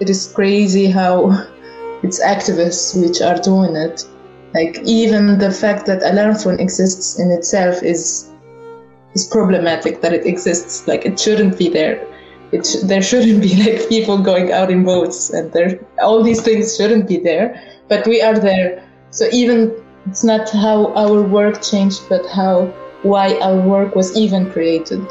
It 0.00 0.08
is 0.08 0.32
crazy 0.34 0.86
how 0.86 1.46
it's 2.02 2.24
activists 2.24 2.98
which 2.98 3.20
are 3.20 3.36
doing 3.36 3.76
it. 3.76 4.06
Like 4.54 4.80
even 4.84 5.38
the 5.38 5.50
fact 5.50 5.84
that 5.84 6.02
alarm 6.02 6.36
phone 6.36 6.60
exists 6.60 7.18
in 7.18 7.30
itself 7.30 7.82
is 7.82 8.30
is 9.14 9.26
problematic 9.26 10.00
that 10.00 10.14
it 10.14 10.24
exists. 10.24 10.88
Like 10.88 11.04
it 11.04 11.20
shouldn't 11.20 11.58
be 11.58 11.68
there. 11.68 12.02
It 12.52 12.64
sh- 12.64 12.84
there 12.84 13.02
shouldn't 13.02 13.42
be 13.42 13.56
like 13.64 13.86
people 13.90 14.16
going 14.16 14.50
out 14.50 14.70
in 14.70 14.82
boats 14.82 15.28
and 15.28 15.52
there 15.52 15.78
all 16.00 16.22
these 16.22 16.40
things 16.40 16.74
shouldn't 16.74 17.06
be 17.06 17.18
there. 17.18 17.60
But 17.88 18.06
we 18.06 18.22
are 18.22 18.38
there. 18.38 18.82
So 19.10 19.28
even 19.30 19.74
it's 20.06 20.24
not 20.24 20.48
how 20.48 20.94
our 20.94 21.20
work 21.20 21.60
changed, 21.60 22.00
but 22.08 22.24
how 22.24 22.72
why 23.04 23.38
our 23.38 23.60
work 23.60 23.94
was 23.94 24.16
even 24.16 24.50
created. 24.50 25.06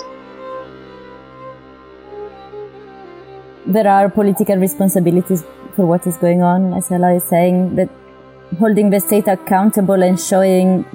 there 3.65 3.87
are 3.87 4.09
political 4.09 4.57
responsibilities 4.57 5.43
for 5.75 5.85
what 5.85 6.05
is 6.05 6.17
going 6.17 6.41
on, 6.41 6.73
as 6.73 6.91
Ella 6.91 7.13
is 7.13 7.23
saying, 7.23 7.75
that 7.75 7.89
holding 8.59 8.89
the 8.89 8.99
state 8.99 9.27
accountable 9.27 10.03
and 10.03 10.19
showing 10.19 10.85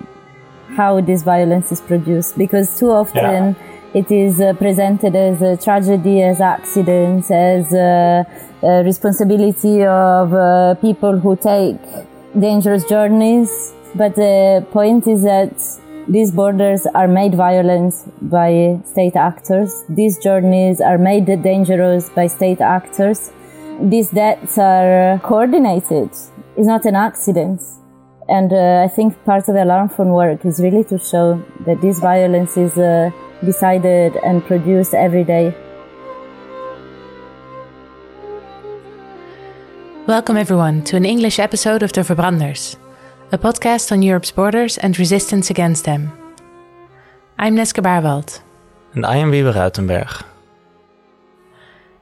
how 0.76 1.00
this 1.00 1.22
violence 1.22 1.72
is 1.72 1.80
produced. 1.80 2.36
Because 2.38 2.78
too 2.78 2.90
often 2.90 3.22
yeah. 3.22 3.54
it 3.94 4.10
is 4.10 4.40
uh, 4.40 4.52
presented 4.54 5.16
as 5.16 5.42
a 5.42 5.56
tragedy, 5.56 6.22
as 6.22 6.40
accidents, 6.40 7.30
as 7.30 7.72
a, 7.72 8.26
a 8.62 8.84
responsibility 8.84 9.84
of 9.84 10.32
uh, 10.32 10.74
people 10.76 11.18
who 11.18 11.36
take 11.36 11.76
dangerous 12.38 12.84
journeys. 12.84 13.72
But 13.94 14.14
the 14.14 14.64
point 14.70 15.08
is 15.08 15.22
that 15.22 15.77
these 16.08 16.30
borders 16.30 16.86
are 16.94 17.06
made 17.06 17.34
violent 17.34 17.94
by 18.30 18.80
state 18.86 19.14
actors. 19.14 19.84
These 19.90 20.18
journeys 20.18 20.80
are 20.80 20.96
made 20.96 21.26
dangerous 21.42 22.08
by 22.08 22.28
state 22.28 22.62
actors. 22.62 23.30
These 23.80 24.08
deaths 24.10 24.56
are 24.56 25.20
coordinated. 25.22 26.08
It's 26.56 26.66
not 26.66 26.86
an 26.86 26.96
accident. 26.96 27.60
And 28.26 28.52
uh, 28.52 28.84
I 28.84 28.88
think 28.88 29.22
part 29.24 29.48
of 29.48 29.54
the 29.54 29.62
alarm 29.64 29.90
phone 29.90 30.12
work 30.12 30.46
is 30.46 30.60
really 30.60 30.84
to 30.84 30.98
show 30.98 31.42
that 31.66 31.82
this 31.82 32.00
violence 32.00 32.56
is 32.56 32.78
uh, 32.78 33.10
decided 33.44 34.16
and 34.24 34.42
produced 34.42 34.94
every 34.94 35.24
day. 35.24 35.54
Welcome 40.06 40.38
everyone 40.38 40.84
to 40.84 40.96
an 40.96 41.04
English 41.04 41.38
episode 41.38 41.82
of 41.82 41.92
The 41.92 42.00
Verbranders 42.00 42.76
a 43.30 43.36
podcast 43.36 43.92
on 43.92 44.00
Europe's 44.00 44.30
borders 44.30 44.78
and 44.78 44.98
resistance 44.98 45.50
against 45.50 45.84
them. 45.84 46.10
I'm 47.38 47.54
Neske 47.54 47.82
Baarwald. 47.82 48.40
And 48.94 49.04
I 49.04 49.16
am 49.16 49.30
Wiebe 49.30 49.52
Ruitenberg. 49.52 50.24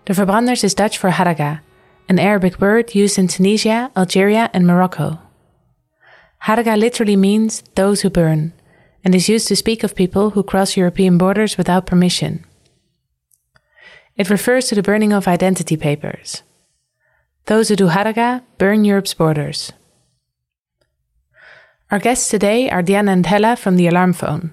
The 0.04 0.14
Verbranders 0.14 0.62
is 0.62 0.74
Dutch 0.74 0.98
for 0.98 1.10
haraga, 1.10 1.62
an 2.08 2.20
Arabic 2.20 2.60
word 2.60 2.94
used 2.94 3.18
in 3.18 3.26
Tunisia, 3.26 3.90
Algeria, 3.96 4.50
and 4.54 4.68
Morocco. 4.68 5.18
Haraga 6.44 6.78
literally 6.78 7.16
means 7.16 7.64
those 7.74 8.02
who 8.02 8.10
burn, 8.10 8.52
and 9.04 9.12
is 9.12 9.28
used 9.28 9.48
to 9.48 9.56
speak 9.56 9.82
of 9.82 9.96
people 9.96 10.30
who 10.30 10.44
cross 10.44 10.76
European 10.76 11.18
borders 11.18 11.58
without 11.58 11.86
permission. 11.86 12.44
It 14.16 14.30
refers 14.30 14.66
to 14.66 14.76
the 14.76 14.82
burning 14.82 15.12
of 15.12 15.26
identity 15.26 15.76
papers. 15.76 16.44
Those 17.46 17.68
who 17.68 17.74
do 17.74 17.88
haraga 17.88 18.42
burn 18.58 18.84
Europe's 18.84 19.14
borders. 19.14 19.72
Our 21.88 22.00
guests 22.00 22.28
today 22.28 22.68
are 22.68 22.82
Deanna 22.82 23.12
and 23.12 23.24
Hela 23.24 23.54
from 23.54 23.76
the 23.76 23.86
Alarm 23.86 24.12
Phone. 24.12 24.52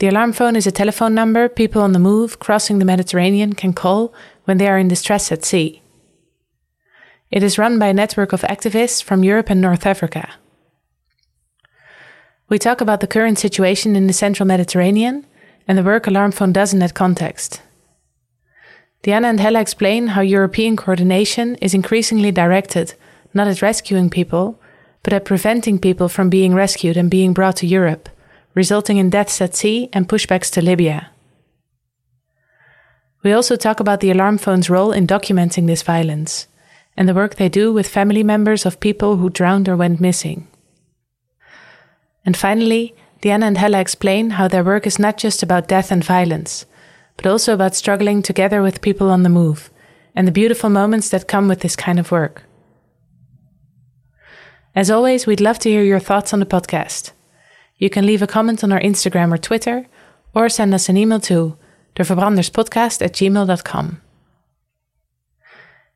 The 0.00 0.08
Alarm 0.08 0.32
Phone 0.32 0.56
is 0.56 0.66
a 0.66 0.72
telephone 0.72 1.14
number 1.14 1.48
people 1.48 1.80
on 1.80 1.92
the 1.92 2.00
move 2.00 2.40
crossing 2.40 2.80
the 2.80 2.84
Mediterranean 2.84 3.52
can 3.52 3.72
call 3.72 4.12
when 4.44 4.58
they 4.58 4.66
are 4.66 4.76
in 4.76 4.88
distress 4.88 5.30
at 5.30 5.44
sea. 5.44 5.82
It 7.30 7.44
is 7.44 7.58
run 7.58 7.78
by 7.78 7.86
a 7.86 7.94
network 7.94 8.32
of 8.32 8.40
activists 8.42 9.00
from 9.00 9.22
Europe 9.22 9.50
and 9.50 9.60
North 9.60 9.86
Africa. 9.86 10.28
We 12.48 12.58
talk 12.58 12.80
about 12.80 12.98
the 12.98 13.06
current 13.06 13.38
situation 13.38 13.94
in 13.94 14.08
the 14.08 14.12
central 14.12 14.48
Mediterranean 14.48 15.24
and 15.68 15.78
the 15.78 15.84
work 15.84 16.08
Alarm 16.08 16.32
Phone 16.32 16.52
does 16.52 16.72
in 16.72 16.80
that 16.80 16.94
context. 16.94 17.62
Deanna 19.04 19.30
and 19.30 19.38
Hela 19.38 19.60
explain 19.60 20.08
how 20.08 20.22
European 20.22 20.74
coordination 20.76 21.54
is 21.56 21.72
increasingly 21.72 22.32
directed 22.32 22.94
not 23.32 23.46
at 23.46 23.62
rescuing 23.62 24.10
people, 24.10 24.58
but 25.06 25.12
at 25.12 25.24
preventing 25.24 25.78
people 25.78 26.08
from 26.08 26.28
being 26.28 26.52
rescued 26.52 26.96
and 26.96 27.08
being 27.08 27.32
brought 27.32 27.54
to 27.54 27.64
Europe, 27.64 28.08
resulting 28.54 28.96
in 28.96 29.08
deaths 29.08 29.40
at 29.40 29.54
sea 29.54 29.88
and 29.92 30.08
pushbacks 30.08 30.50
to 30.50 30.60
Libya. 30.60 31.10
We 33.22 33.30
also 33.30 33.54
talk 33.54 33.78
about 33.78 34.00
the 34.00 34.10
alarm 34.10 34.36
phone's 34.36 34.68
role 34.68 34.90
in 34.90 35.06
documenting 35.06 35.68
this 35.68 35.84
violence 35.84 36.48
and 36.96 37.08
the 37.08 37.14
work 37.14 37.36
they 37.36 37.48
do 37.48 37.72
with 37.72 37.86
family 37.86 38.24
members 38.24 38.66
of 38.66 38.80
people 38.80 39.18
who 39.18 39.30
drowned 39.30 39.68
or 39.68 39.76
went 39.76 40.00
missing. 40.00 40.48
And 42.24 42.36
finally, 42.36 42.92
Deanna 43.22 43.44
and 43.44 43.58
Hela 43.58 43.78
explain 43.78 44.30
how 44.30 44.48
their 44.48 44.64
work 44.64 44.88
is 44.88 44.98
not 44.98 45.18
just 45.18 45.40
about 45.40 45.68
death 45.68 45.92
and 45.92 46.02
violence, 46.02 46.66
but 47.16 47.28
also 47.28 47.54
about 47.54 47.76
struggling 47.76 48.22
together 48.22 48.60
with 48.60 48.82
people 48.82 49.08
on 49.10 49.22
the 49.22 49.28
move 49.28 49.70
and 50.16 50.26
the 50.26 50.32
beautiful 50.32 50.68
moments 50.68 51.10
that 51.10 51.28
come 51.28 51.46
with 51.46 51.60
this 51.60 51.76
kind 51.76 52.00
of 52.00 52.10
work. 52.10 52.42
As 54.76 54.90
always, 54.90 55.26
we'd 55.26 55.40
love 55.40 55.58
to 55.60 55.70
hear 55.70 55.82
your 55.82 55.98
thoughts 55.98 56.34
on 56.34 56.38
the 56.38 56.46
podcast. 56.46 57.12
You 57.78 57.88
can 57.88 58.04
leave 58.04 58.20
a 58.20 58.26
comment 58.26 58.62
on 58.62 58.72
our 58.72 58.80
Instagram 58.80 59.32
or 59.32 59.38
Twitter, 59.38 59.86
or 60.34 60.50
send 60.50 60.74
us 60.74 60.90
an 60.90 60.98
email 60.98 61.18
to 61.20 61.56
deverbranderspodcast 61.96 63.00
at 63.02 63.14
gmail.com. 63.14 64.02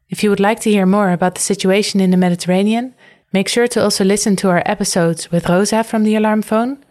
If 0.09 0.25
you 0.25 0.31
would 0.31 0.41
like 0.41 0.61
to 0.61 0.71
hear 0.71 0.87
more 0.87 1.13
about 1.13 1.35
the 1.35 1.43
situation 1.43 2.01
in 2.01 2.11
the 2.11 2.17
Mediterranean, 2.17 2.95
make 3.35 3.49
sure 3.49 3.69
to 3.69 3.83
also 3.83 4.03
listen 4.03 4.35
to 4.37 4.49
our 4.49 4.63
episodes 4.65 5.31
with 5.31 5.49
Rosa 5.49 5.85
from 5.85 6.05
the 6.05 6.17
Alarm 6.17 6.41
Phone, 6.41 6.83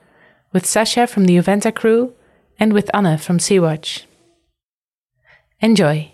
with 0.54 0.68
Sasha 0.68 1.08
from 1.08 1.26
the 1.26 1.38
Juventa 1.38 1.74
crew, 1.74 2.14
and 2.60 2.72
with 2.72 2.90
Anna 2.94 3.18
from 3.18 3.40
Sea-Watch. 3.40 4.06
Enjoy! 5.60 6.12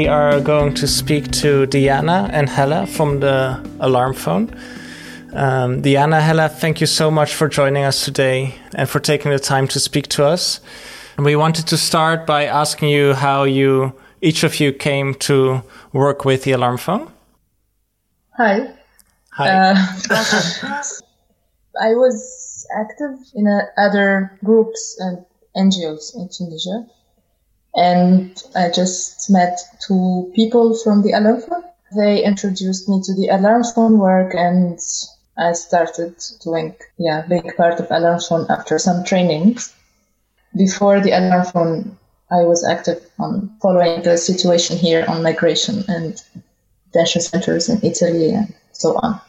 We 0.00 0.08
are 0.08 0.40
going 0.40 0.72
to 0.76 0.86
speak 0.88 1.30
to 1.42 1.66
Deanna 1.66 2.30
and 2.32 2.48
Hela 2.48 2.86
from 2.86 3.20
the 3.20 3.60
alarm 3.80 4.14
phone. 4.14 4.48
Um, 5.34 5.82
Deanna, 5.82 6.22
Hela, 6.22 6.48
thank 6.48 6.80
you 6.80 6.86
so 6.86 7.10
much 7.10 7.34
for 7.34 7.48
joining 7.48 7.84
us 7.84 8.02
today 8.02 8.54
and 8.74 8.88
for 8.88 8.98
taking 8.98 9.30
the 9.30 9.38
time 9.38 9.68
to 9.68 9.78
speak 9.78 10.08
to 10.16 10.24
us. 10.24 10.60
And 11.18 11.26
we 11.26 11.36
wanted 11.36 11.66
to 11.66 11.76
start 11.76 12.26
by 12.26 12.46
asking 12.46 12.88
you 12.88 13.12
how 13.12 13.44
you, 13.44 13.92
each 14.22 14.42
of 14.42 14.58
you, 14.58 14.72
came 14.72 15.12
to 15.28 15.62
work 15.92 16.24
with 16.24 16.44
the 16.44 16.52
alarm 16.52 16.78
phone. 16.78 17.12
Hi. 18.38 18.72
Hi. 19.34 19.48
Uh, 19.50 19.74
I 21.78 21.90
was 21.92 22.66
active 22.74 23.18
in 23.34 23.46
uh, 23.46 23.66
other 23.76 24.38
groups 24.42 24.96
and 24.98 25.26
NGOs 25.54 26.16
in 26.16 26.30
Tunisia 26.30 26.86
and 27.74 28.42
I 28.54 28.70
just 28.70 29.30
met 29.30 29.58
two 29.80 30.30
people 30.34 30.76
from 30.82 31.02
the 31.02 31.12
alarm 31.12 31.40
phone. 31.42 31.64
They 31.96 32.24
introduced 32.24 32.88
me 32.88 33.00
to 33.04 33.14
the 33.14 33.28
alarm 33.28 33.64
phone 33.64 33.98
work 33.98 34.34
and 34.34 34.78
I 35.36 35.52
started 35.52 36.14
doing, 36.42 36.74
yeah, 36.98 37.22
big 37.22 37.56
part 37.56 37.80
of 37.80 37.90
alarm 37.90 38.20
phone 38.20 38.46
after 38.50 38.78
some 38.78 39.04
trainings. 39.04 39.74
Before 40.56 41.00
the 41.00 41.12
alarm 41.12 41.46
phone, 41.46 41.98
I 42.30 42.42
was 42.42 42.64
active 42.64 43.04
on 43.18 43.56
following 43.60 44.02
the 44.02 44.16
situation 44.18 44.76
here 44.76 45.04
on 45.08 45.22
migration 45.22 45.84
and 45.88 46.22
detention 46.92 47.22
centers 47.22 47.68
in 47.68 47.80
Italy 47.82 48.30
and 48.30 48.54
so 48.72 48.98
on. 49.02 49.20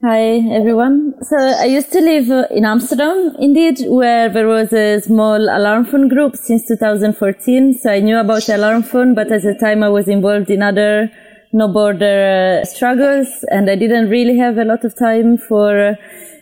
Hi 0.00 0.36
everyone. 0.54 1.14
So 1.22 1.36
I 1.36 1.64
used 1.64 1.90
to 1.90 2.00
live 2.00 2.30
uh, 2.30 2.46
in 2.52 2.64
Amsterdam, 2.64 3.34
indeed, 3.40 3.80
where 3.88 4.28
there 4.28 4.46
was 4.46 4.72
a 4.72 5.00
small 5.00 5.40
alarm 5.40 5.86
phone 5.86 6.06
group 6.06 6.36
since 6.36 6.68
2014. 6.68 7.74
So 7.80 7.90
I 7.90 7.98
knew 7.98 8.16
about 8.16 8.48
alarm 8.48 8.84
phone, 8.84 9.16
but 9.16 9.32
at 9.32 9.42
the 9.42 9.56
time 9.58 9.82
I 9.82 9.88
was 9.88 10.06
involved 10.06 10.50
in 10.50 10.62
other 10.62 11.10
no 11.52 11.66
border 11.66 12.60
uh, 12.62 12.64
struggles 12.64 13.26
and 13.50 13.68
I 13.68 13.74
didn't 13.74 14.08
really 14.08 14.38
have 14.38 14.56
a 14.56 14.64
lot 14.64 14.84
of 14.84 14.96
time 14.96 15.36
for 15.36 15.88
uh, 15.88 15.94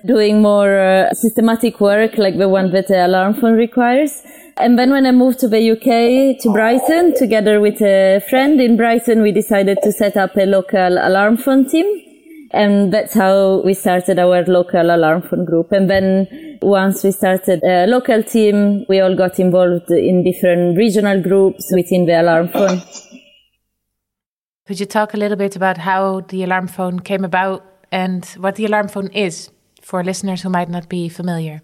doing 0.04 0.42
more 0.42 1.08
systematic 1.14 1.80
work 1.80 2.18
like 2.18 2.36
the 2.36 2.50
one 2.50 2.72
that 2.72 2.88
the 2.88 3.06
alarm 3.06 3.32
phone 3.32 3.54
requires. 3.54 4.22
And 4.58 4.78
then 4.78 4.90
when 4.90 5.06
I 5.06 5.12
moved 5.12 5.38
to 5.38 5.48
the 5.48 5.70
UK, 5.70 6.42
to 6.42 6.52
Brighton, 6.52 7.14
together 7.14 7.58
with 7.62 7.80
a 7.80 8.20
friend 8.28 8.60
in 8.60 8.76
Brighton, 8.76 9.22
we 9.22 9.32
decided 9.32 9.78
to 9.82 9.92
set 9.92 10.18
up 10.18 10.36
a 10.36 10.44
local 10.44 10.98
alarm 10.98 11.38
phone 11.38 11.66
team 11.66 12.05
And 12.52 12.93
that's 12.93 13.14
how 13.14 13.62
we 13.64 13.75
started 13.75 14.19
our 14.19 14.44
local 14.44 14.90
alarm 14.90 15.22
phone 15.22 15.44
group. 15.44 15.72
And 15.72 15.90
then 15.90 16.58
once 16.62 17.02
we 17.02 17.10
started 17.10 17.62
a 17.64 17.87
local 17.87 18.22
team, 18.22 18.84
we 18.88 19.00
all 19.00 19.16
got 19.16 19.38
involved 19.38 19.90
in 19.90 20.22
different 20.22 20.76
regional 20.76 21.22
groups 21.22 21.70
within 21.72 22.06
the 22.06 22.20
alarm 22.20 22.48
phone. 22.48 22.82
Could 24.66 24.81
you 24.81 24.87
talk 24.87 25.14
a 25.14 25.16
little 25.16 25.37
bit 25.37 25.56
about 25.56 25.78
how 25.78 26.20
the 26.22 26.43
alarm 26.43 26.69
phone 26.69 27.00
came 27.00 27.25
about 27.25 27.64
and 27.93 28.25
what 28.38 28.56
the 28.56 28.66
alarm 28.66 28.88
phone 28.88 29.08
is 29.08 29.50
for 29.82 30.02
listeners 30.02 30.42
who 30.42 30.49
might 30.49 30.69
not 30.69 30.88
be 30.88 31.08
familiar? 31.08 31.62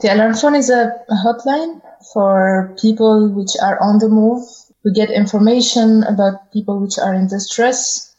The 0.00 0.12
alarm 0.12 0.34
phone 0.34 0.54
is 0.56 0.70
a 0.70 0.92
hotline 1.10 1.80
for 2.12 2.74
people 2.80 3.30
which 3.32 3.52
are 3.62 3.80
on 3.80 3.98
the 3.98 4.08
move. 4.08 4.44
We 4.84 4.92
get 4.92 5.10
information 5.10 6.02
about 6.04 6.52
people 6.52 6.80
which 6.80 6.98
are 6.98 7.14
in 7.14 7.28
distress 7.28 8.13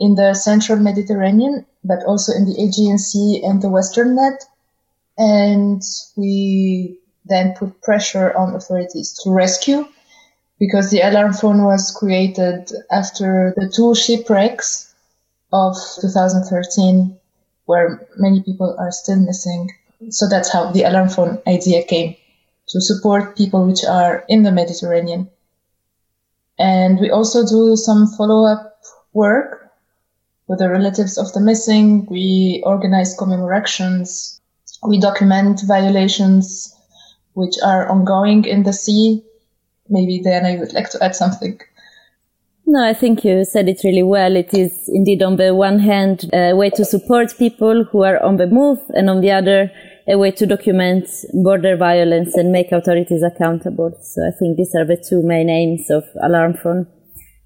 in 0.00 0.14
the 0.14 0.34
central 0.34 0.78
Mediterranean, 0.78 1.66
but 1.84 2.02
also 2.04 2.32
in 2.32 2.46
the 2.46 2.60
Aegean 2.60 2.98
Sea 2.98 3.42
and 3.44 3.62
the 3.62 3.68
Western 3.68 4.16
Med. 4.16 4.38
And 5.18 5.82
we 6.16 6.98
then 7.26 7.54
put 7.54 7.82
pressure 7.82 8.34
on 8.36 8.54
authorities 8.54 9.12
to 9.22 9.30
rescue 9.30 9.86
because 10.58 10.90
the 10.90 11.00
alarm 11.00 11.34
phone 11.34 11.62
was 11.64 11.90
created 11.90 12.72
after 12.90 13.52
the 13.56 13.68
two 13.68 13.94
shipwrecks 13.94 14.92
of 15.52 15.76
2013 16.00 17.16
where 17.66 18.08
many 18.16 18.42
people 18.42 18.74
are 18.78 18.90
still 18.90 19.20
missing. 19.20 19.70
So 20.08 20.28
that's 20.28 20.50
how 20.50 20.72
the 20.72 20.84
alarm 20.84 21.10
phone 21.10 21.38
idea 21.46 21.84
came 21.84 22.16
to 22.68 22.80
support 22.80 23.36
people 23.36 23.66
which 23.66 23.84
are 23.84 24.24
in 24.28 24.42
the 24.44 24.52
Mediterranean. 24.52 25.28
And 26.58 26.98
we 27.00 27.10
also 27.10 27.46
do 27.46 27.76
some 27.76 28.06
follow 28.16 28.46
up 28.46 28.80
work 29.12 29.59
with 30.50 30.58
the 30.58 30.68
relatives 30.68 31.16
of 31.16 31.32
the 31.32 31.40
missing. 31.40 32.04
We 32.10 32.60
organize 32.66 33.16
commemorations. 33.16 34.38
We 34.86 35.00
document 35.00 35.62
violations 35.66 36.76
which 37.32 37.54
are 37.64 37.88
ongoing 37.88 38.44
in 38.44 38.64
the 38.64 38.72
sea 38.72 39.24
maybe 39.90 40.20
then 40.22 40.46
I 40.46 40.56
would 40.56 40.72
like 40.72 40.88
to 40.90 41.04
add 41.04 41.14
something. 41.14 41.60
No, 42.66 42.84
I 42.84 42.94
think 42.94 43.24
you 43.24 43.44
said 43.44 43.68
it 43.68 43.80
really 43.82 44.04
well. 44.04 44.36
It 44.36 44.54
is 44.54 44.88
indeed 44.88 45.22
on 45.22 45.36
the 45.36 45.54
one 45.54 45.80
hand 45.80 46.30
a 46.32 46.54
way 46.54 46.70
to 46.70 46.84
support 46.84 47.36
people 47.36 47.84
who 47.90 48.04
are 48.04 48.22
on 48.22 48.36
the 48.36 48.46
move 48.46 48.78
and 48.90 49.10
on 49.10 49.20
the 49.20 49.32
other 49.32 49.72
a 50.08 50.16
way 50.16 50.30
to 50.30 50.46
document 50.46 51.08
border 51.32 51.76
violence 51.76 52.36
and 52.36 52.52
make 52.52 52.70
authorities 52.70 53.22
accountable. 53.22 53.92
So 54.00 54.22
I 54.26 54.30
think 54.38 54.56
these 54.56 54.74
are 54.76 54.86
the 54.86 54.96
two 54.96 55.22
main 55.22 55.50
aims 55.50 55.90
of 55.90 56.04
Alarm 56.22 56.54
Phone 56.62 56.86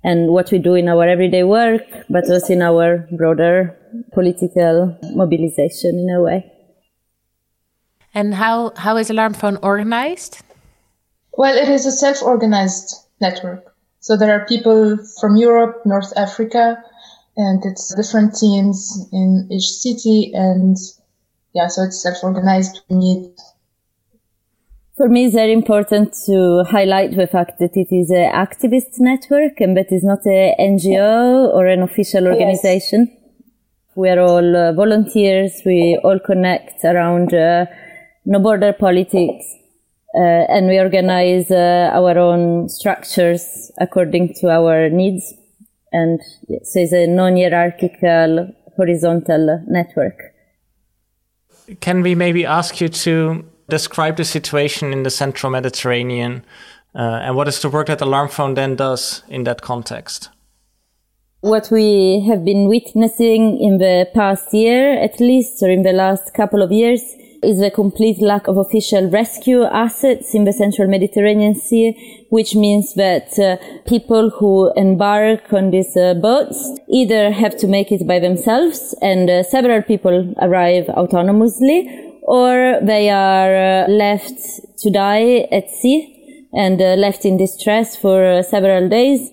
and 0.05 0.29
what 0.29 0.53
we 0.53 0.59
do 0.59 0.75
in 0.75 0.89
our 0.89 1.09
everyday 1.09 1.43
work, 1.43 1.83
but 2.11 2.31
also 2.31 2.53
in 2.53 2.63
our 2.63 3.09
broader 3.11 3.77
political 4.13 4.97
mobilization 5.15 5.99
in 5.99 6.11
a 6.15 6.21
way. 6.21 6.53
And 8.15 8.35
how, 8.35 8.73
how 8.77 8.97
is 8.99 9.11
Alarm 9.11 9.35
Phone 9.35 9.57
organized? 9.63 10.43
Well, 11.33 11.57
it 11.57 11.69
is 11.69 11.87
a 11.87 11.91
self-organized 11.91 12.95
network. 13.21 13.75
So 14.01 14.17
there 14.17 14.39
are 14.39 14.47
people 14.47 14.99
from 15.21 15.37
Europe, 15.37 15.83
North 15.85 16.13
Africa, 16.17 16.77
and 17.37 17.65
it's 17.65 17.93
different 17.95 18.37
teams 18.37 19.09
in 19.13 19.49
each 19.51 19.69
city. 19.69 20.31
And 20.35 20.77
yeah, 21.55 21.67
so 21.69 21.83
it's 21.83 22.01
self-organized. 22.01 22.83
We 22.89 22.97
need 22.99 23.33
for 24.97 25.09
me, 25.09 25.27
it's 25.27 25.35
very 25.35 25.53
important 25.53 26.15
to 26.27 26.65
highlight 26.71 27.17
the 27.17 27.27
fact 27.27 27.59
that 27.59 27.77
it 27.77 27.89
is 27.91 28.11
an 28.11 28.31
activist 28.33 29.01
network 29.01 29.61
and 29.61 29.77
that 29.77 29.87
it's 29.91 30.05
not 30.05 30.25
an 30.25 30.55
NGO 30.61 31.53
or 31.53 31.67
an 31.67 31.83
official 31.83 32.29
organization. 32.29 33.09
Yes. 33.11 33.21
We 33.97 34.09
are 34.09 34.21
all 34.21 34.57
uh, 34.57 34.73
volunteers. 34.73 35.63
We 35.67 35.99
all 36.05 36.21
connect 36.21 36.85
around 36.85 37.35
uh, 37.35 37.67
no 38.25 38.39
border 38.39 38.73
politics 38.73 39.45
uh, 40.15 40.47
and 40.49 40.69
we 40.69 40.79
organize 40.79 41.51
uh, 41.51 41.91
our 41.93 42.17
own 42.17 42.69
structures 42.69 43.73
according 43.81 44.35
to 44.35 44.49
our 44.49 44.91
needs. 44.91 45.35
And 45.93 46.21
so 46.63 46.81
it's 46.81 46.93
a 46.93 47.09
non-hierarchical 47.09 48.55
horizontal 48.77 49.65
network. 49.67 50.21
Can 51.81 52.03
we 52.03 52.15
maybe 52.15 52.45
ask 52.45 52.81
you 52.81 52.89
to 52.89 53.45
describe 53.69 54.17
the 54.17 54.25
situation 54.25 54.93
in 54.93 55.03
the 55.03 55.11
central 55.11 55.51
Mediterranean 55.51 56.45
uh, 56.95 57.21
and 57.23 57.37
what 57.37 57.49
is 57.49 57.61
the 57.61 57.69
work 57.69 57.89
that 57.89 58.01
Alarm 58.01 58.29
Phone 58.29 58.55
then 58.55 58.77
does 58.77 59.23
in 59.29 59.45
that 59.45 59.63
context? 59.63 60.31
What 61.41 61.69
we 61.71 62.25
have 62.29 62.45
been 62.45 62.69
witnessing 62.69 63.61
in 63.61 63.79
the 63.79 64.09
past 64.15 64.55
year, 64.55 64.95
at 64.95 65.21
least, 65.21 65.63
or 65.63 65.69
in 65.69 65.83
the 65.83 65.93
last 65.93 66.33
couple 66.33 66.63
of 66.63 66.73
years, 66.73 67.03
is 67.43 67.59
the 67.59 67.71
complete 67.71 68.23
lack 68.23 68.49
of 68.49 68.57
official 68.57 69.11
rescue 69.11 69.65
assets 69.65 70.35
in 70.35 70.45
the 70.45 70.53
central 70.53 70.89
Mediterranean 70.89 71.55
Sea, 71.55 72.27
which 72.31 72.55
means 72.55 72.95
that 72.95 73.39
uh, 73.39 73.57
people 73.87 74.31
who 74.31 74.73
embark 74.77 75.53
on 75.53 75.71
these 75.71 75.95
uh, 75.97 76.15
boats 76.15 76.81
either 76.89 77.31
have 77.31 77.57
to 77.59 77.67
make 77.67 77.93
it 77.93 78.07
by 78.07 78.19
themselves 78.19 78.95
and 79.03 79.29
uh, 79.29 79.43
several 79.43 79.83
people 79.83 80.33
arrive 80.41 80.87
autonomously 80.87 82.04
or 82.25 82.81
they 82.83 83.11
are 83.11 83.85
uh, 83.85 83.89
left 83.89 84.41
to 84.79 84.91
die 84.91 85.47
at 85.53 85.69
sea 85.71 86.47
and 86.55 86.81
uh, 86.81 86.95
left 86.95 87.25
in 87.25 87.37
distress 87.37 87.97
for 87.97 88.25
uh, 88.25 88.43
several 88.43 88.89
days 88.89 89.31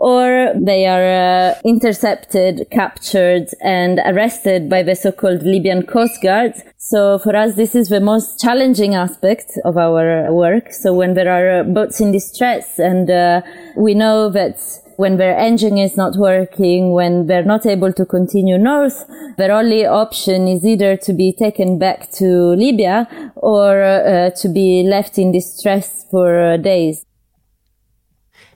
or 0.00 0.52
they 0.54 0.86
are 0.86 1.56
intercepted, 1.64 2.68
captured, 2.70 3.48
and 3.60 3.98
arrested 4.06 4.70
by 4.70 4.80
the 4.80 4.94
so-called 4.94 5.42
Libyan 5.42 5.84
Coast 5.84 6.22
Guard. 6.22 6.52
So 6.76 7.18
for 7.18 7.34
us, 7.34 7.56
this 7.56 7.74
is 7.74 7.88
the 7.88 7.98
most 7.98 8.38
challenging 8.38 8.94
aspect 8.94 9.58
of 9.64 9.76
our 9.76 10.32
work. 10.32 10.72
So 10.72 10.94
when 10.94 11.14
there 11.14 11.28
are 11.28 11.64
boats 11.64 12.00
in 12.00 12.12
distress 12.12 12.78
and 12.78 13.42
we 13.76 13.94
know 13.94 14.30
that 14.30 14.60
when 14.98 15.16
their 15.16 15.38
engine 15.38 15.78
is 15.78 15.96
not 15.96 16.16
working, 16.16 16.90
when 16.90 17.28
they're 17.28 17.44
not 17.44 17.64
able 17.64 17.92
to 17.92 18.04
continue 18.04 18.58
north, 18.58 19.06
their 19.36 19.52
only 19.52 19.86
option 19.86 20.48
is 20.48 20.66
either 20.66 20.96
to 20.96 21.12
be 21.12 21.32
taken 21.32 21.78
back 21.78 22.10
to 22.10 22.26
Libya 22.56 23.32
or 23.36 23.80
uh, 23.80 24.30
to 24.30 24.48
be 24.48 24.82
left 24.82 25.16
in 25.16 25.30
distress 25.30 26.04
for 26.10 26.40
uh, 26.40 26.56
days. 26.56 27.04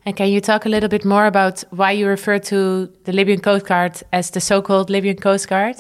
And 0.04 0.16
can 0.16 0.30
you 0.30 0.40
talk 0.40 0.66
a 0.66 0.68
little 0.68 0.88
bit 0.88 1.04
more 1.04 1.26
about 1.26 1.62
why 1.70 1.92
you 1.92 2.08
refer 2.08 2.40
to 2.40 2.88
the 3.04 3.12
Libyan 3.12 3.40
Coast 3.40 3.66
Guard 3.66 4.02
as 4.12 4.30
the 4.30 4.40
so-called 4.40 4.90
Libyan 4.90 5.18
Coast 5.18 5.46
Guard? 5.46 5.76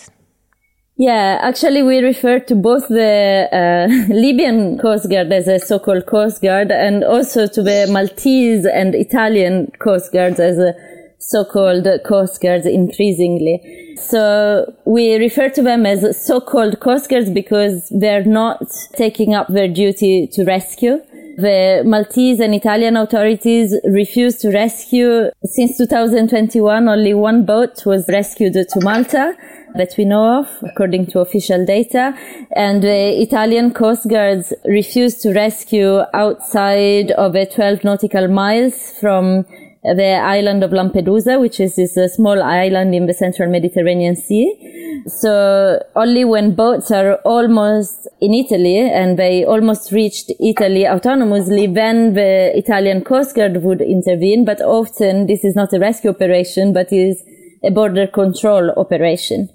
Yeah, 0.96 1.38
actually, 1.40 1.82
we 1.82 1.98
refer 1.98 2.38
to 2.40 2.54
both 2.54 2.88
the 2.88 3.48
uh, 3.50 4.14
Libyan 4.14 4.78
Coast 4.78 5.08
Guard 5.08 5.32
as 5.32 5.48
a 5.48 5.58
so-called 5.58 6.06
Coast 6.06 6.42
Guard 6.42 6.70
and 6.70 7.02
also 7.02 7.46
to 7.46 7.62
the 7.62 7.88
Maltese 7.90 8.66
and 8.66 8.94
Italian 8.94 9.72
Coast 9.78 10.12
Guards 10.12 10.38
as 10.38 10.58
a 10.58 10.74
so-called 11.18 11.88
Coast 12.04 12.42
Guards 12.42 12.66
increasingly. 12.66 13.96
So 13.96 14.74
we 14.84 15.14
refer 15.16 15.48
to 15.50 15.62
them 15.62 15.86
as 15.86 16.24
so-called 16.24 16.80
Coast 16.80 17.08
Guards 17.08 17.30
because 17.30 17.88
they're 17.88 18.24
not 18.24 18.62
taking 18.94 19.34
up 19.34 19.48
their 19.48 19.68
duty 19.68 20.26
to 20.32 20.44
rescue 20.44 21.00
the 21.36 21.82
Maltese 21.84 22.40
and 22.40 22.54
Italian 22.54 22.96
authorities 22.96 23.74
refused 23.84 24.40
to 24.40 24.50
rescue. 24.50 25.30
Since 25.44 25.78
2021, 25.78 26.88
only 26.88 27.14
one 27.14 27.44
boat 27.44 27.84
was 27.86 28.08
rescued 28.08 28.54
to 28.54 28.80
Malta 28.80 29.34
that 29.74 29.94
we 29.96 30.04
know 30.04 30.40
of, 30.40 30.46
according 30.62 31.06
to 31.06 31.20
official 31.20 31.64
data. 31.64 32.14
And 32.54 32.82
the 32.82 33.20
Italian 33.20 33.72
Coast 33.72 34.08
Guards 34.08 34.52
refused 34.64 35.22
to 35.22 35.32
rescue 35.32 36.00
outside 36.14 37.10
of 37.12 37.34
a 37.34 37.46
12 37.46 37.84
nautical 37.84 38.28
miles 38.28 38.92
from 39.00 39.46
the 39.82 40.20
island 40.22 40.62
of 40.62 40.70
Lampedusa, 40.70 41.40
which 41.40 41.58
is 41.58 41.74
this 41.74 41.96
uh, 41.96 42.06
small 42.06 42.40
island 42.40 42.94
in 42.94 43.06
the 43.06 43.14
central 43.14 43.50
Mediterranean 43.50 44.14
Sea. 44.14 45.02
So 45.06 45.82
only 45.96 46.24
when 46.24 46.54
boats 46.54 46.92
are 46.92 47.16
almost 47.24 48.06
in 48.20 48.32
Italy 48.32 48.78
and 48.78 49.18
they 49.18 49.44
almost 49.44 49.90
reached 49.90 50.30
Italy 50.38 50.84
autonomously, 50.84 51.72
then 51.74 52.14
the 52.14 52.56
Italian 52.56 53.02
Coast 53.02 53.34
Guard 53.34 53.64
would 53.64 53.80
intervene. 53.80 54.44
But 54.44 54.60
often 54.60 55.26
this 55.26 55.44
is 55.44 55.56
not 55.56 55.72
a 55.72 55.80
rescue 55.80 56.10
operation, 56.10 56.72
but 56.72 56.92
is 56.92 57.24
a 57.64 57.70
border 57.70 58.06
control 58.06 58.70
operation. 58.76 59.48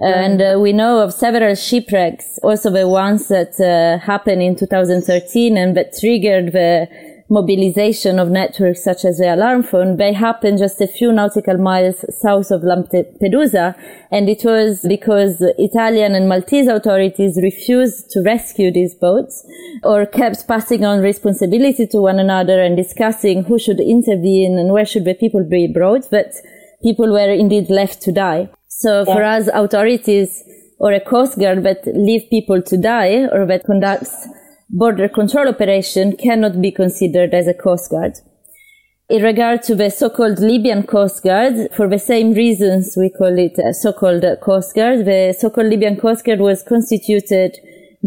And 0.00 0.42
uh, 0.42 0.58
we 0.60 0.72
know 0.72 0.98
of 0.98 1.12
several 1.12 1.54
shipwrecks, 1.54 2.38
also 2.42 2.70
the 2.70 2.88
ones 2.88 3.28
that 3.28 3.60
uh, 3.60 4.04
happened 4.04 4.42
in 4.42 4.56
2013 4.56 5.56
and 5.56 5.76
that 5.76 5.96
triggered 5.96 6.52
the 6.52 6.88
mobilization 7.32 8.18
of 8.18 8.28
networks 8.28 8.84
such 8.84 9.04
as 9.04 9.18
the 9.18 9.34
alarm 9.34 9.62
phone, 9.62 9.96
they 9.96 10.12
happened 10.12 10.58
just 10.58 10.80
a 10.80 10.86
few 10.86 11.10
nautical 11.10 11.56
miles 11.56 12.04
south 12.20 12.50
of 12.50 12.62
Lampedusa. 12.62 13.74
And 14.10 14.28
it 14.28 14.44
was 14.44 14.84
because 14.86 15.36
Italian 15.40 16.14
and 16.14 16.28
Maltese 16.28 16.68
authorities 16.68 17.38
refused 17.42 18.10
to 18.10 18.22
rescue 18.22 18.70
these 18.70 18.94
boats 18.94 19.46
or 19.82 20.04
kept 20.04 20.46
passing 20.46 20.84
on 20.84 21.00
responsibility 21.00 21.86
to 21.86 21.98
one 21.98 22.18
another 22.18 22.60
and 22.60 22.76
discussing 22.76 23.44
who 23.44 23.58
should 23.58 23.80
intervene 23.80 24.58
and 24.58 24.72
where 24.72 24.84
should 24.84 25.06
the 25.06 25.14
people 25.14 25.42
be 25.42 25.66
brought. 25.66 26.10
But 26.10 26.34
people 26.82 27.12
were 27.12 27.32
indeed 27.32 27.70
left 27.70 28.02
to 28.02 28.12
die. 28.12 28.50
So 28.68 29.04
yeah. 29.06 29.14
for 29.14 29.22
us, 29.22 29.48
authorities 29.52 30.42
or 30.78 30.92
a 30.92 31.00
coast 31.00 31.38
guard 31.38 31.62
that 31.62 31.86
leave 31.86 32.28
people 32.30 32.60
to 32.62 32.76
die 32.76 33.26
or 33.30 33.46
that 33.46 33.64
conducts 33.64 34.28
border 34.68 35.08
control 35.08 35.48
operation 35.48 36.16
cannot 36.16 36.60
be 36.60 36.72
considered 36.72 37.34
as 37.34 37.46
a 37.46 37.54
coast 37.54 37.90
guard. 37.90 38.14
In 39.08 39.22
regard 39.22 39.62
to 39.64 39.74
the 39.74 39.90
so-called 39.90 40.38
Libyan 40.38 40.84
Coast 40.84 41.22
Guard, 41.22 41.68
for 41.76 41.86
the 41.86 41.98
same 41.98 42.32
reasons 42.32 42.94
we 42.96 43.10
call 43.10 43.38
it 43.38 43.58
a 43.58 43.74
so-called 43.74 44.24
Coast 44.40 44.74
Guard, 44.74 45.04
the 45.04 45.36
so-called 45.38 45.66
Libyan 45.66 45.96
Coast 45.96 46.24
Guard 46.24 46.40
was 46.40 46.62
constituted, 46.62 47.58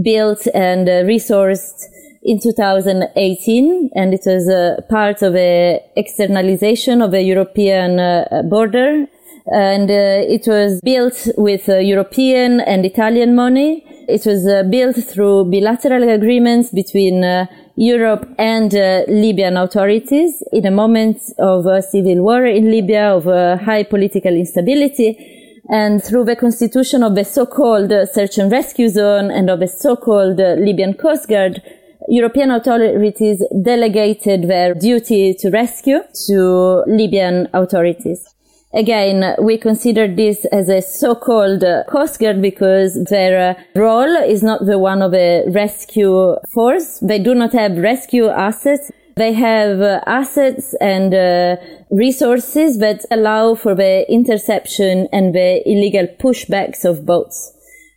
built 0.02 0.48
and 0.56 0.90
uh, 0.90 1.04
resourced 1.04 1.84
in 2.26 2.40
2018 2.40 3.92
and 3.94 4.14
it 4.14 4.24
was 4.26 4.50
a 4.50 4.82
part 4.90 5.22
of 5.22 5.36
a 5.36 5.80
externalization 5.96 7.02
of 7.02 7.14
a 7.14 7.22
European 7.22 8.00
uh, 8.00 8.42
border 8.50 9.06
and 9.48 9.92
uh, 9.92 10.26
it 10.28 10.48
was 10.48 10.82
built 10.82 11.28
with 11.38 11.70
uh, 11.70 11.78
European 11.78 12.62
and 12.62 12.84
Italian 12.84 13.36
money. 13.36 13.86
It 14.08 14.26
was 14.26 14.48
uh, 14.48 14.64
built 14.64 14.96
through 14.96 15.52
bilateral 15.52 16.10
agreements 16.10 16.72
between 16.72 17.24
uh, 17.24 17.46
Europe 17.76 18.28
and 18.40 18.72
Libyan 18.74 19.58
authorities 19.58 20.42
in 20.52 20.66
a 20.66 20.72
moment 20.72 21.22
of 21.38 21.66
civil 21.84 22.24
war 22.24 22.46
in 22.46 22.72
Libya, 22.72 23.18
of 23.18 23.26
high 23.62 23.84
political 23.84 24.34
instability. 24.34 25.62
And 25.68 26.02
through 26.02 26.24
the 26.24 26.38
constitution 26.38 27.04
of 27.04 27.16
the 27.16 27.26
so-called 27.26 27.92
search 28.14 28.38
and 28.38 28.50
rescue 28.50 28.88
zone 28.88 29.30
and 29.30 29.50
of 29.50 29.60
the 29.60 29.68
so-called 29.68 30.38
Libyan 30.38 30.94
Coast 30.94 31.28
Guard, 31.28 31.62
European 32.08 32.52
authorities 32.52 33.44
delegated 33.64 34.48
their 34.48 34.74
duty 34.74 35.34
to 35.34 35.50
rescue 35.50 36.00
to 36.28 36.84
Libyan 36.88 37.48
authorities. 37.54 38.36
Again, 38.74 39.36
we 39.42 39.58
consider 39.58 40.06
this 40.06 40.44
as 40.52 40.68
a 40.68 40.82
so-called 40.82 41.64
Coast 41.88 42.20
Guard 42.20 42.42
because 42.42 43.06
their 43.10 43.52
uh, 43.52 43.80
role 43.80 44.18
is 44.18 44.44
not 44.44 44.66
the 44.66 44.78
one 44.78 45.02
of 45.02 45.14
a 45.14 45.50
rescue 45.50 46.36
force. 46.54 47.00
They 47.00 47.20
do 47.20 47.34
not 47.34 47.54
have 47.54 47.78
rescue 47.78 48.28
assets. 48.28 48.92
They 49.16 49.32
have 49.32 49.80
uh, 49.80 50.02
assets 50.06 50.76
and 50.82 51.14
uh, 51.14 51.56
resources 51.90 52.80
that 52.80 53.06
allow 53.12 53.56
for 53.56 53.76
the 53.76 54.06
interception 54.12 55.08
and 55.14 55.34
the 55.34 55.64
illegal 55.66 56.08
pushbacks 56.20 56.84
of 56.84 57.06
boats. 57.06 57.55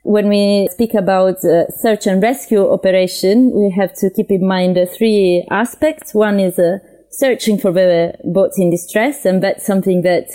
When 0.08 0.30
we 0.30 0.68
speak 0.70 0.94
about 0.94 1.44
uh, 1.44 1.68
search 1.68 2.06
and 2.06 2.22
rescue 2.22 2.66
operation, 2.66 3.52
we 3.52 3.70
have 3.72 3.92
to 3.96 4.08
keep 4.08 4.30
in 4.30 4.48
mind 4.48 4.78
three 4.96 5.46
aspects. 5.50 6.14
One 6.14 6.40
is 6.40 6.58
uh, 6.58 6.78
searching 7.10 7.58
for 7.58 7.72
the 7.72 8.14
boats 8.24 8.58
in 8.58 8.70
distress, 8.70 9.26
and 9.26 9.42
that's 9.42 9.66
something 9.66 10.00
that 10.04 10.30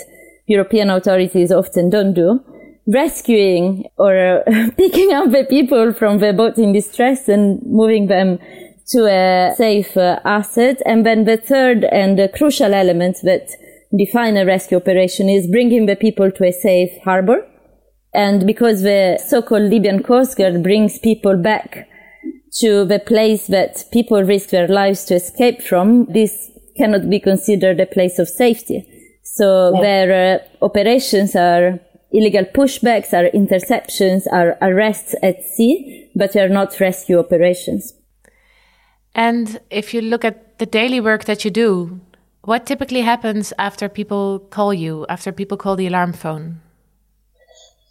European 0.46 0.90
authorities 0.90 1.50
often 1.50 1.90
don't 1.90 2.14
do, 2.14 2.38
rescuing 2.86 3.88
or 3.98 4.44
picking 4.76 5.12
up 5.12 5.32
the 5.32 5.44
people 5.50 5.92
from 5.92 6.20
the 6.20 6.32
boat 6.32 6.56
in 6.56 6.72
distress 6.72 7.28
and 7.28 7.60
moving 7.66 8.06
them 8.06 8.38
to 8.90 9.06
a 9.06 9.56
safe 9.56 9.96
uh, 9.96 10.20
asset. 10.24 10.80
And 10.86 11.04
then 11.04 11.24
the 11.24 11.36
third 11.36 11.82
and 11.82 12.30
crucial 12.32 12.74
element 12.74 13.16
that 13.24 13.48
define 13.92 14.36
a 14.36 14.46
rescue 14.46 14.76
operation 14.76 15.28
is 15.28 15.48
bringing 15.48 15.86
the 15.86 15.96
people 15.96 16.30
to 16.30 16.44
a 16.44 16.52
safe 16.52 16.92
harbor. 17.02 17.44
And 18.14 18.46
because 18.46 18.82
the 18.82 19.18
so-called 19.26 19.64
Libyan 19.64 20.02
Coast 20.02 20.38
Guard 20.38 20.62
brings 20.62 20.98
people 20.98 21.36
back 21.36 21.88
to 22.60 22.84
the 22.84 23.00
place 23.00 23.48
that 23.48 23.84
people 23.92 24.22
risk 24.22 24.50
their 24.50 24.68
lives 24.68 25.04
to 25.06 25.16
escape 25.16 25.60
from, 25.60 26.06
this 26.06 26.50
cannot 26.76 27.10
be 27.10 27.18
considered 27.18 27.80
a 27.80 27.86
place 27.86 28.20
of 28.20 28.28
safety. 28.28 28.86
So 29.22 29.74
yeah. 29.74 29.80
their 29.80 30.40
uh, 30.60 30.64
operations 30.64 31.34
are 31.34 31.80
illegal 32.12 32.44
pushbacks, 32.44 33.12
are 33.12 33.28
interceptions, 33.30 34.22
are 34.30 34.56
arrests 34.62 35.16
at 35.22 35.42
sea, 35.42 36.08
but 36.14 36.32
they 36.32 36.40
are 36.40 36.48
not 36.48 36.78
rescue 36.78 37.18
operations. 37.18 37.94
And 39.16 39.60
if 39.70 39.92
you 39.92 40.00
look 40.00 40.24
at 40.24 40.58
the 40.58 40.66
daily 40.66 41.00
work 41.00 41.24
that 41.24 41.44
you 41.44 41.50
do, 41.50 42.00
what 42.42 42.66
typically 42.66 43.00
happens 43.00 43.52
after 43.58 43.88
people 43.88 44.38
call 44.38 44.72
you, 44.72 45.04
after 45.08 45.32
people 45.32 45.56
call 45.56 45.74
the 45.74 45.88
alarm 45.88 46.12
phone? 46.12 46.60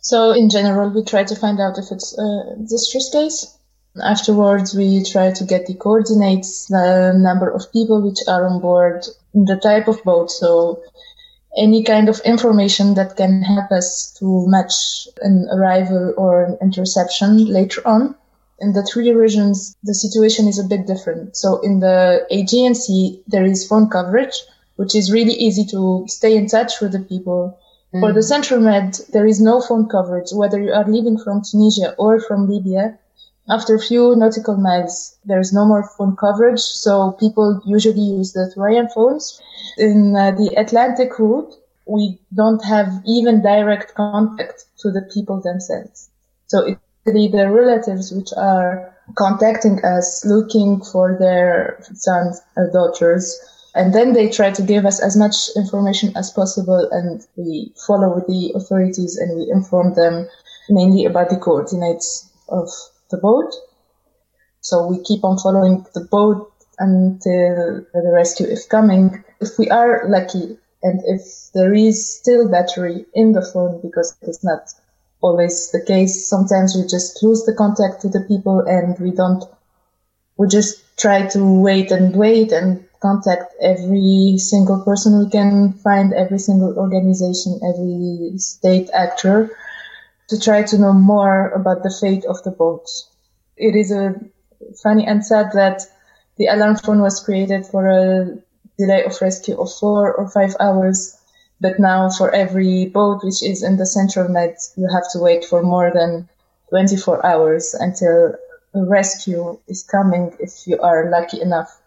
So, 0.04 0.32
in 0.32 0.50
general, 0.50 0.90
we 0.90 1.04
try 1.04 1.24
to 1.24 1.36
find 1.36 1.60
out 1.60 1.78
if 1.78 1.92
it's 1.92 2.18
uh, 2.18 2.22
a 2.22 2.56
distress 2.70 3.10
case. 3.10 3.58
Afterwards, 4.04 4.76
we 4.76 5.04
try 5.04 5.32
to 5.32 5.44
get 5.46 5.66
the 5.66 5.76
coordinates, 5.76 6.68
the 6.68 7.14
number 7.16 7.50
of 7.50 7.72
people 7.72 8.02
which 8.02 8.20
are 8.28 8.46
on 8.48 8.60
board, 8.60 9.06
the 9.34 9.60
type 9.64 9.88
of 9.88 10.04
boat. 10.04 10.30
So, 10.30 10.84
any 11.58 11.84
kind 11.84 12.10
of 12.10 12.20
information 12.26 12.96
that 12.96 13.16
can 13.16 13.42
help 13.44 13.72
us 13.72 14.14
to 14.20 14.46
match 14.48 15.08
an 15.22 15.48
arrival 15.52 16.14
or 16.18 16.44
an 16.44 16.58
interception 16.62 17.46
later 17.46 17.88
on. 17.88 18.16
In 18.60 18.74
the 18.74 18.84
three 18.84 19.12
regions, 19.12 19.76
the 19.84 19.94
situation 19.94 20.48
is 20.48 20.60
a 20.60 20.64
bit 20.64 20.88
different. 20.88 21.36
So 21.36 21.60
in 21.62 21.80
the 21.80 22.26
Aegean 22.32 22.76
Sea, 22.76 23.22
there 23.28 23.46
is 23.46 23.68
phone 23.68 23.90
coverage, 23.90 24.36
which 24.76 24.96
is 24.96 25.12
really 25.12 25.34
easy 25.34 25.66
to 25.66 26.06
stay 26.08 26.36
in 26.36 26.48
touch 26.48 26.82
with 26.82 26.92
the 26.92 27.00
people. 27.00 27.58
Mm. 27.94 28.00
For 28.00 28.12
the 28.14 28.24
Central 28.24 28.60
Med, 28.60 29.00
there 29.12 29.26
is 29.26 29.40
no 29.40 29.62
phone 29.62 29.88
coverage, 29.88 30.32
whether 30.32 30.60
you 30.60 30.74
are 30.74 30.90
leaving 30.90 31.18
from 31.18 31.42
Tunisia 31.42 31.94
or 31.98 32.20
from 32.20 32.50
Libya. 32.50 32.98
After 33.50 33.76
a 33.76 33.80
few 33.80 34.16
nautical 34.16 34.58
miles, 34.58 35.18
there 35.26 35.40
is 35.40 35.54
no 35.54 35.66
more 35.66 35.84
phone 35.98 36.16
coverage, 36.16 36.62
so 36.62 37.12
people 37.12 37.62
usually 37.66 38.02
use 38.02 38.34
the 38.34 38.52
Thuraya 38.56 38.92
phones. 38.94 39.42
In 39.78 40.16
uh, 40.16 40.32
the 40.32 40.54
Atlantic 40.58 41.20
route, 41.20 41.54
we 41.86 42.20
don't 42.34 42.64
have 42.64 42.90
even 43.06 43.42
direct 43.42 43.94
contact 43.96 44.66
to 44.80 44.92
the 44.92 45.02
people 45.14 45.42
themselves. 45.42 46.10
So 46.48 46.66
it's 46.66 46.80
really 47.06 47.28
the 47.28 47.50
relatives 47.50 48.12
which 48.12 48.30
are 48.38 48.96
contacting 49.16 49.84
us, 49.84 50.26
looking 50.26 50.82
for 50.82 51.18
their 51.20 51.84
sons 51.94 52.42
or 52.56 52.72
daughters, 52.72 53.38
and 53.76 53.94
then 53.94 54.14
they 54.14 54.30
try 54.30 54.52
to 54.52 54.62
give 54.62 54.86
us 54.86 55.02
as 55.02 55.18
much 55.18 55.50
information 55.56 56.16
as 56.16 56.32
possible, 56.32 56.88
and 56.92 57.26
we 57.36 57.74
follow 57.88 58.14
with 58.14 58.28
the 58.28 58.52
authorities 58.56 59.18
and 59.18 59.38
we 59.38 59.52
inform 59.52 59.96
them 59.96 60.28
mainly 60.70 61.06
about 61.06 61.30
the 61.30 61.38
coordinates 61.38 62.30
of 62.50 62.70
the 63.10 63.18
boat. 63.18 63.54
So 64.62 64.88
we 64.88 65.04
keep 65.04 65.24
on 65.24 65.38
following 65.38 65.86
the 65.94 66.02
boat 66.02 66.52
until 66.80 67.86
the 67.94 68.12
rescue 68.14 68.46
is 68.48 68.66
coming. 68.66 69.24
If 69.42 69.58
we 69.58 69.70
are 69.70 70.04
lucky 70.08 70.58
and 70.84 71.02
if 71.06 71.22
there 71.54 71.74
is 71.74 72.18
still 72.18 72.50
battery 72.50 73.06
in 73.14 73.34
the 73.34 73.42
phone, 73.42 73.82
because 73.82 74.16
it's 74.22 74.44
not 74.44 74.70
always 75.22 75.72
the 75.72 75.82
case, 75.82 76.28
sometimes 76.28 76.76
we 76.76 76.84
just 76.88 77.22
lose 77.24 77.44
the 77.46 77.54
contact 77.54 78.02
to 78.02 78.10
the 78.10 78.22
people 78.22 78.60
and 78.60 78.98
we 79.00 79.12
don't, 79.12 79.44
we 80.38 80.48
just 80.48 80.84
try 80.98 81.28
to 81.28 81.44
wait 81.44 81.92
and 81.92 82.16
wait 82.16 82.52
and 82.52 82.86
contact 83.04 83.54
every 83.62 84.36
single 84.38 84.80
person 84.84 85.20
we 85.20 85.30
can 85.30 85.74
find, 85.74 86.14
every 86.14 86.40
single 86.40 86.74
organization, 86.80 87.60
every 87.70 88.38
state 88.38 88.90
actor 88.94 89.52
to 90.30 90.40
try 90.40 90.64
to 90.64 90.78
know 90.78 90.94
more 90.94 91.50
about 91.50 91.84
the 91.84 91.96
fate 92.02 92.26
of 92.26 92.42
the 92.44 92.52
boats. 92.52 93.10
It 93.58 93.76
is 93.76 93.92
a 93.92 94.16
funny 94.82 95.06
and 95.06 95.24
sad 95.26 95.52
that 95.54 95.82
the 96.38 96.48
alarm 96.48 96.78
phone 96.78 97.02
was 97.02 97.20
created 97.20 97.66
for 97.66 97.84
a 97.88 98.38
delay 98.80 99.04
of 99.04 99.22
rescue 99.22 99.60
of 99.60 99.70
four 99.72 100.14
or 100.14 100.30
five 100.30 100.56
hours. 100.60 101.18
But 101.60 101.80
now 101.80 102.10
for 102.10 102.32
every 102.32 102.88
boat 102.88 103.24
which 103.24 103.44
is 103.44 103.64
in 103.64 103.78
the 103.78 103.86
central 103.86 104.30
Med, 104.30 104.56
you 104.76 104.88
have 104.96 105.12
to 105.12 105.20
wait 105.20 105.46
for 105.46 105.62
more 105.62 105.92
than 105.94 106.28
24 106.70 107.26
hours 107.26 107.76
until 107.76 108.36
a 108.74 108.84
rescue 108.86 109.60
is 109.68 109.84
coming 109.84 110.36
if 110.40 110.66
you 110.66 110.80
are 110.80 111.10
lucky 111.12 111.40
enough. 111.42 111.83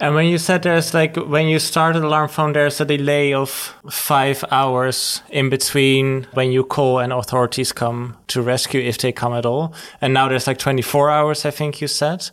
And 0.00 0.16
when 0.16 0.26
you 0.26 0.38
said 0.38 0.62
there's 0.62 0.94
like 0.94 1.16
when 1.16 1.46
you 1.46 1.60
start 1.60 1.94
an 1.94 2.02
alarm 2.02 2.28
phone, 2.28 2.52
there's 2.54 2.80
a 2.80 2.84
delay 2.84 3.32
of 3.32 3.50
five 3.88 4.44
hours 4.50 5.22
in 5.30 5.48
between 5.48 6.26
when 6.32 6.50
you 6.50 6.64
call 6.64 6.98
and 6.98 7.12
authorities 7.12 7.72
come 7.72 8.16
to 8.28 8.42
rescue 8.42 8.80
if 8.80 8.98
they 8.98 9.12
come 9.12 9.32
at 9.32 9.46
all. 9.46 9.74
And 10.00 10.12
now 10.12 10.28
there's 10.28 10.48
like 10.48 10.58
24 10.58 11.08
hours, 11.08 11.44
I 11.44 11.50
think 11.52 11.80
you 11.80 11.86
said. 11.86 12.30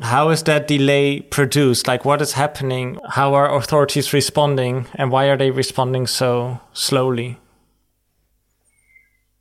How 0.00 0.28
is 0.30 0.42
that 0.44 0.68
delay 0.68 1.22
produced? 1.22 1.88
Like 1.88 2.04
what 2.04 2.20
is 2.20 2.32
happening? 2.34 3.00
How 3.08 3.34
are 3.34 3.56
authorities 3.56 4.12
responding 4.12 4.86
and 4.94 5.10
why 5.10 5.28
are 5.28 5.36
they 5.36 5.50
responding 5.50 6.06
so 6.06 6.60
slowly? 6.72 7.38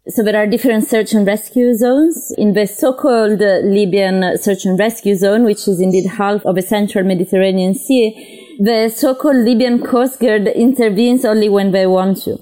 So 0.10 0.24
there 0.24 0.38
are 0.38 0.48
different 0.48 0.88
search 0.88 1.14
and 1.14 1.28
rescue 1.28 1.76
zones. 1.76 2.34
In 2.38 2.54
the 2.54 2.66
so-called 2.66 3.40
Libyan 3.40 4.38
search 4.38 4.64
and 4.64 4.80
rescue 4.80 5.16
zone, 5.16 5.44
which 5.44 5.68
is 5.68 5.82
indeed 5.82 6.08
half 6.08 6.46
of 6.46 6.56
the 6.56 6.62
central 6.62 7.04
Mediterranean 7.04 7.74
Sea, 7.74 8.58
the 8.58 8.88
so-called 8.88 9.36
Libyan 9.36 9.84
Coast 9.84 10.22
Guard 10.22 10.48
intervenes 10.48 11.26
only 11.26 11.50
when 11.50 11.72
they 11.72 11.86
want 11.88 12.24
to. 12.24 12.40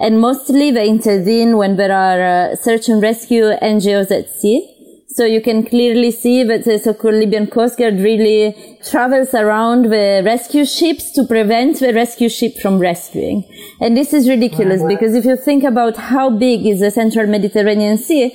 And 0.00 0.20
mostly 0.20 0.72
they 0.72 0.88
intervene 0.88 1.56
when 1.56 1.76
there 1.76 1.92
are 1.92 2.50
uh, 2.50 2.56
search 2.56 2.88
and 2.88 3.00
rescue 3.00 3.44
NGOs 3.62 4.10
at 4.10 4.28
sea. 4.28 4.75
So 5.16 5.24
you 5.24 5.40
can 5.40 5.64
clearly 5.64 6.10
see 6.10 6.42
that 6.42 6.64
the 6.64 6.78
so-called 6.78 7.14
Libyan 7.14 7.46
Coast 7.46 7.78
Guard 7.78 7.94
really 8.00 8.54
travels 8.86 9.32
around 9.32 9.86
the 9.86 10.20
rescue 10.22 10.66
ships 10.66 11.10
to 11.12 11.24
prevent 11.24 11.80
the 11.80 11.94
rescue 11.94 12.28
ship 12.28 12.58
from 12.58 12.78
rescuing. 12.78 13.42
And 13.80 13.96
this 13.96 14.12
is 14.12 14.28
ridiculous 14.28 14.80
uh-huh. 14.80 14.88
because 14.88 15.14
if 15.14 15.24
you 15.24 15.38
think 15.38 15.64
about 15.64 15.96
how 15.96 16.28
big 16.28 16.66
is 16.66 16.80
the 16.80 16.90
central 16.90 17.26
Mediterranean 17.28 17.96
Sea, 17.96 18.26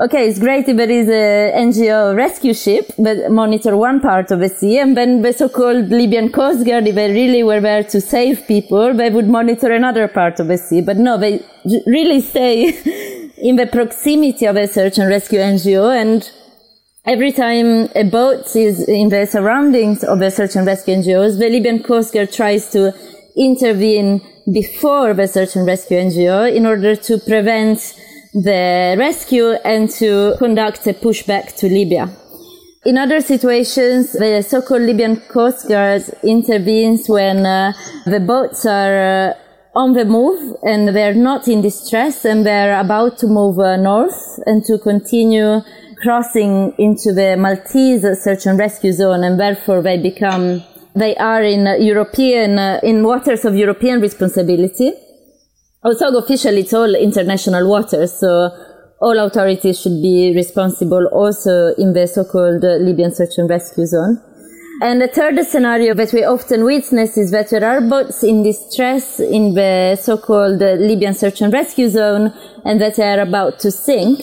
okay, 0.00 0.28
it's 0.28 0.40
great 0.40 0.68
if 0.68 0.76
there 0.76 0.90
is 0.90 1.08
a 1.08 1.52
NGO 1.54 2.16
rescue 2.16 2.52
ship, 2.52 2.88
that 2.98 3.30
monitor 3.30 3.76
one 3.76 4.00
part 4.00 4.32
of 4.32 4.40
the 4.40 4.48
sea, 4.48 4.80
and 4.80 4.96
then 4.96 5.22
the 5.22 5.32
so-called 5.32 5.88
Libyan 5.90 6.32
Coast 6.32 6.66
Guard, 6.66 6.88
if 6.88 6.96
they 6.96 7.12
really 7.12 7.44
were 7.44 7.60
there 7.60 7.84
to 7.84 8.00
save 8.00 8.44
people, 8.48 8.92
they 8.92 9.08
would 9.08 9.28
monitor 9.28 9.70
another 9.70 10.08
part 10.08 10.40
of 10.40 10.48
the 10.48 10.58
sea. 10.58 10.80
But 10.80 10.96
no, 10.96 11.16
they 11.16 11.44
really 11.86 12.20
stay 12.20 12.72
in 13.40 13.56
the 13.56 13.66
proximity 13.66 14.46
of 14.46 14.56
a 14.56 14.66
search 14.66 14.98
and 14.98 15.08
rescue 15.08 15.38
NGO, 15.38 15.94
and 15.94 16.30
every 17.04 17.32
time 17.32 17.88
a 17.94 18.04
boat 18.04 18.54
is 18.56 18.86
in 18.88 19.08
the 19.08 19.26
surroundings 19.26 20.02
of 20.04 20.20
a 20.20 20.30
search 20.30 20.56
and 20.56 20.66
rescue 20.66 20.96
NGOs, 20.96 21.38
the 21.38 21.48
Libyan 21.48 21.82
Coast 21.82 22.14
Guard 22.14 22.32
tries 22.32 22.70
to 22.70 22.92
intervene 23.36 24.20
before 24.52 25.14
the 25.14 25.26
search 25.26 25.56
and 25.56 25.66
rescue 25.66 25.98
NGO 25.98 26.52
in 26.52 26.66
order 26.66 26.96
to 26.96 27.18
prevent 27.18 27.78
the 28.34 28.96
rescue 28.98 29.52
and 29.64 29.90
to 29.90 30.34
conduct 30.38 30.86
a 30.86 30.92
pushback 30.92 31.56
to 31.56 31.68
Libya. 31.68 32.10
In 32.84 32.96
other 32.96 33.20
situations, 33.20 34.12
the 34.12 34.42
so-called 34.42 34.82
Libyan 34.82 35.16
Coast 35.16 35.68
Guard 35.68 36.02
intervenes 36.22 37.08
when 37.08 37.44
uh, 37.44 37.72
the 38.06 38.20
boats 38.20 38.64
are 38.64 39.30
uh, 39.30 39.34
on 39.78 39.92
the 39.92 40.04
move 40.04 40.56
and 40.64 40.88
they're 40.88 41.14
not 41.14 41.46
in 41.46 41.60
distress 41.62 42.24
and 42.24 42.44
they're 42.44 42.80
about 42.80 43.16
to 43.16 43.28
move 43.28 43.60
uh, 43.60 43.76
north 43.76 44.40
and 44.44 44.64
to 44.64 44.76
continue 44.76 45.60
crossing 46.02 46.74
into 46.78 47.12
the 47.12 47.36
Maltese 47.38 48.02
search 48.24 48.44
and 48.46 48.58
rescue 48.58 48.92
zone 48.92 49.22
and 49.22 49.38
therefore 49.38 49.80
they 49.80 49.96
become, 49.96 50.64
they 50.96 51.14
are 51.14 51.44
in 51.44 51.62
European, 51.80 52.58
uh, 52.58 52.80
in 52.82 53.04
waters 53.04 53.44
of 53.44 53.54
European 53.54 54.00
responsibility. 54.00 54.92
Although 55.84 56.18
officially 56.18 56.62
it's 56.62 56.74
all 56.74 56.92
international 56.96 57.68
waters, 57.70 58.18
so 58.18 58.50
all 59.00 59.16
authorities 59.20 59.80
should 59.80 60.02
be 60.02 60.32
responsible 60.34 61.06
also 61.12 61.72
in 61.78 61.92
the 61.92 62.08
so-called 62.08 62.64
Libyan 62.64 63.14
search 63.14 63.38
and 63.38 63.48
rescue 63.48 63.86
zone. 63.86 64.20
And 64.80 65.00
the 65.00 65.08
third 65.08 65.44
scenario 65.44 65.92
that 65.94 66.12
we 66.12 66.22
often 66.22 66.64
witness 66.64 67.18
is 67.18 67.32
that 67.32 67.50
there 67.50 67.64
are 67.64 67.80
boats 67.80 68.22
in 68.22 68.44
distress 68.44 69.18
in 69.18 69.54
the 69.54 69.96
so-called 70.00 70.60
Libyan 70.60 71.14
search 71.14 71.40
and 71.40 71.52
rescue 71.52 71.88
zone 71.88 72.32
and 72.64 72.80
that 72.80 72.94
they 72.96 73.08
are 73.08 73.20
about 73.20 73.58
to 73.60 73.72
sink. 73.72 74.20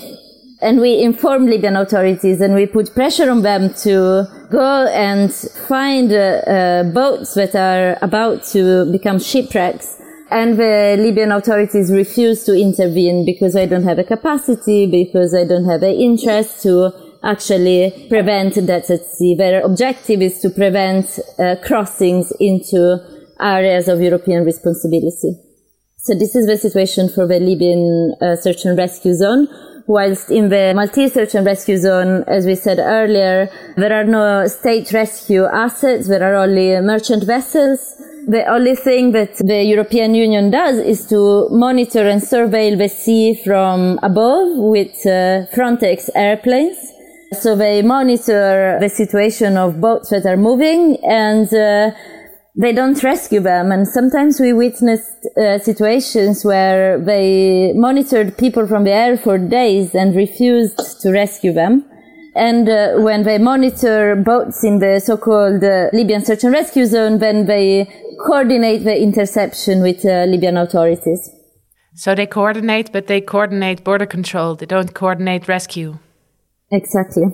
And 0.62 0.80
we 0.80 1.02
inform 1.02 1.48
Libyan 1.48 1.76
authorities 1.76 2.40
and 2.40 2.56
we 2.56 2.68
put 2.68 2.94
pressure 2.94 3.30
on 3.30 3.42
them 3.42 3.74
to 3.84 4.26
go 4.50 4.88
and 4.88 5.34
find 5.68 6.14
uh, 6.14 6.16
uh, 6.16 6.84
boats 6.84 7.34
that 7.34 7.54
are 7.56 7.98
about 8.02 8.44
to 8.54 8.90
become 8.94 9.20
shipwrecks 9.20 10.02
and 10.32 10.58
the 10.58 10.96
Libyan 10.98 11.32
authorities 11.32 11.92
refuse 11.92 12.44
to 12.46 12.54
intervene 12.54 13.26
because 13.26 13.54
they 13.54 13.68
don't 13.68 13.84
have 13.84 14.00
a 14.00 14.04
capacity, 14.04 14.88
because 14.88 15.32
they 15.34 15.46
don't 15.46 15.66
have 15.66 15.84
an 15.84 15.94
interest 15.94 16.64
to 16.64 16.92
actually 17.26 18.08
prevent 18.08 18.56
that 18.68 18.90
at 18.90 19.06
sea. 19.06 19.36
Their 19.36 19.62
objective 19.62 20.22
is 20.22 20.40
to 20.42 20.50
prevent 20.50 21.20
uh, 21.40 21.56
crossings 21.64 22.32
into 22.40 23.00
areas 23.42 23.88
of 23.88 24.02
European 24.02 24.46
responsibility. 24.46 25.34
So 25.98 26.14
this 26.14 26.36
is 26.36 26.46
the 26.46 26.58
situation 26.58 27.10
for 27.10 27.28
the 27.28 27.40
Libyan 27.40 28.16
uh, 28.22 28.36
search 28.36 28.64
and 28.66 28.78
rescue 28.78 29.14
zone. 29.14 29.48
Whilst 29.88 30.32
in 30.32 30.50
the 30.50 30.74
Maltese 30.76 31.14
search 31.14 31.36
and 31.36 31.46
rescue 31.46 31.78
zone, 31.78 32.24
as 32.28 32.46
we 32.46 32.56
said 32.56 32.80
earlier, 32.80 33.50
there 33.76 33.94
are 33.94 34.04
no 34.04 34.48
state 34.48 34.92
rescue 34.94 35.46
assets. 35.46 36.08
There 36.08 36.24
are 36.24 36.36
only 36.36 36.80
merchant 36.82 37.24
vessels. 37.24 37.96
The 38.28 38.44
only 38.46 38.76
thing 38.76 39.12
that 39.12 39.36
the 39.38 39.64
European 39.64 40.16
Union 40.16 40.50
does 40.50 40.78
is 40.78 41.06
to 41.08 41.48
monitor 41.50 42.08
and 42.08 42.22
surveil 42.22 42.78
the 42.80 42.88
sea 42.88 43.40
from 43.46 44.00
above 44.02 44.58
with 44.58 44.96
uh, 45.06 45.46
Frontex 45.54 46.10
airplanes. 46.16 46.78
So 47.36 47.56
they 47.56 47.82
monitor 47.82 48.78
the 48.80 48.90
situation 48.90 49.58
of 49.58 49.80
boats 49.80 50.10
that 50.10 50.26
are 50.26 50.38
moving 50.38 50.98
and 51.04 51.48
uh, 51.54 51.92
they 52.56 52.72
don't 52.72 53.02
rescue 53.04 53.42
them. 53.42 53.72
And 53.72 53.88
sometimes 53.88 54.40
we 54.40 54.54
witnessed 54.54 55.28
uh, 55.38 55.60
situations 55.60 56.46
where 56.46 57.00
they 57.00 57.74
monitored 57.74 58.38
people 58.38 58.68
from 58.68 58.86
the 58.86 58.92
air 58.92 59.18
for 59.18 59.38
days 59.38 59.94
and 59.94 60.16
refused 60.16 61.02
to 61.02 61.12
rescue 61.12 61.54
them. 61.54 61.86
And 62.36 62.68
uh, 62.68 62.96
when 62.98 63.24
they 63.24 63.38
monitor 63.38 64.16
boats 64.16 64.64
in 64.64 64.80
the 64.80 65.00
so-called 65.00 65.64
uh, 65.64 65.90
Libyan 65.94 66.24
search 66.24 66.44
and 66.44 66.54
rescue 66.54 66.86
zone, 66.86 67.20
then 67.20 67.46
they 67.46 67.90
coordinate 68.26 68.84
the 68.84 68.98
interception 68.98 69.82
with 69.82 70.06
uh, 70.06 70.26
Libyan 70.26 70.58
authorities. 70.58 71.30
So 71.94 72.14
they 72.14 72.26
coordinate, 72.26 72.92
but 72.92 73.08
they 73.08 73.22
coordinate 73.22 73.86
border 73.86 74.06
control. 74.06 74.56
They 74.56 74.66
don't 74.66 74.94
coordinate 74.94 75.48
rescue. 75.48 75.98
Exactly. 76.72 77.26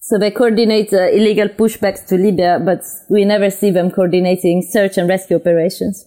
So 0.00 0.18
they 0.18 0.30
coordinate 0.30 0.92
uh, 0.92 1.08
illegal 1.08 1.48
pushbacks 1.48 2.06
to 2.08 2.16
Libya, 2.16 2.60
but 2.62 2.82
we 3.08 3.24
never 3.24 3.50
see 3.50 3.70
them 3.70 3.90
coordinating 3.90 4.62
search 4.62 4.98
and 4.98 5.08
rescue 5.08 5.36
operations. 5.36 6.06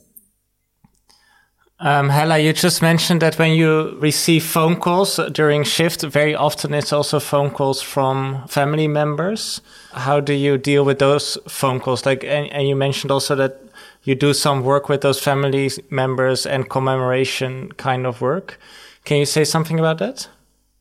Um, 1.79 2.09
Hela, 2.09 2.39
you 2.39 2.53
just 2.53 2.81
mentioned 2.81 3.21
that 3.21 3.37
when 3.37 3.51
you 3.51 3.97
receive 3.99 4.43
phone 4.43 4.77
calls 4.77 5.19
during 5.31 5.63
shift, 5.63 6.01
very 6.01 6.35
often 6.35 6.73
it's 6.73 6.91
also 6.91 7.19
phone 7.19 7.51
calls 7.51 7.81
from 7.81 8.47
family 8.47 8.87
members. 8.87 9.61
How 9.93 10.19
do 10.19 10.33
you 10.33 10.57
deal 10.57 10.85
with 10.85 10.97
those 10.99 11.37
phone 11.47 11.79
calls? 11.79 12.05
Like, 12.05 12.23
and, 12.23 12.51
and 12.51 12.67
you 12.67 12.75
mentioned 12.75 13.11
also 13.11 13.35
that 13.35 13.61
you 14.03 14.15
do 14.15 14.33
some 14.33 14.63
work 14.63 14.89
with 14.89 15.01
those 15.01 15.19
family 15.19 15.69
members 15.89 16.45
and 16.45 16.67
commemoration 16.69 17.71
kind 17.73 18.07
of 18.07 18.21
work. 18.21 18.59
Can 19.05 19.17
you 19.17 19.25
say 19.25 19.43
something 19.43 19.79
about 19.79 19.99
that? 19.99 20.27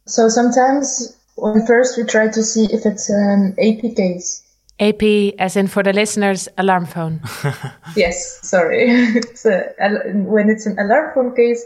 So 0.06 0.28
sometimes, 0.28 1.15
when 1.36 1.66
first 1.66 1.96
we 1.96 2.04
try 2.04 2.28
to 2.28 2.42
see 2.42 2.64
if 2.72 2.84
it's 2.84 3.08
an 3.08 3.54
AP 3.58 3.96
case. 3.96 4.42
AP, 4.78 5.34
as 5.38 5.56
in 5.56 5.68
for 5.68 5.82
the 5.82 5.92
listeners, 5.92 6.48
alarm 6.58 6.84
phone. 6.84 7.22
yes, 7.96 8.46
sorry. 8.46 9.22
so, 9.34 9.50
when 9.78 10.50
it's 10.50 10.66
an 10.66 10.78
alarm 10.78 11.12
phone 11.14 11.34
case, 11.34 11.64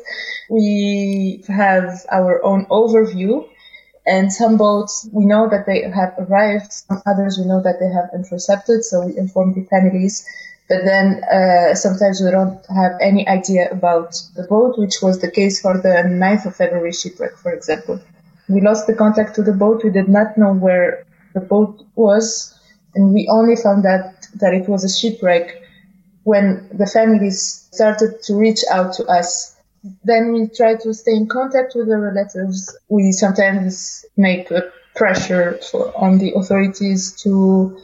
we 0.49 1.43
have 1.49 2.07
our 2.13 2.45
own 2.45 2.67
overview. 2.67 3.49
And 4.07 4.33
some 4.33 4.57
boats, 4.57 5.09
we 5.13 5.25
know 5.25 5.49
that 5.49 5.67
they 5.67 5.83
have 5.91 6.15
arrived. 6.19 6.73
Some 6.73 7.03
others, 7.05 7.37
we 7.39 7.47
know 7.47 7.61
that 7.63 7.81
they 7.81 7.91
have 7.93 8.11
intercepted. 8.15 8.85
So 8.85 9.07
we 9.07 9.19
inform 9.19 9.55
the 9.55 9.65
families 9.65 10.25
but 10.71 10.85
then 10.85 11.25
uh, 11.25 11.75
sometimes 11.75 12.21
we 12.21 12.31
don't 12.31 12.65
have 12.67 12.93
any 13.01 13.27
idea 13.27 13.69
about 13.73 14.15
the 14.37 14.45
boat, 14.45 14.79
which 14.79 15.03
was 15.03 15.19
the 15.19 15.29
case 15.29 15.61
for 15.61 15.77
the 15.77 16.05
9th 16.07 16.47
of 16.47 16.55
February 16.55 16.93
shipwreck, 16.93 17.37
for 17.37 17.53
example. 17.53 18.01
We 18.51 18.61
lost 18.61 18.87
the 18.87 18.95
contact 18.95 19.35
to 19.37 19.43
the 19.43 19.53
boat. 19.53 19.85
We 19.85 19.91
did 19.91 20.09
not 20.09 20.37
know 20.37 20.53
where 20.53 21.07
the 21.35 21.41
boat 21.41 21.83
was, 21.95 22.59
and 22.95 23.15
we 23.15 23.29
only 23.31 23.57
found 23.57 23.87
out 23.87 24.13
that 24.35 24.53
it 24.53 24.69
was 24.69 24.85
a 24.85 24.89
shipwreck 24.89 25.63
when 26.25 26.69
the 26.73 26.87
families 26.87 27.69
started 27.73 28.23
to 28.25 28.35
reach 28.35 28.61
out 28.71 28.93
to 28.95 29.05
us. 29.07 29.57
Then 30.05 30.33
we 30.33 30.49
try 30.49 30.75
to 30.75 30.93
stay 30.93 31.13
in 31.13 31.29
contact 31.29 31.75
with 31.75 31.89
the 31.89 31.99
relatives. 31.99 32.77
We 32.89 33.13
sometimes 33.13 34.05
make 34.17 34.51
a 34.51 34.71
pressure 34.97 35.59
for, 35.71 35.97
on 35.97 36.19
the 36.19 36.33
authorities 36.35 37.13
to 37.23 37.81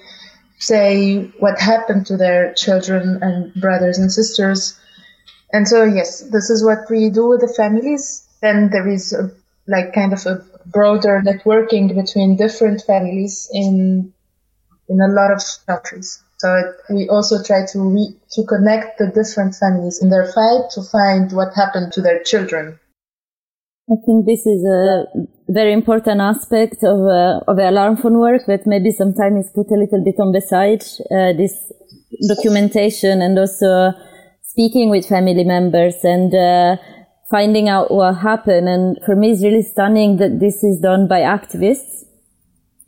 say 0.58 1.22
what 1.38 1.58
happened 1.60 2.06
to 2.06 2.16
their 2.16 2.52
children 2.54 3.18
and 3.22 3.54
brothers 3.54 3.98
and 3.98 4.10
sisters. 4.10 4.78
And 5.52 5.66
so, 5.68 5.84
yes, 5.84 6.20
this 6.30 6.50
is 6.50 6.64
what 6.64 6.90
we 6.90 7.08
do 7.10 7.28
with 7.28 7.40
the 7.40 7.48
families. 7.48 8.26
Then 8.42 8.70
there 8.70 8.88
is 8.88 9.12
a, 9.12 9.30
like 9.66 9.94
kind 9.94 10.12
of 10.12 10.26
a 10.26 10.44
broader 10.72 11.22
networking 11.24 11.94
between 11.94 12.36
different 12.36 12.82
families 12.82 13.48
in 13.52 14.12
in 14.88 15.00
a 15.00 15.08
lot 15.08 15.32
of 15.32 15.42
countries. 15.66 16.22
So 16.38 16.54
it, 16.54 16.94
we 16.94 17.08
also 17.08 17.42
try 17.42 17.66
to 17.72 17.80
re, 17.80 18.14
to 18.32 18.44
connect 18.44 18.98
the 18.98 19.08
different 19.08 19.54
families 19.54 20.00
in 20.02 20.10
their 20.10 20.26
fight 20.26 20.70
to 20.74 20.82
find 20.82 21.32
what 21.32 21.54
happened 21.54 21.92
to 21.94 22.02
their 22.02 22.22
children. 22.22 22.78
I 23.88 23.96
think 24.04 24.26
this 24.26 24.44
is 24.46 24.64
a 24.64 25.04
very 25.48 25.72
important 25.72 26.20
aspect 26.20 26.82
of 26.82 26.98
uh, 27.06 27.40
of 27.46 27.58
alarm 27.58 27.96
phone 27.96 28.18
work 28.18 28.42
that 28.46 28.66
maybe 28.66 28.90
sometimes 28.90 29.46
is 29.46 29.52
put 29.54 29.70
a 29.70 29.78
little 29.78 30.02
bit 30.04 30.16
on 30.18 30.32
the 30.32 30.40
side. 30.40 30.82
Uh, 31.10 31.32
this 31.32 31.72
documentation 32.28 33.22
and 33.22 33.38
also 33.38 33.92
speaking 34.42 34.90
with 34.90 35.06
family 35.06 35.44
members 35.44 35.96
and 36.02 36.34
uh, 36.34 36.76
finding 37.30 37.68
out 37.68 37.90
what 37.90 38.18
happened. 38.18 38.68
And 38.68 38.98
for 39.04 39.16
me, 39.16 39.32
it's 39.32 39.42
really 39.42 39.62
stunning 39.62 40.18
that 40.18 40.40
this 40.40 40.62
is 40.62 40.80
done 40.80 41.08
by 41.08 41.20
activists. 41.20 42.04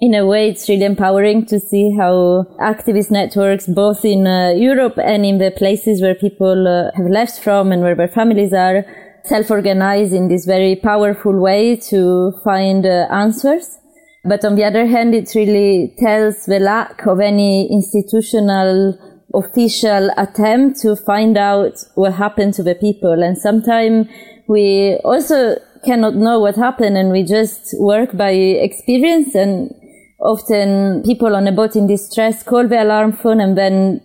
In 0.00 0.14
a 0.14 0.24
way, 0.24 0.48
it's 0.48 0.68
really 0.68 0.84
empowering 0.84 1.44
to 1.46 1.58
see 1.58 1.96
how 1.98 2.46
activist 2.60 3.10
networks, 3.10 3.66
both 3.66 4.04
in 4.04 4.28
uh, 4.28 4.50
Europe 4.50 4.96
and 4.96 5.26
in 5.26 5.38
the 5.38 5.50
places 5.50 6.00
where 6.00 6.14
people 6.14 6.68
uh, 6.68 6.96
have 6.96 7.10
left 7.10 7.40
from 7.40 7.72
and 7.72 7.82
where 7.82 7.96
their 7.96 8.06
families 8.06 8.52
are, 8.52 8.84
self-organize 9.24 10.12
in 10.12 10.28
this 10.28 10.46
very 10.46 10.76
powerful 10.76 11.36
way 11.36 11.74
to 11.74 12.32
find 12.44 12.86
uh, 12.86 13.08
answers. 13.10 13.78
But 14.24 14.44
on 14.44 14.54
the 14.54 14.64
other 14.64 14.86
hand, 14.86 15.14
it 15.14 15.34
really 15.34 15.94
tells 15.98 16.46
the 16.46 16.60
lack 16.60 17.06
of 17.06 17.18
any 17.18 17.68
institutional 17.72 18.96
official 19.34 20.10
attempt 20.16 20.80
to 20.80 20.96
find 20.96 21.36
out 21.36 21.74
what 21.94 22.14
happened 22.14 22.54
to 22.54 22.62
the 22.62 22.74
people. 22.74 23.22
And 23.22 23.36
sometimes 23.36 24.08
we 24.46 24.98
also 25.04 25.56
cannot 25.84 26.14
know 26.14 26.40
what 26.40 26.56
happened 26.56 26.96
and 26.96 27.10
we 27.10 27.22
just 27.22 27.74
work 27.78 28.16
by 28.16 28.30
experience 28.30 29.34
and 29.34 29.74
often 30.20 31.02
people 31.04 31.36
on 31.36 31.46
a 31.46 31.52
boat 31.52 31.76
in 31.76 31.86
distress 31.86 32.42
call 32.42 32.66
the 32.66 32.82
alarm 32.82 33.12
phone 33.12 33.40
and 33.40 33.56
then 33.56 34.00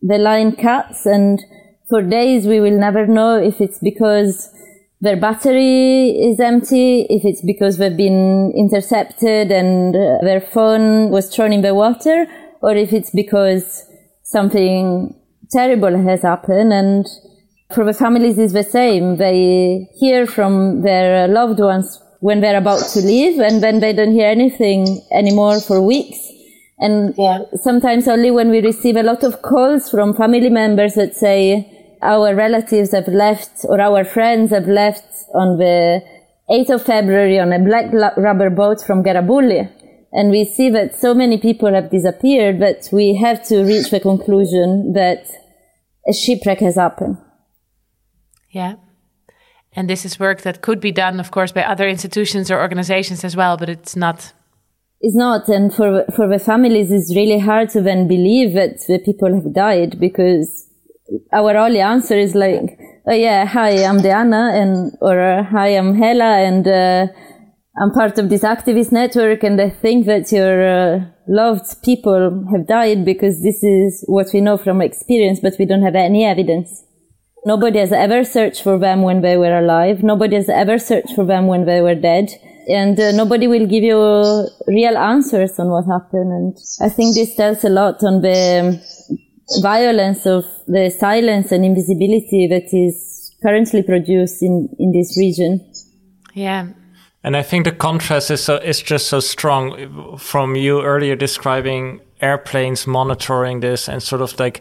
the 0.00 0.16
line 0.16 0.56
cuts 0.56 1.04
and 1.04 1.44
for 1.90 2.00
days 2.00 2.46
we 2.46 2.60
will 2.60 2.78
never 2.78 3.06
know 3.06 3.38
if 3.38 3.60
it's 3.60 3.78
because 3.80 4.48
their 5.02 5.16
battery 5.16 6.10
is 6.10 6.38
empty, 6.38 7.06
if 7.10 7.24
it's 7.24 7.42
because 7.44 7.76
they've 7.76 7.96
been 7.96 8.52
intercepted 8.56 9.50
and 9.50 9.94
their 9.94 10.40
phone 10.40 11.10
was 11.10 11.28
thrown 11.28 11.52
in 11.52 11.60
the 11.60 11.74
water, 11.74 12.26
or 12.62 12.76
if 12.76 12.92
it's 12.92 13.10
because 13.10 13.84
something 14.32 15.14
terrible 15.50 15.96
has 16.02 16.22
happened. 16.22 16.72
And 16.72 17.06
for 17.74 17.84
the 17.84 17.92
families, 17.92 18.38
it's 18.38 18.52
the 18.52 18.64
same. 18.64 19.16
They 19.16 19.88
hear 20.00 20.26
from 20.26 20.82
their 20.82 21.28
loved 21.28 21.60
ones 21.60 22.02
when 22.20 22.40
they're 22.40 22.58
about 22.58 22.82
to 22.94 23.00
leave, 23.00 23.40
and 23.40 23.62
then 23.62 23.80
they 23.80 23.92
don't 23.92 24.12
hear 24.12 24.28
anything 24.28 25.02
anymore 25.12 25.60
for 25.60 25.80
weeks. 25.80 26.18
And 26.78 27.14
yeah. 27.18 27.44
sometimes 27.54 28.08
only 28.08 28.30
when 28.30 28.50
we 28.50 28.60
receive 28.60 28.96
a 28.96 29.02
lot 29.02 29.22
of 29.22 29.42
calls 29.42 29.90
from 29.90 30.14
family 30.14 30.50
members 30.50 30.94
that 30.94 31.14
say, 31.14 31.68
our 32.02 32.34
relatives 32.34 32.92
have 32.92 33.08
left 33.08 33.64
or 33.64 33.80
our 33.80 34.04
friends 34.04 34.50
have 34.50 34.66
left 34.66 35.04
on 35.34 35.58
the 35.58 36.02
8th 36.50 36.74
of 36.74 36.82
February 36.82 37.38
on 37.38 37.52
a 37.52 37.60
black 37.60 37.92
rubber 38.16 38.50
boat 38.50 38.80
from 38.84 39.02
Garabulli. 39.04 39.70
And 40.12 40.30
we 40.30 40.44
see 40.44 40.68
that 40.70 40.94
so 40.94 41.14
many 41.14 41.38
people 41.38 41.72
have 41.72 41.90
disappeared 41.90 42.60
that 42.60 42.88
we 42.92 43.14
have 43.16 43.42
to 43.48 43.62
reach 43.64 43.90
the 43.90 44.00
conclusion 44.00 44.92
that 44.92 45.30
a 46.06 46.12
shipwreck 46.12 46.60
has 46.60 46.76
happened. 46.76 47.16
Yeah. 48.50 48.74
And 49.74 49.88
this 49.88 50.04
is 50.04 50.20
work 50.20 50.42
that 50.42 50.60
could 50.60 50.80
be 50.80 50.92
done, 50.92 51.18
of 51.18 51.30
course, 51.30 51.50
by 51.50 51.64
other 51.64 51.88
institutions 51.88 52.50
or 52.50 52.60
organizations 52.60 53.24
as 53.24 53.34
well, 53.34 53.56
but 53.56 53.70
it's 53.70 53.96
not. 53.96 54.32
It's 55.00 55.16
not. 55.16 55.48
And 55.48 55.74
for, 55.74 56.04
for 56.14 56.28
the 56.28 56.38
families, 56.38 56.92
it's 56.92 57.16
really 57.16 57.38
hard 57.38 57.70
to 57.70 57.80
then 57.80 58.06
believe 58.06 58.52
that 58.52 58.84
the 58.86 58.98
people 58.98 59.34
have 59.34 59.54
died 59.54 59.98
because 59.98 60.68
our 61.32 61.56
only 61.56 61.80
answer 61.80 62.14
is 62.14 62.34
like, 62.34 62.78
oh 63.06 63.14
yeah, 63.14 63.46
hi, 63.46 63.82
I'm 63.84 64.00
Deanna, 64.00 64.52
and 64.60 64.96
or 65.00 65.42
hi, 65.42 65.68
I'm 65.68 65.94
Hela, 65.94 66.38
and 66.38 66.68
uh, 66.68 67.06
I'm 67.80 67.90
part 67.90 68.18
of 68.18 68.28
this 68.28 68.42
activist 68.42 68.92
network, 68.92 69.42
and 69.42 69.60
I 69.60 69.70
think 69.70 70.04
that 70.06 70.30
your 70.30 70.68
uh, 70.68 71.04
loved 71.26 71.82
people 71.82 72.46
have 72.52 72.66
died 72.66 73.04
because 73.04 73.42
this 73.42 73.62
is 73.62 74.04
what 74.06 74.28
we 74.34 74.42
know 74.42 74.58
from 74.58 74.82
experience, 74.82 75.40
but 75.40 75.54
we 75.58 75.64
don't 75.64 75.82
have 75.82 75.94
any 75.94 76.24
evidence. 76.24 76.84
Nobody 77.46 77.78
has 77.78 77.90
ever 77.90 78.24
searched 78.24 78.62
for 78.62 78.78
them 78.78 79.02
when 79.02 79.22
they 79.22 79.36
were 79.36 79.58
alive. 79.58 80.02
Nobody 80.02 80.36
has 80.36 80.48
ever 80.48 80.78
searched 80.78 81.14
for 81.14 81.24
them 81.24 81.46
when 81.46 81.64
they 81.64 81.80
were 81.80 81.94
dead. 81.94 82.28
And 82.68 82.98
uh, 83.00 83.10
nobody 83.12 83.48
will 83.48 83.66
give 83.66 83.82
you 83.82 83.98
real 84.68 84.96
answers 84.96 85.58
on 85.58 85.68
what 85.68 85.84
happened. 85.86 86.30
And 86.30 86.56
I 86.80 86.88
think 86.88 87.16
this 87.16 87.34
tells 87.34 87.64
a 87.64 87.68
lot 87.68 88.04
on 88.04 88.22
the 88.22 88.80
violence 89.60 90.26
of 90.26 90.44
the 90.68 90.90
silence 90.90 91.50
and 91.50 91.64
invisibility 91.64 92.46
that 92.48 92.68
is 92.72 93.34
currently 93.42 93.82
produced 93.82 94.42
in, 94.42 94.68
in 94.78 94.92
this 94.92 95.18
region. 95.18 95.68
Yeah. 96.34 96.68
And 97.24 97.36
I 97.36 97.42
think 97.42 97.64
the 97.64 97.72
contrast 97.72 98.30
is 98.30 98.42
so 98.42 98.56
is 98.56 98.82
just 98.82 99.08
so 99.08 99.20
strong 99.20 100.18
from 100.18 100.56
you 100.56 100.82
earlier 100.82 101.16
describing 101.16 102.00
airplanes 102.20 102.86
monitoring 102.86 103.60
this 103.60 103.88
and 103.88 104.02
sort 104.02 104.22
of 104.22 104.38
like 104.38 104.60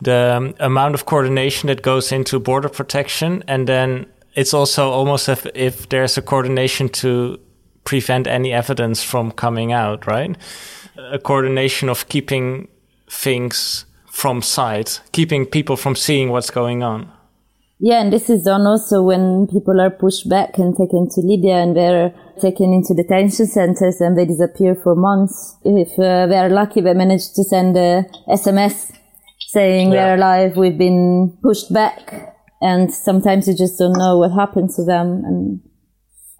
the 0.00 0.34
um, 0.36 0.54
amount 0.60 0.94
of 0.94 1.04
coordination 1.04 1.66
that 1.66 1.82
goes 1.82 2.12
into 2.12 2.40
border 2.40 2.70
protection 2.70 3.44
and 3.46 3.66
then 3.66 4.06
it's 4.34 4.54
also 4.54 4.90
almost 4.90 5.28
as 5.28 5.46
if 5.54 5.88
there's 5.88 6.16
a 6.16 6.22
coordination 6.22 6.88
to 6.88 7.38
prevent 7.84 8.26
any 8.26 8.52
evidence 8.52 9.02
from 9.02 9.32
coming 9.32 9.72
out, 9.72 10.06
right? 10.06 10.36
A 10.96 11.18
coordination 11.18 11.88
of 11.88 12.08
keeping 12.08 12.68
things 13.08 13.86
from 14.06 14.42
sight, 14.42 15.00
keeping 15.12 15.46
people 15.46 15.76
from 15.76 15.96
seeing 15.96 16.30
what's 16.30 16.50
going 16.50 16.82
on. 16.82 17.10
Yeah, 17.82 18.02
and 18.02 18.12
this 18.12 18.28
is 18.28 18.42
done 18.42 18.66
also 18.66 19.02
when 19.02 19.46
people 19.46 19.80
are 19.80 19.88
pushed 19.88 20.28
back 20.28 20.58
and 20.58 20.76
taken 20.76 21.08
to 21.14 21.20
Libya 21.22 21.54
and 21.54 21.74
they're 21.74 22.12
taken 22.38 22.74
into 22.74 22.94
detention 22.94 23.46
centers 23.46 24.02
and 24.02 24.18
they 24.18 24.26
disappear 24.26 24.74
for 24.74 24.94
months. 24.94 25.56
If 25.64 25.98
uh, 25.98 26.26
they 26.26 26.36
are 26.36 26.50
lucky, 26.50 26.82
they 26.82 26.92
manage 26.92 27.32
to 27.32 27.42
send 27.42 27.78
a 27.78 28.04
SMS 28.28 28.92
saying 29.48 29.92
yeah. 29.92 30.04
they're 30.04 30.14
alive, 30.16 30.58
we've 30.58 30.76
been 30.76 31.38
pushed 31.42 31.72
back. 31.72 32.36
And 32.60 32.92
sometimes 32.92 33.48
you 33.48 33.56
just 33.56 33.78
don't 33.78 33.96
know 33.96 34.18
what 34.18 34.32
happened 34.32 34.70
to 34.76 34.84
them. 34.84 35.22
And, 35.24 35.60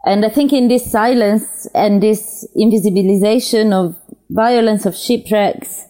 and 0.05 0.27
I 0.27 0.29
think 0.29 0.53
in 0.53 0.69
this 0.69 0.93
silence 0.93 1.67
and 1.75 2.03
this 2.03 2.47
invisibilization 2.55 3.73
of 3.73 3.97
violence 4.29 4.85
of 4.85 4.95
shipwrecks, 4.95 5.87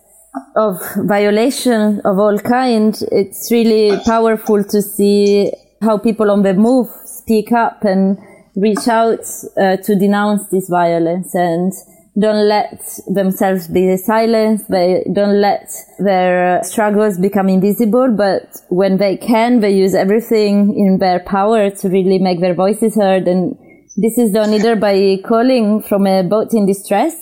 of 0.57 0.81
violation 0.97 2.01
of 2.05 2.19
all 2.19 2.39
kind, 2.39 2.97
it's 3.11 3.51
really 3.51 3.99
powerful 4.05 4.63
to 4.65 4.83
see 4.83 5.53
how 5.83 5.99
people 5.99 6.31
on 6.31 6.43
the 6.43 6.55
move 6.55 6.89
speak 7.05 7.53
up 7.53 7.85
and 7.85 8.19
reach 8.57 8.87
out 8.89 9.21
uh, 9.57 9.77
to 9.79 9.95
denounce 9.97 10.47
this 10.49 10.69
violence 10.69 11.35
and 11.35 11.73
don't 12.19 12.49
let 12.49 12.83
themselves 13.07 13.69
be 13.69 13.97
silenced. 13.97 14.69
They 14.69 15.05
don't 15.13 15.41
let 15.41 15.71
their 15.99 16.63
struggles 16.65 17.19
become 17.19 17.49
invisible, 17.49 18.15
but 18.17 18.57
when 18.69 18.99
they 18.99 19.17
can, 19.17 19.61
they 19.61 19.71
use 19.71 19.95
everything 19.95 20.77
in 20.77 20.99
their 20.99 21.21
power 21.21 21.71
to 21.71 21.89
really 21.89 22.19
make 22.19 22.41
their 22.41 22.55
voices 22.55 22.97
heard. 22.97 23.29
And 23.29 23.57
this 23.97 24.19
is 24.19 24.33
done 24.33 24.53
either 24.53 24.77
by 24.77 25.19
calling 25.25 25.83
from 25.83 26.07
a 26.07 26.23
boat 26.23 26.53
in 26.53 26.67
distress 26.67 27.15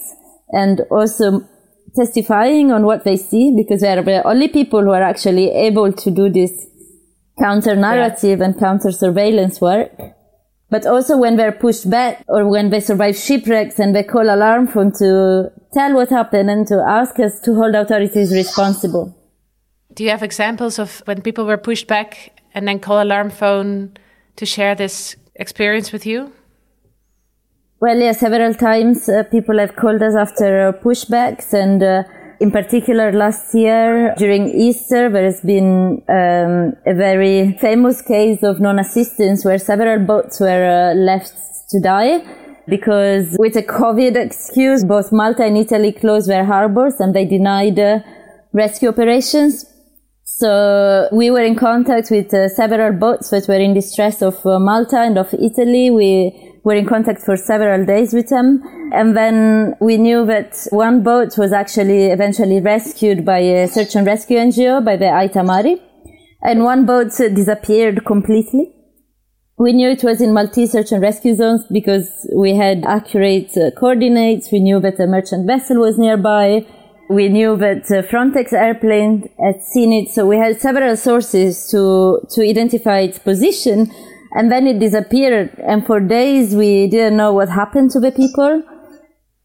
and 0.50 0.80
also 0.90 1.42
testifying 1.94 2.72
on 2.72 2.84
what 2.84 3.04
they 3.04 3.16
see 3.16 3.52
because 3.56 3.80
they 3.80 3.88
are 3.96 4.02
the 4.02 4.26
only 4.26 4.48
people 4.48 4.82
who 4.82 4.90
are 4.90 5.02
actually 5.02 5.50
able 5.50 5.92
to 5.92 6.10
do 6.10 6.28
this 6.28 6.66
counter 7.38 7.76
narrative 7.76 8.38
yeah. 8.38 8.44
and 8.44 8.58
counter 8.58 8.92
surveillance 8.92 9.60
work. 9.60 9.90
But 10.70 10.84
also 10.84 11.16
when 11.16 11.36
they're 11.36 11.52
pushed 11.52 11.88
back 11.88 12.24
or 12.28 12.46
when 12.48 12.68
they 12.70 12.80
survive 12.80 13.16
shipwrecks 13.16 13.78
and 13.78 13.94
they 13.96 14.02
call 14.02 14.28
alarm 14.28 14.66
phone 14.66 14.92
to 14.98 15.50
tell 15.72 15.94
what 15.94 16.10
happened 16.10 16.50
and 16.50 16.66
to 16.66 16.84
ask 16.86 17.18
us 17.18 17.40
to 17.40 17.54
hold 17.54 17.74
authorities 17.74 18.34
responsible. 18.34 19.14
Do 19.94 20.04
you 20.04 20.10
have 20.10 20.22
examples 20.22 20.78
of 20.78 21.02
when 21.06 21.22
people 21.22 21.46
were 21.46 21.56
pushed 21.56 21.86
back 21.86 22.38
and 22.52 22.68
then 22.68 22.80
call 22.80 23.02
alarm 23.02 23.30
phone 23.30 23.96
to 24.36 24.44
share 24.44 24.74
this 24.74 25.16
experience 25.36 25.90
with 25.90 26.04
you? 26.04 26.32
Well, 27.80 27.96
yeah, 27.96 28.10
several 28.10 28.54
times 28.54 29.08
uh, 29.08 29.22
people 29.30 29.56
have 29.58 29.76
called 29.76 30.02
us 30.02 30.16
after 30.16 30.66
uh, 30.66 30.72
pushbacks, 30.72 31.54
and 31.54 31.80
uh, 31.80 32.02
in 32.40 32.50
particular 32.50 33.12
last 33.12 33.54
year 33.54 34.14
during 34.18 34.48
Easter, 34.48 35.08
there 35.08 35.22
has 35.22 35.40
been 35.42 36.02
um, 36.08 36.72
a 36.84 36.92
very 36.92 37.56
famous 37.60 38.02
case 38.02 38.42
of 38.42 38.58
non-assistance 38.58 39.44
where 39.44 39.58
several 39.58 40.04
boats 40.04 40.40
were 40.40 40.90
uh, 40.90 40.94
left 40.94 41.34
to 41.70 41.80
die 41.80 42.18
because 42.66 43.36
with 43.38 43.54
a 43.54 43.62
COVID 43.62 44.16
excuse, 44.16 44.84
both 44.84 45.12
Malta 45.12 45.44
and 45.44 45.56
Italy 45.56 45.92
closed 45.92 46.28
their 46.28 46.44
harbors 46.44 46.98
and 46.98 47.14
they 47.14 47.26
denied 47.26 47.78
uh, 47.78 48.00
rescue 48.52 48.88
operations. 48.88 49.64
So 50.24 51.08
we 51.12 51.30
were 51.30 51.44
in 51.44 51.54
contact 51.54 52.10
with 52.10 52.34
uh, 52.34 52.48
several 52.48 52.92
boats 52.98 53.30
that 53.30 53.46
were 53.46 53.54
in 53.54 53.72
distress 53.72 54.20
of 54.20 54.44
Malta 54.44 54.98
and 54.98 55.16
of 55.16 55.32
Italy. 55.32 55.90
We 55.90 56.47
were 56.68 56.74
in 56.74 56.84
contact 56.84 57.22
for 57.22 57.34
several 57.34 57.86
days 57.86 58.12
with 58.12 58.28
them. 58.28 58.62
And 58.92 59.16
then 59.16 59.74
we 59.80 59.96
knew 59.96 60.26
that 60.26 60.66
one 60.70 61.02
boat 61.02 61.38
was 61.38 61.50
actually 61.50 62.06
eventually 62.16 62.60
rescued 62.60 63.24
by 63.24 63.38
a 63.38 63.68
search 63.68 63.96
and 63.96 64.06
rescue 64.06 64.36
NGO, 64.36 64.84
by 64.84 64.96
the 64.96 65.06
Aita 65.06 65.42
Mari. 65.46 65.80
And 66.42 66.64
one 66.64 66.84
boat 66.84 67.12
disappeared 67.16 68.04
completely. 68.04 68.74
We 69.58 69.72
knew 69.72 69.88
it 69.88 70.04
was 70.04 70.20
in 70.20 70.34
Maltese 70.34 70.72
search 70.72 70.92
and 70.92 71.00
rescue 71.02 71.34
zones 71.34 71.62
because 71.72 72.06
we 72.36 72.54
had 72.54 72.84
accurate 72.84 73.56
uh, 73.56 73.70
coordinates. 73.70 74.52
We 74.52 74.60
knew 74.60 74.78
that 74.80 75.00
a 75.00 75.06
merchant 75.06 75.46
vessel 75.46 75.78
was 75.78 75.98
nearby. 75.98 76.66
We 77.08 77.30
knew 77.30 77.56
that 77.56 77.84
Frontex 78.10 78.52
airplane 78.52 79.30
had 79.42 79.62
seen 79.62 79.90
it. 79.94 80.10
So 80.10 80.26
we 80.26 80.36
had 80.36 80.60
several 80.60 80.96
sources 80.98 81.66
to, 81.70 82.20
to 82.34 82.42
identify 82.42 82.98
its 83.00 83.18
position 83.18 83.90
and 84.32 84.50
then 84.50 84.66
it 84.66 84.78
disappeared. 84.78 85.50
And 85.58 85.86
for 85.86 86.00
days 86.00 86.54
we 86.54 86.88
didn't 86.88 87.16
know 87.16 87.32
what 87.32 87.48
happened 87.48 87.90
to 87.92 88.00
the 88.00 88.12
people. 88.12 88.62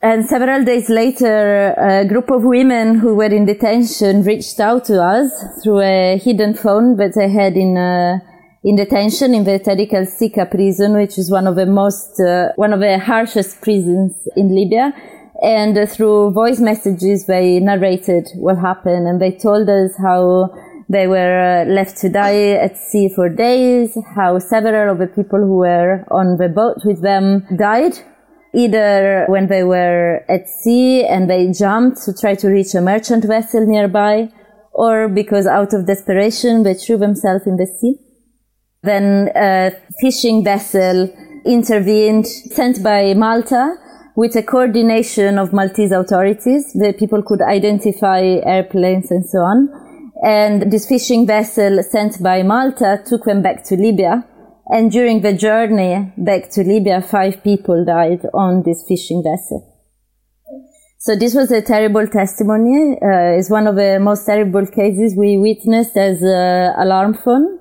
And 0.02 0.26
several 0.26 0.66
days 0.66 0.90
later, 0.90 1.74
a 1.78 2.06
group 2.06 2.30
of 2.30 2.44
women 2.44 3.00
who 3.00 3.16
were 3.16 3.34
in 3.34 3.46
detention 3.46 4.24
reached 4.24 4.60
out 4.60 4.84
to 4.86 5.02
us 5.02 5.32
through 5.64 5.80
a 5.80 6.18
hidden 6.18 6.56
phone 6.56 6.98
that 6.98 7.16
they 7.16 7.30
had 7.30 7.56
in 7.56 7.78
uh, 7.78 8.20
in 8.64 8.78
detention 8.78 9.34
in 9.34 9.44
the 9.44 9.60
Tariq 9.60 9.94
al-Sika 9.94 10.46
prison, 10.46 10.94
which 10.94 11.18
is 11.18 11.30
one 11.30 11.48
of 11.48 11.56
the 11.56 11.66
most, 11.66 12.20
uh, 12.20 12.50
one 12.56 12.72
of 12.72 12.80
the 12.80 12.98
harshest 12.98 13.62
prisons 13.62 14.28
in 14.38 14.56
Libya. 14.56 14.94
And 15.42 15.78
uh, 15.78 15.86
through 15.86 16.32
voice 16.32 16.60
messages, 16.60 17.26
they 17.26 17.60
narrated 17.60 18.30
what 18.36 18.58
happened 18.58 19.08
and 19.08 19.22
they 19.22 19.32
told 19.32 19.70
us 19.70 19.92
how 19.98 20.54
they 20.94 21.08
were 21.08 21.66
uh, 21.66 21.66
left 21.66 21.98
to 21.98 22.10
die 22.10 22.52
at 22.66 22.78
sea 22.78 23.10
for 23.14 23.28
days, 23.28 23.98
how 24.16 24.40
several 24.40 24.92
of 24.94 25.00
the 25.00 25.08
people 25.08 25.40
who 25.40 25.58
were 25.58 26.06
on 26.12 26.38
the 26.38 26.48
boat 26.48 26.78
with 26.86 27.02
them 27.02 27.46
died, 27.58 27.96
either 28.56 29.26
when 29.28 29.48
they 29.48 29.64
were 29.64 30.24
at 30.30 30.48
sea 30.48 31.04
and 31.04 31.30
they 31.30 31.52
jumped 31.52 32.04
to 32.06 32.14
try 32.14 32.36
to 32.36 32.48
reach 32.48 32.74
a 32.76 32.82
merchant 32.82 33.26
vessel 33.26 33.66
nearby, 33.66 34.30
or 34.72 35.10
because 35.10 35.46
out 35.46 35.74
of 35.74 35.86
desperation 35.86 36.64
they 36.64 36.74
threw 36.74 36.98
themselves 36.98 37.46
in 37.46 37.58
the 37.58 37.68
sea. 37.68 37.96
Then 38.84 39.30
a 39.36 39.72
fishing 40.02 40.44
vessel 40.44 41.10
intervened, 41.46 42.28
sent 42.28 42.84
by 42.84 43.14
Malta, 43.14 43.76
with 44.16 44.36
a 44.36 44.44
coordination 44.44 45.40
of 45.40 45.54
Maltese 45.54 45.92
authorities. 45.92 46.72
The 46.74 46.94
people 46.98 47.24
could 47.24 47.42
identify 47.42 48.22
airplanes 48.22 49.10
and 49.10 49.26
so 49.26 49.40
on. 49.40 49.83
And 50.24 50.72
this 50.72 50.88
fishing 50.88 51.28
vessel 51.28 51.84
sent 51.84 52.24
by 52.24 52.44
Malta 52.44 53.04
took 53.06 53.26
them 53.26 53.42
back 53.42 53.64
to 53.66 53.76
Libya. 53.76 54.26
And 54.68 54.90
during 54.90 55.22
the 55.22 55.34
journey 55.34 56.14
back 56.18 56.50
to 56.52 56.64
Libya, 56.64 57.02
five 57.02 57.44
people 57.44 57.84
died 57.84 58.26
on 58.34 58.64
this 58.64 58.86
fishing 58.88 59.22
vessel. 59.22 59.70
So 60.98 61.18
this 61.18 61.36
was 61.36 61.52
a 61.52 61.62
terrible 61.62 62.08
testimony. 62.08 62.94
Uh, 62.94 63.38
it's 63.38 63.50
one 63.50 63.68
of 63.68 63.76
the 63.76 64.00
most 64.00 64.26
terrible 64.26 64.66
cases 64.66 65.16
we 65.18 65.38
witnessed 65.38 65.98
as 65.98 66.22
alarm 66.22 67.16
phone 67.16 67.60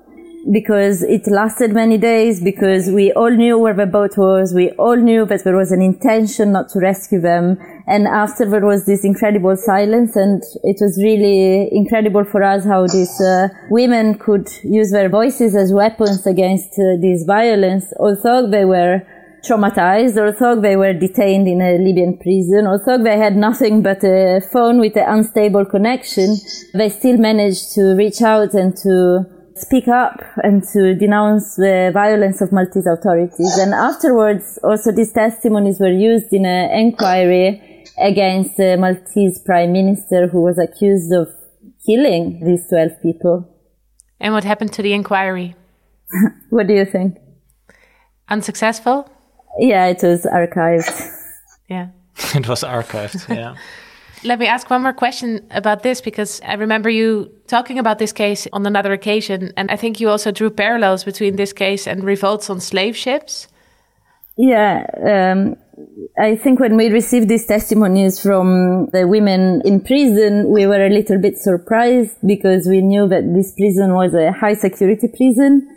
because 0.51 1.03
it 1.03 1.27
lasted 1.27 1.73
many 1.73 1.97
days, 1.97 2.41
because 2.41 2.89
we 2.89 3.11
all 3.13 3.31
knew 3.31 3.57
where 3.57 3.73
the 3.73 3.85
boat 3.85 4.17
was, 4.17 4.53
we 4.53 4.71
all 4.71 4.95
knew 4.95 5.25
that 5.25 5.43
there 5.43 5.55
was 5.55 5.71
an 5.71 5.81
intention 5.81 6.51
not 6.51 6.69
to 6.69 6.79
rescue 6.79 7.19
them, 7.19 7.57
and 7.85 8.07
after 8.07 8.49
there 8.49 8.65
was 8.65 8.85
this 8.85 9.03
incredible 9.03 9.57
silence, 9.57 10.15
and 10.15 10.41
it 10.63 10.77
was 10.79 11.01
really 11.03 11.69
incredible 11.71 12.23
for 12.23 12.41
us 12.43 12.63
how 12.63 12.87
these 12.87 13.19
uh, 13.19 13.49
women 13.69 14.17
could 14.17 14.47
use 14.63 14.91
their 14.91 15.09
voices 15.09 15.55
as 15.55 15.73
weapons 15.73 16.25
against 16.25 16.73
uh, 16.79 16.95
this 17.01 17.23
violence, 17.25 17.93
although 17.99 18.49
they 18.49 18.63
were 18.63 19.01
traumatized, 19.43 20.17
although 20.17 20.59
they 20.61 20.77
were 20.77 20.93
detained 20.93 21.47
in 21.47 21.61
a 21.61 21.77
Libyan 21.77 22.17
prison, 22.17 22.67
although 22.67 23.03
they 23.03 23.17
had 23.17 23.35
nothing 23.35 23.81
but 23.81 24.01
a 24.03 24.39
phone 24.53 24.79
with 24.79 24.95
an 24.95 25.03
unstable 25.05 25.65
connection, 25.65 26.37
they 26.73 26.87
still 26.87 27.17
managed 27.17 27.73
to 27.73 27.95
reach 27.95 28.21
out 28.21 28.53
and 28.53 28.77
to 28.77 29.25
speak 29.55 29.87
up 29.87 30.23
and 30.37 30.63
to 30.63 30.95
denounce 30.95 31.55
the 31.57 31.91
violence 31.93 32.39
of 32.41 32.51
Maltese 32.51 32.87
authorities. 32.87 33.57
And 33.57 33.73
afterwards, 33.73 34.57
also 34.63 34.91
these 34.91 35.11
testimonies 35.11 35.79
were 35.79 35.91
used 35.91 36.31
in 36.31 36.45
an 36.45 36.71
inquiry 36.71 37.61
against 37.97 38.57
the 38.57 38.77
Maltese 38.77 39.39
prime 39.39 39.71
minister 39.71 40.27
who 40.27 40.41
was 40.41 40.57
accused 40.57 41.11
of 41.13 41.27
killing 41.85 42.43
these 42.45 42.67
12 42.69 43.01
people. 43.01 43.49
And 44.19 44.33
what 44.33 44.43
happened 44.43 44.73
to 44.73 44.81
the 44.81 44.93
inquiry? 44.93 45.55
what 46.49 46.67
do 46.67 46.73
you 46.73 46.85
think? 46.85 47.17
Unsuccessful? 48.29 49.09
Yeah, 49.59 49.87
it 49.87 50.01
was 50.01 50.25
archived. 50.25 51.11
Yeah. 51.69 51.89
it 52.35 52.47
was 52.47 52.63
archived, 52.63 53.27
yeah. 53.35 53.55
Let 54.23 54.39
me 54.39 54.47
ask 54.47 54.69
one 54.69 54.81
more 54.81 54.93
question 54.93 55.45
about 55.51 55.83
this 55.83 55.99
because 55.99 56.39
I 56.45 56.53
remember 56.53 56.89
you 56.89 57.29
talking 57.47 57.77
about 57.77 57.99
this 57.99 58.13
case 58.13 58.47
on 58.53 58.65
another 58.65 58.93
occasion. 58.93 59.51
And 59.57 59.69
I 59.69 59.75
think 59.75 59.99
you 59.99 60.09
also 60.09 60.31
drew 60.31 60.49
parallels 60.49 61.03
between 61.03 61.35
this 61.35 61.51
case 61.51 61.87
and 61.87 62.05
revolts 62.05 62.49
on 62.49 62.61
slave 62.61 62.95
ships. 62.95 63.49
Yeah. 64.37 64.85
Um, 65.05 65.57
I 66.19 66.35
think 66.35 66.59
when 66.59 66.77
we 66.77 66.89
received 66.89 67.29
these 67.29 67.45
testimonies 67.45 68.21
from 68.21 68.87
the 68.93 69.07
women 69.07 69.61
in 69.65 69.81
prison, 69.81 70.51
we 70.51 70.67
were 70.67 70.85
a 70.85 70.89
little 70.89 71.19
bit 71.19 71.37
surprised 71.37 72.15
because 72.25 72.67
we 72.67 72.81
knew 72.81 73.07
that 73.07 73.33
this 73.33 73.53
prison 73.57 73.93
was 73.93 74.13
a 74.13 74.31
high 74.31 74.53
security 74.53 75.07
prison. 75.07 75.67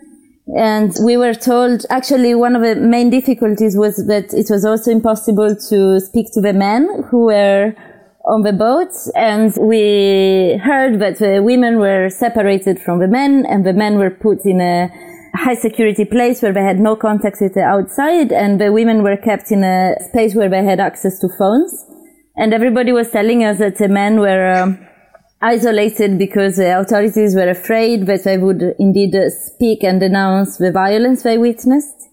And 0.56 0.94
we 1.04 1.16
were 1.16 1.34
told, 1.34 1.86
actually, 1.90 2.34
one 2.34 2.54
of 2.54 2.62
the 2.62 2.76
main 2.76 3.10
difficulties 3.10 3.76
was 3.76 3.96
that 4.06 4.32
it 4.32 4.46
was 4.50 4.64
also 4.64 4.90
impossible 4.90 5.56
to 5.70 6.00
speak 6.00 6.26
to 6.34 6.40
the 6.40 6.52
men 6.52 7.02
who 7.10 7.26
were 7.26 7.74
on 8.26 8.42
the 8.42 8.52
boat 8.52 8.90
and 9.14 9.54
we 9.60 10.60
heard 10.62 11.00
that 11.00 11.18
the 11.18 11.40
women 11.42 11.78
were 11.78 12.10
separated 12.10 12.78
from 12.80 12.98
the 12.98 13.06
men 13.06 13.46
and 13.48 13.64
the 13.64 13.72
men 13.72 13.98
were 13.98 14.10
put 14.10 14.44
in 14.44 14.60
a 14.60 14.90
high 15.36 15.54
security 15.54 16.04
place 16.04 16.42
where 16.42 16.52
they 16.52 16.62
had 16.62 16.78
no 16.78 16.96
contact 16.96 17.38
with 17.40 17.54
the 17.54 17.62
outside 17.62 18.32
and 18.32 18.60
the 18.60 18.72
women 18.72 19.02
were 19.02 19.16
kept 19.16 19.50
in 19.50 19.62
a 19.64 19.94
space 20.08 20.34
where 20.34 20.48
they 20.48 20.64
had 20.64 20.80
access 20.80 21.18
to 21.20 21.28
phones. 21.38 21.84
And 22.36 22.52
everybody 22.52 22.92
was 22.92 23.10
telling 23.10 23.44
us 23.44 23.58
that 23.58 23.78
the 23.78 23.88
men 23.88 24.20
were 24.20 24.52
um, 24.54 24.86
isolated 25.40 26.18
because 26.18 26.56
the 26.56 26.78
authorities 26.78 27.34
were 27.34 27.48
afraid 27.48 28.06
that 28.06 28.24
they 28.24 28.38
would 28.38 28.62
indeed 28.78 29.14
uh, 29.14 29.30
speak 29.30 29.82
and 29.84 30.00
denounce 30.00 30.58
the 30.58 30.72
violence 30.72 31.22
they 31.22 31.38
witnessed. 31.38 32.08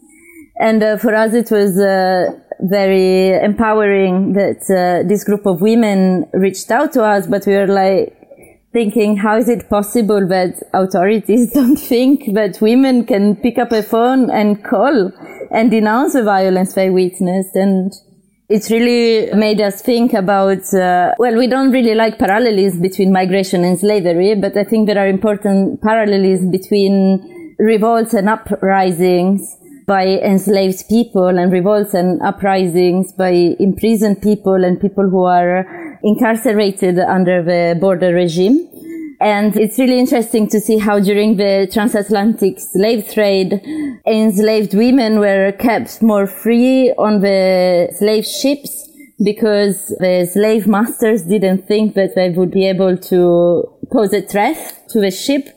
And 0.59 0.83
uh, 0.83 0.97
for 0.97 1.15
us, 1.15 1.33
it 1.33 1.49
was 1.51 1.79
uh, 1.79 2.31
very 2.61 3.29
empowering 3.43 4.33
that 4.33 4.61
uh, 4.69 5.07
this 5.07 5.23
group 5.23 5.45
of 5.45 5.61
women 5.61 6.25
reached 6.33 6.71
out 6.71 6.93
to 6.93 7.03
us, 7.03 7.27
but 7.27 7.45
we 7.45 7.53
were 7.53 7.67
like 7.67 8.22
thinking, 8.73 9.17
how 9.17 9.37
is 9.37 9.47
it 9.47 9.69
possible 9.69 10.27
that 10.27 10.61
authorities 10.73 11.51
don't 11.53 11.77
think 11.77 12.33
that 12.33 12.59
women 12.59 13.05
can 13.05 13.35
pick 13.37 13.57
up 13.57 13.71
a 13.71 13.83
phone 13.83 14.29
and 14.29 14.63
call 14.63 15.11
and 15.51 15.71
denounce 15.71 16.13
the 16.13 16.23
violence 16.23 16.73
they 16.73 16.89
witnessed? 16.89 17.55
And 17.55 17.93
it's 18.49 18.69
really 18.69 19.31
made 19.33 19.61
us 19.61 19.81
think 19.81 20.13
about, 20.13 20.73
uh, 20.73 21.13
well, 21.19 21.37
we 21.37 21.47
don't 21.47 21.71
really 21.71 21.95
like 21.95 22.19
parallels 22.19 22.77
between 22.77 23.13
migration 23.13 23.63
and 23.63 23.79
slavery, 23.79 24.35
but 24.35 24.57
I 24.57 24.63
think 24.63 24.87
there 24.87 24.97
are 24.97 25.07
important 25.07 25.81
parallels 25.81 26.41
between 26.51 27.55
revolts 27.59 28.13
and 28.13 28.27
uprisings 28.27 29.57
by 29.85 30.05
enslaved 30.05 30.87
people 30.89 31.27
and 31.27 31.51
revolts 31.51 31.93
and 31.93 32.21
uprisings 32.21 33.11
by 33.13 33.55
imprisoned 33.59 34.21
people 34.21 34.63
and 34.63 34.79
people 34.79 35.09
who 35.09 35.23
are 35.23 35.82
incarcerated 36.03 36.99
under 36.99 37.41
the 37.41 37.77
border 37.79 38.13
regime. 38.13 38.69
And 39.21 39.55
it's 39.55 39.79
really 39.79 39.99
interesting 39.99 40.49
to 40.49 40.59
see 40.59 40.77
how 40.77 40.99
during 40.99 41.37
the 41.37 41.69
transatlantic 41.71 42.59
slave 42.59 43.09
trade, 43.09 43.61
enslaved 44.05 44.73
women 44.73 45.19
were 45.19 45.53
kept 45.53 46.01
more 46.01 46.27
free 46.27 46.91
on 46.97 47.21
the 47.21 47.89
slave 47.97 48.25
ships 48.25 48.89
because 49.23 49.95
the 49.99 50.29
slave 50.29 50.67
masters 50.67 51.23
didn't 51.23 51.67
think 51.67 51.93
that 51.93 52.15
they 52.15 52.31
would 52.31 52.51
be 52.51 52.67
able 52.67 52.97
to 52.97 53.63
pose 53.93 54.11
a 54.11 54.21
threat 54.21 54.81
to 54.89 54.99
the 54.99 55.11
ship. 55.11 55.47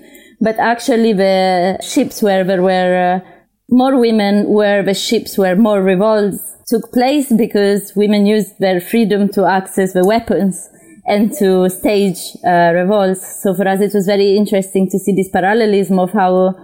But 0.40 0.58
actually 0.60 1.12
the 1.12 1.78
ships 1.82 2.22
where 2.22 2.44
there 2.44 2.62
were 2.62 3.20
uh, 3.24 3.28
more 3.68 3.98
women 3.98 4.48
where 4.48 4.84
the 4.84 4.94
ships 4.94 5.36
were 5.36 5.56
more 5.56 5.82
revolts 5.82 6.55
took 6.66 6.92
place 6.92 7.32
because 7.32 7.94
women 7.94 8.26
used 8.26 8.58
their 8.58 8.80
freedom 8.80 9.28
to 9.28 9.44
access 9.46 9.92
the 9.92 10.04
weapons 10.04 10.68
and 11.06 11.32
to 11.32 11.70
stage 11.70 12.18
uh, 12.44 12.72
revolts. 12.74 13.42
So 13.42 13.54
for 13.54 13.68
us, 13.68 13.80
it 13.80 13.94
was 13.94 14.06
very 14.06 14.36
interesting 14.36 14.90
to 14.90 14.98
see 14.98 15.14
this 15.14 15.28
parallelism 15.28 15.98
of 15.98 16.12
how 16.12 16.54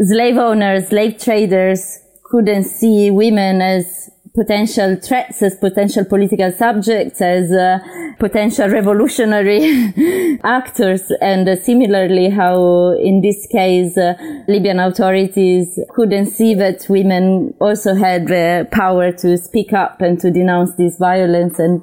slave 0.00 0.36
owners, 0.36 0.88
slave 0.88 1.18
traders 1.18 1.98
couldn't 2.24 2.64
see 2.64 3.10
women 3.10 3.60
as 3.60 4.10
potential 4.34 4.94
threats, 4.96 5.42
as 5.42 5.56
potential 5.56 6.04
political 6.04 6.52
subjects, 6.52 7.20
as 7.20 7.50
uh, 7.50 7.78
potential 8.18 8.68
revolutionary 8.68 10.38
actors. 10.44 11.10
And 11.20 11.48
uh, 11.48 11.56
similarly, 11.56 12.30
how 12.30 12.92
in 12.92 13.20
this 13.20 13.46
case, 13.46 13.96
uh, 13.96 14.14
Libyan 14.48 14.80
authorities 14.80 15.78
couldn't 15.90 16.26
see 16.26 16.54
that 16.54 16.86
women 16.88 17.54
also 17.60 17.94
had 17.94 18.28
the 18.28 18.68
power 18.70 19.12
to 19.12 19.36
speak 19.38 19.72
up 19.72 20.00
and 20.00 20.20
to 20.20 20.30
denounce 20.30 20.74
this 20.74 20.98
violence 20.98 21.58
and, 21.58 21.82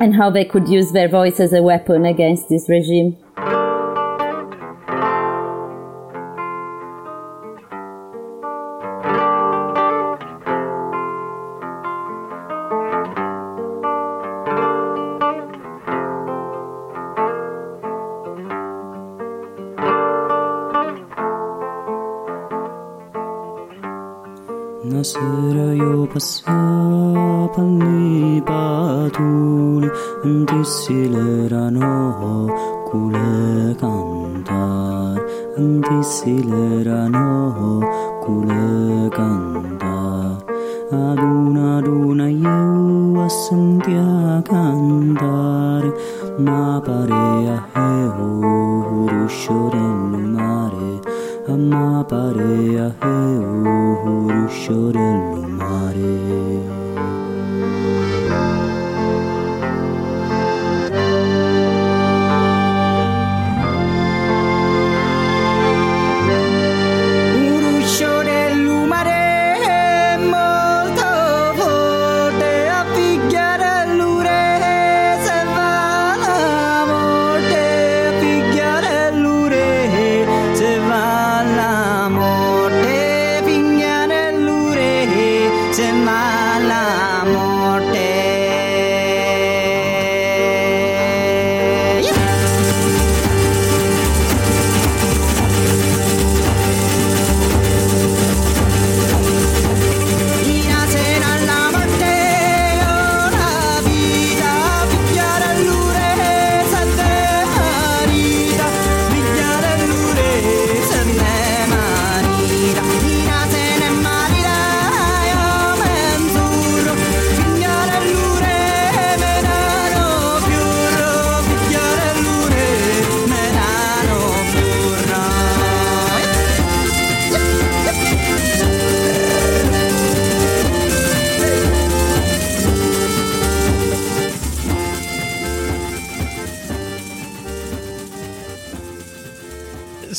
and 0.00 0.14
how 0.14 0.30
they 0.30 0.44
could 0.44 0.68
use 0.68 0.92
their 0.92 1.08
voice 1.08 1.40
as 1.40 1.52
a 1.52 1.62
weapon 1.62 2.04
against 2.06 2.48
this 2.48 2.68
regime. 2.68 3.16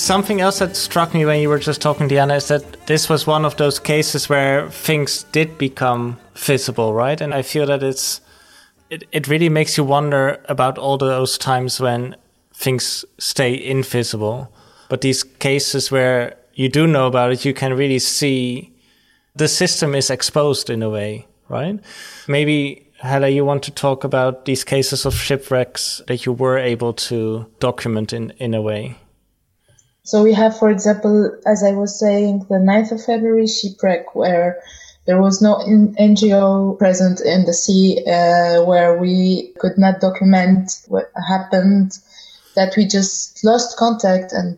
Something 0.03 0.41
else 0.41 0.59
that 0.59 0.75
struck 0.75 1.13
me 1.13 1.23
when 1.23 1.39
you 1.39 1.47
were 1.47 1.59
just 1.59 1.81
talking, 1.81 2.09
Deanna, 2.09 2.35
is 2.35 2.49
that 2.49 2.87
this 2.87 3.07
was 3.07 3.25
one 3.25 3.45
of 3.45 3.55
those 3.55 3.79
cases 3.79 4.27
where 4.27 4.69
things 4.69 5.23
did 5.31 5.57
become 5.57 6.19
visible, 6.35 6.93
right? 6.93 7.21
And 7.21 7.33
I 7.33 7.41
feel 7.41 7.65
that 7.67 7.81
it's 7.81 8.19
it, 8.89 9.05
it 9.13 9.29
really 9.29 9.47
makes 9.47 9.77
you 9.77 9.85
wonder 9.85 10.43
about 10.49 10.77
all 10.77 10.97
those 10.97 11.37
times 11.37 11.79
when 11.79 12.17
things 12.53 13.05
stay 13.17 13.53
invisible. 13.53 14.53
But 14.89 14.99
these 14.99 15.23
cases 15.23 15.89
where 15.89 16.35
you 16.53 16.67
do 16.67 16.85
know 16.85 17.07
about 17.07 17.31
it, 17.31 17.45
you 17.45 17.53
can 17.53 17.73
really 17.73 17.99
see 17.99 18.73
the 19.33 19.47
system 19.47 19.95
is 19.95 20.09
exposed 20.09 20.69
in 20.69 20.83
a 20.83 20.89
way, 20.89 21.27
right? 21.47 21.79
Maybe 22.27 22.91
Hela, 22.99 23.29
you 23.29 23.45
want 23.45 23.63
to 23.63 23.71
talk 23.71 24.03
about 24.03 24.43
these 24.43 24.65
cases 24.65 25.05
of 25.05 25.15
shipwrecks 25.15 26.01
that 26.07 26.25
you 26.25 26.33
were 26.33 26.57
able 26.57 26.91
to 27.07 27.49
document 27.61 28.11
in, 28.11 28.31
in 28.31 28.53
a 28.53 28.61
way. 28.61 28.97
So 30.05 30.21
we 30.21 30.33
have, 30.33 30.57
for 30.57 30.69
example, 30.69 31.31
as 31.45 31.63
I 31.63 31.71
was 31.71 31.97
saying, 31.97 32.47
the 32.49 32.55
9th 32.55 32.91
of 32.91 33.03
February 33.03 33.47
shipwreck 33.47 34.15
where 34.15 34.61
there 35.05 35.21
was 35.21 35.41
no 35.41 35.55
NGO 35.57 36.77
present 36.77 37.21
in 37.21 37.45
the 37.45 37.53
sea, 37.53 38.03
uh, 38.05 38.63
where 38.63 38.97
we 38.97 39.53
could 39.59 39.77
not 39.77 40.01
document 40.01 40.81
what 40.87 41.11
happened, 41.27 41.97
that 42.55 42.75
we 42.75 42.85
just 42.85 43.43
lost 43.43 43.77
contact 43.77 44.33
and 44.33 44.57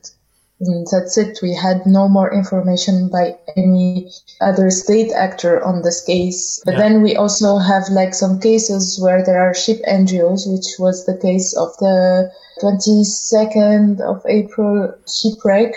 and 0.61 0.87
that's 0.89 1.17
it. 1.17 1.39
We 1.41 1.53
had 1.53 1.85
no 1.85 2.07
more 2.07 2.33
information 2.33 3.09
by 3.09 3.37
any 3.57 4.09
other 4.39 4.69
state 4.71 5.11
actor 5.11 5.63
on 5.63 5.81
this 5.81 6.01
case. 6.01 6.61
But 6.65 6.75
Yeah. 6.75 6.81
then 6.81 7.01
we 7.01 7.15
also 7.15 7.57
have 7.57 7.89
like 7.89 8.13
some 8.13 8.39
cases 8.39 8.99
where 8.99 9.23
there 9.23 9.41
are 9.41 9.53
ship 9.53 9.81
NGOs, 9.85 10.47
which 10.47 10.79
was 10.79 11.05
the 11.05 11.17
case 11.17 11.53
of 11.55 11.75
the 11.77 12.31
22nd 12.61 13.99
of 13.99 14.23
April 14.27 14.93
shipwreck, 15.07 15.73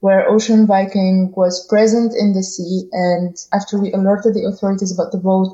where 0.00 0.28
Ocean 0.28 0.66
Viking 0.66 1.32
was 1.36 1.66
present 1.66 2.14
in 2.14 2.32
the 2.32 2.44
sea. 2.44 2.88
And 2.92 3.36
after 3.52 3.76
we 3.78 3.92
alerted 3.92 4.34
the 4.34 4.44
authorities 4.44 4.92
about 4.92 5.10
the 5.10 5.18
boat, 5.18 5.50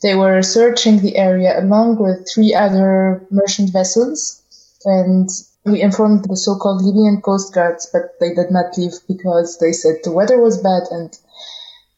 they 0.00 0.14
were 0.14 0.42
searching 0.42 1.00
the 1.00 1.16
area 1.16 1.58
along 1.58 1.98
with 1.98 2.28
three 2.32 2.54
other 2.54 3.26
merchant 3.30 3.70
vessels. 3.70 4.40
And 4.84 5.28
we 5.64 5.80
informed 5.80 6.24
the 6.24 6.36
so-called 6.36 6.82
Libyan 6.82 7.22
coast 7.22 7.54
guards, 7.54 7.88
but 7.92 8.20
they 8.20 8.34
did 8.34 8.50
not 8.50 8.76
leave 8.76 8.92
because 9.08 9.58
they 9.58 9.72
said 9.72 9.96
the 10.02 10.12
weather 10.12 10.38
was 10.38 10.58
bad 10.58 10.82
and 10.90 11.18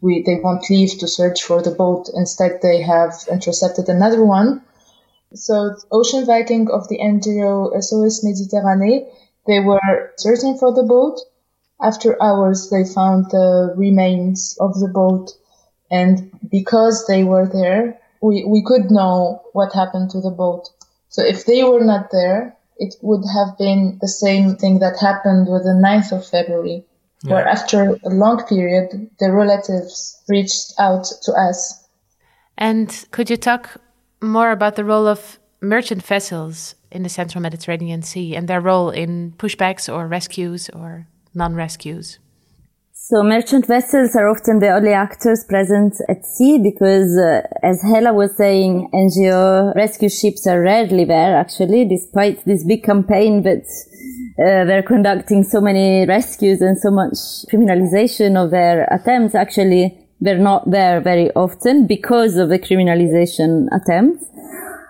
we, 0.00 0.22
they 0.22 0.36
won't 0.36 0.70
leave 0.70 0.98
to 0.98 1.08
search 1.08 1.42
for 1.42 1.62
the 1.62 1.72
boat. 1.72 2.08
Instead, 2.14 2.60
they 2.62 2.80
have 2.82 3.14
intercepted 3.30 3.88
another 3.88 4.24
one. 4.24 4.62
So 5.34 5.74
Ocean 5.90 6.24
Viking 6.24 6.70
of 6.70 6.88
the 6.88 6.98
NGO 6.98 7.82
SOS 7.82 8.24
Méditerranée, 8.24 9.08
they 9.46 9.60
were 9.60 10.12
searching 10.16 10.56
for 10.56 10.72
the 10.72 10.84
boat. 10.84 11.18
After 11.80 12.20
hours, 12.22 12.70
they 12.70 12.84
found 12.84 13.26
the 13.30 13.74
remains 13.76 14.56
of 14.60 14.78
the 14.78 14.88
boat. 14.88 15.32
And 15.90 16.30
because 16.50 17.06
they 17.06 17.24
were 17.24 17.46
there, 17.46 17.98
we, 18.22 18.44
we 18.44 18.62
could 18.62 18.90
know 18.90 19.42
what 19.52 19.72
happened 19.72 20.10
to 20.10 20.20
the 20.20 20.30
boat. 20.30 20.68
So 21.08 21.22
if 21.22 21.46
they 21.46 21.64
were 21.64 21.84
not 21.84 22.10
there, 22.12 22.55
it 22.78 22.94
would 23.02 23.24
have 23.32 23.56
been 23.58 23.98
the 24.00 24.08
same 24.08 24.56
thing 24.56 24.78
that 24.80 24.98
happened 24.98 25.48
with 25.48 25.64
the 25.64 25.70
9th 25.70 26.12
of 26.12 26.26
February, 26.26 26.84
where 27.24 27.46
after 27.46 27.98
a 28.04 28.10
long 28.10 28.44
period, 28.44 29.10
the 29.18 29.32
relatives 29.32 30.22
reached 30.28 30.72
out 30.78 31.06
to 31.22 31.32
us 31.32 31.86
And 32.58 33.04
could 33.10 33.30
you 33.30 33.36
talk 33.36 33.80
more 34.22 34.50
about 34.50 34.76
the 34.76 34.84
role 34.84 35.06
of 35.06 35.38
merchant 35.60 36.02
vessels 36.02 36.74
in 36.90 37.02
the 37.02 37.08
central 37.08 37.42
Mediterranean 37.42 38.02
Sea 38.02 38.34
and 38.34 38.48
their 38.48 38.60
role 38.60 38.90
in 38.90 39.34
pushbacks 39.36 39.92
or 39.92 40.06
rescues 40.06 40.70
or 40.70 41.06
non 41.34 41.54
rescues? 41.54 42.18
So 43.08 43.22
merchant 43.22 43.66
vessels 43.66 44.16
are 44.16 44.28
often 44.28 44.58
the 44.58 44.70
only 44.70 44.90
actors 44.90 45.44
present 45.44 45.94
at 46.08 46.26
sea 46.26 46.58
because, 46.60 47.16
uh, 47.16 47.42
as 47.62 47.80
Hela 47.80 48.12
was 48.12 48.36
saying, 48.36 48.90
NGO 48.92 49.76
rescue 49.76 50.08
ships 50.08 50.44
are 50.48 50.60
rarely 50.60 51.04
there 51.04 51.36
actually, 51.36 51.84
despite 51.84 52.44
this 52.46 52.64
big 52.64 52.82
campaign 52.82 53.44
that 53.44 53.62
uh, 54.42 54.64
they're 54.64 54.82
conducting 54.82 55.44
so 55.44 55.60
many 55.60 56.04
rescues 56.04 56.60
and 56.60 56.76
so 56.76 56.90
much 56.90 57.14
criminalization 57.48 58.34
of 58.34 58.50
their 58.50 58.88
attempts. 58.90 59.36
Actually, 59.36 59.96
they're 60.20 60.36
not 60.36 60.68
there 60.68 61.00
very 61.00 61.30
often 61.36 61.86
because 61.86 62.36
of 62.36 62.48
the 62.48 62.58
criminalization 62.58 63.68
attempts. 63.70 64.24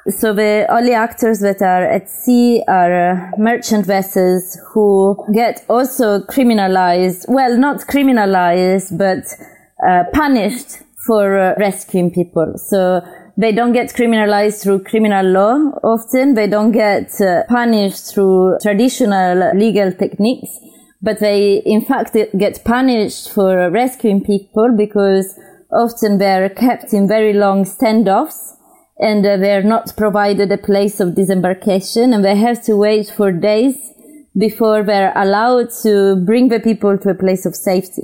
So 0.09 0.33
the 0.33 0.67
only 0.69 0.93
actors 0.93 1.41
that 1.41 1.61
are 1.63 1.83
at 1.83 2.09
sea 2.09 2.63
are 2.69 3.11
uh, 3.11 3.31
merchant 3.39 3.87
vessels 3.87 4.57
who 4.73 5.17
get 5.35 5.65
also 5.69 6.21
criminalized, 6.21 7.25
well, 7.29 7.59
not 7.59 7.81
criminalized, 7.89 8.97
but 8.97 9.27
uh, 9.85 10.05
punished 10.13 10.79
for 11.05 11.37
uh, 11.37 11.55
rescuing 11.59 12.13
people. 12.13 12.55
So 12.57 13.01
they 13.37 13.51
don't 13.51 13.73
get 13.73 13.89
criminalized 13.89 14.63
through 14.63 14.85
criminal 14.85 15.27
law 15.27 15.55
often. 15.83 16.35
They 16.35 16.47
don't 16.47 16.71
get 16.71 17.21
uh, 17.21 17.43
punished 17.49 18.15
through 18.15 18.59
traditional 18.63 19.57
legal 19.57 19.91
techniques, 19.91 20.51
but 21.03 21.19
they 21.19 21.63
in 21.67 21.85
fact 21.85 22.17
get 22.39 22.65
punished 22.65 23.33
for 23.33 23.71
rescuing 23.71 24.23
people 24.23 24.73
because 24.77 25.37
often 25.73 26.19
they're 26.19 26.49
kept 26.49 26.95
in 26.95 27.09
very 27.09 27.33
long 27.33 27.65
standoffs 27.65 28.56
and 28.99 29.27
uh, 29.27 29.37
they're 29.37 29.63
not 29.63 29.97
provided 29.97 30.51
a 30.51 30.59
place 30.59 31.01
of 31.01 31.15
disembarkation 31.15 32.13
and 32.13 32.25
they 32.25 32.37
have 32.37 32.63
to 32.65 32.77
wait 32.77 33.09
for 33.09 33.31
days 33.31 33.77
before 34.37 34.83
they're 34.83 35.13
allowed 35.17 35.69
to 35.83 36.17
bring 36.17 36.49
the 36.49 36.61
people 36.61 36.97
to 36.99 37.11
a 37.11 37.15
place 37.15 37.47
of 37.47 37.55
safety. 37.55 38.03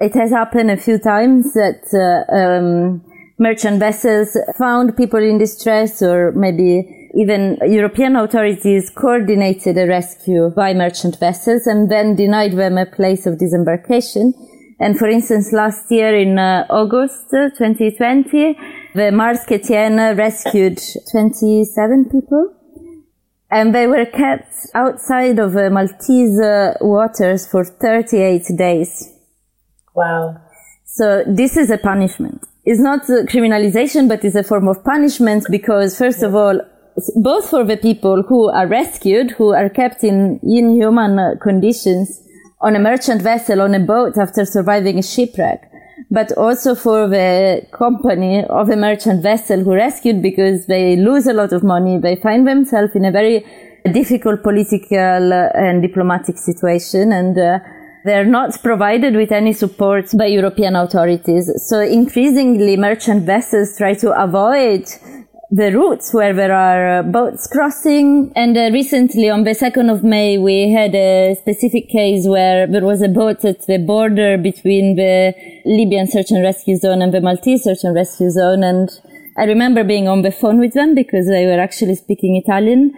It 0.00 0.14
has 0.14 0.30
happened 0.30 0.70
a 0.70 0.76
few 0.76 0.98
times 0.98 1.52
that 1.54 1.82
uh, 1.92 2.32
um, 2.34 3.02
merchant 3.38 3.78
vessels 3.78 4.36
found 4.56 4.96
people 4.96 5.20
in 5.20 5.38
distress 5.38 6.02
or 6.02 6.32
maybe 6.32 7.10
even 7.14 7.58
European 7.66 8.16
authorities 8.16 8.90
coordinated 8.90 9.78
a 9.78 9.86
rescue 9.86 10.50
by 10.50 10.74
merchant 10.74 11.18
vessels 11.18 11.66
and 11.66 11.90
then 11.90 12.14
denied 12.14 12.52
them 12.52 12.78
a 12.78 12.86
place 12.86 13.26
of 13.26 13.38
disembarkation. 13.38 14.34
And 14.78 14.96
for 14.96 15.08
instance, 15.08 15.52
last 15.52 15.90
year 15.90 16.14
in 16.14 16.38
uh, 16.38 16.66
August 16.70 17.32
uh, 17.34 17.50
2020, 17.58 18.56
the 18.94 19.10
Maersk 19.12 19.50
Etienne 19.52 20.16
rescued 20.16 20.80
27 21.10 22.10
people. 22.10 22.54
And 23.50 23.74
they 23.74 23.86
were 23.86 24.04
kept 24.04 24.52
outside 24.74 25.38
of 25.38 25.56
uh, 25.56 25.70
Maltese 25.70 26.38
uh, 26.38 26.74
waters 26.82 27.46
for 27.46 27.64
38 27.64 28.44
days. 28.56 29.10
Wow. 29.94 30.36
So 30.84 31.24
this 31.26 31.56
is 31.56 31.70
a 31.70 31.78
punishment. 31.78 32.44
It's 32.64 32.80
not 32.80 33.04
criminalization, 33.04 34.08
but 34.08 34.22
it's 34.24 34.36
a 34.36 34.42
form 34.42 34.68
of 34.68 34.84
punishment 34.84 35.46
because 35.50 35.96
first 35.96 36.22
of 36.22 36.34
all, 36.34 36.60
both 37.16 37.48
for 37.48 37.64
the 37.64 37.76
people 37.76 38.22
who 38.22 38.50
are 38.50 38.66
rescued, 38.66 39.30
who 39.32 39.54
are 39.54 39.70
kept 39.70 40.04
in 40.04 40.40
inhuman 40.42 41.18
uh, 41.18 41.34
conditions 41.42 42.20
on 42.60 42.76
a 42.76 42.78
merchant 42.78 43.22
vessel, 43.22 43.62
on 43.62 43.74
a 43.74 43.80
boat 43.80 44.18
after 44.18 44.44
surviving 44.44 44.98
a 44.98 45.02
shipwreck, 45.02 45.67
but 46.10 46.32
also 46.32 46.74
for 46.74 47.06
the 47.06 47.66
company 47.70 48.44
of 48.44 48.70
a 48.70 48.76
merchant 48.76 49.22
vessel 49.22 49.62
who 49.62 49.74
rescued 49.74 50.22
because 50.22 50.66
they 50.66 50.96
lose 50.96 51.26
a 51.26 51.32
lot 51.32 51.52
of 51.52 51.62
money. 51.62 51.98
They 51.98 52.16
find 52.16 52.46
themselves 52.46 52.94
in 52.94 53.04
a 53.04 53.10
very 53.10 53.44
difficult 53.92 54.42
political 54.42 55.32
uh, 55.32 55.50
and 55.54 55.82
diplomatic 55.82 56.38
situation 56.38 57.12
and 57.12 57.38
uh, 57.38 57.58
they're 58.04 58.24
not 58.24 58.62
provided 58.62 59.14
with 59.14 59.32
any 59.32 59.52
support 59.52 60.06
by 60.16 60.26
European 60.26 60.76
authorities. 60.76 61.50
So 61.68 61.80
increasingly 61.80 62.76
merchant 62.76 63.24
vessels 63.24 63.76
try 63.76 63.94
to 63.94 64.12
avoid 64.12 64.86
the 65.50 65.72
routes 65.72 66.12
where 66.12 66.34
there 66.34 66.52
are 66.52 66.98
uh, 66.98 67.02
boats 67.02 67.46
crossing. 67.46 68.32
And 68.36 68.56
uh, 68.56 68.70
recently 68.72 69.30
on 69.30 69.44
the 69.44 69.52
2nd 69.52 69.90
of 69.90 70.04
May, 70.04 70.36
we 70.36 70.70
had 70.70 70.94
a 70.94 71.36
specific 71.40 71.88
case 71.88 72.26
where 72.26 72.66
there 72.66 72.84
was 72.84 73.00
a 73.00 73.08
boat 73.08 73.44
at 73.44 73.66
the 73.66 73.78
border 73.78 74.36
between 74.36 74.96
the 74.96 75.34
Libyan 75.64 76.06
search 76.06 76.30
and 76.30 76.42
rescue 76.42 76.76
zone 76.76 77.00
and 77.00 77.14
the 77.14 77.22
Maltese 77.22 77.64
search 77.64 77.82
and 77.82 77.94
rescue 77.94 78.30
zone. 78.30 78.62
And 78.62 78.90
I 79.38 79.44
remember 79.44 79.84
being 79.84 80.06
on 80.06 80.22
the 80.22 80.32
phone 80.32 80.58
with 80.58 80.74
them 80.74 80.94
because 80.94 81.26
they 81.26 81.46
were 81.46 81.60
actually 81.60 81.94
speaking 81.94 82.36
Italian. 82.36 82.92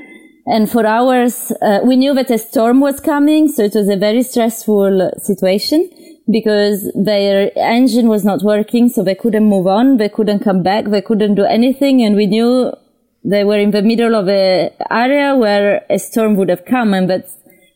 And 0.47 0.69
for 0.69 0.85
hours, 0.85 1.53
uh, 1.63 1.81
we 1.85 1.95
knew 1.95 2.15
that 2.15 2.31
a 2.31 2.39
storm 2.39 2.81
was 2.81 2.99
coming. 2.99 3.47
So 3.47 3.63
it 3.63 3.75
was 3.75 3.89
a 3.89 3.97
very 3.97 4.25
stressful 4.25 5.13
situation 5.19 5.89
because 6.33 6.91
their 6.95 7.51
engine 7.57 8.09
was 8.09 8.25
not 8.25 8.43
working. 8.43 8.89
So 8.89 9.03
they 9.03 9.15
couldn't 9.15 9.45
move 9.45 9.67
on. 9.67 9.97
They 9.97 10.09
couldn't 10.09 10.41
come 10.41 10.63
back. 10.63 10.87
They 10.87 11.03
couldn't 11.03 11.35
do 11.35 11.45
anything. 11.45 12.03
And 12.03 12.17
we 12.17 12.27
knew 12.27 12.73
they 13.25 13.45
were 13.45 13.59
in 13.59 13.71
the 13.71 13.83
middle 13.83 14.15
of 14.15 14.29
a 14.29 14.71
area 14.91 15.37
where 15.37 15.85
a 15.91 15.99
storm 15.99 16.37
would 16.37 16.49
have 16.49 16.65
come. 16.65 16.95
And 16.95 17.09
that 17.11 17.29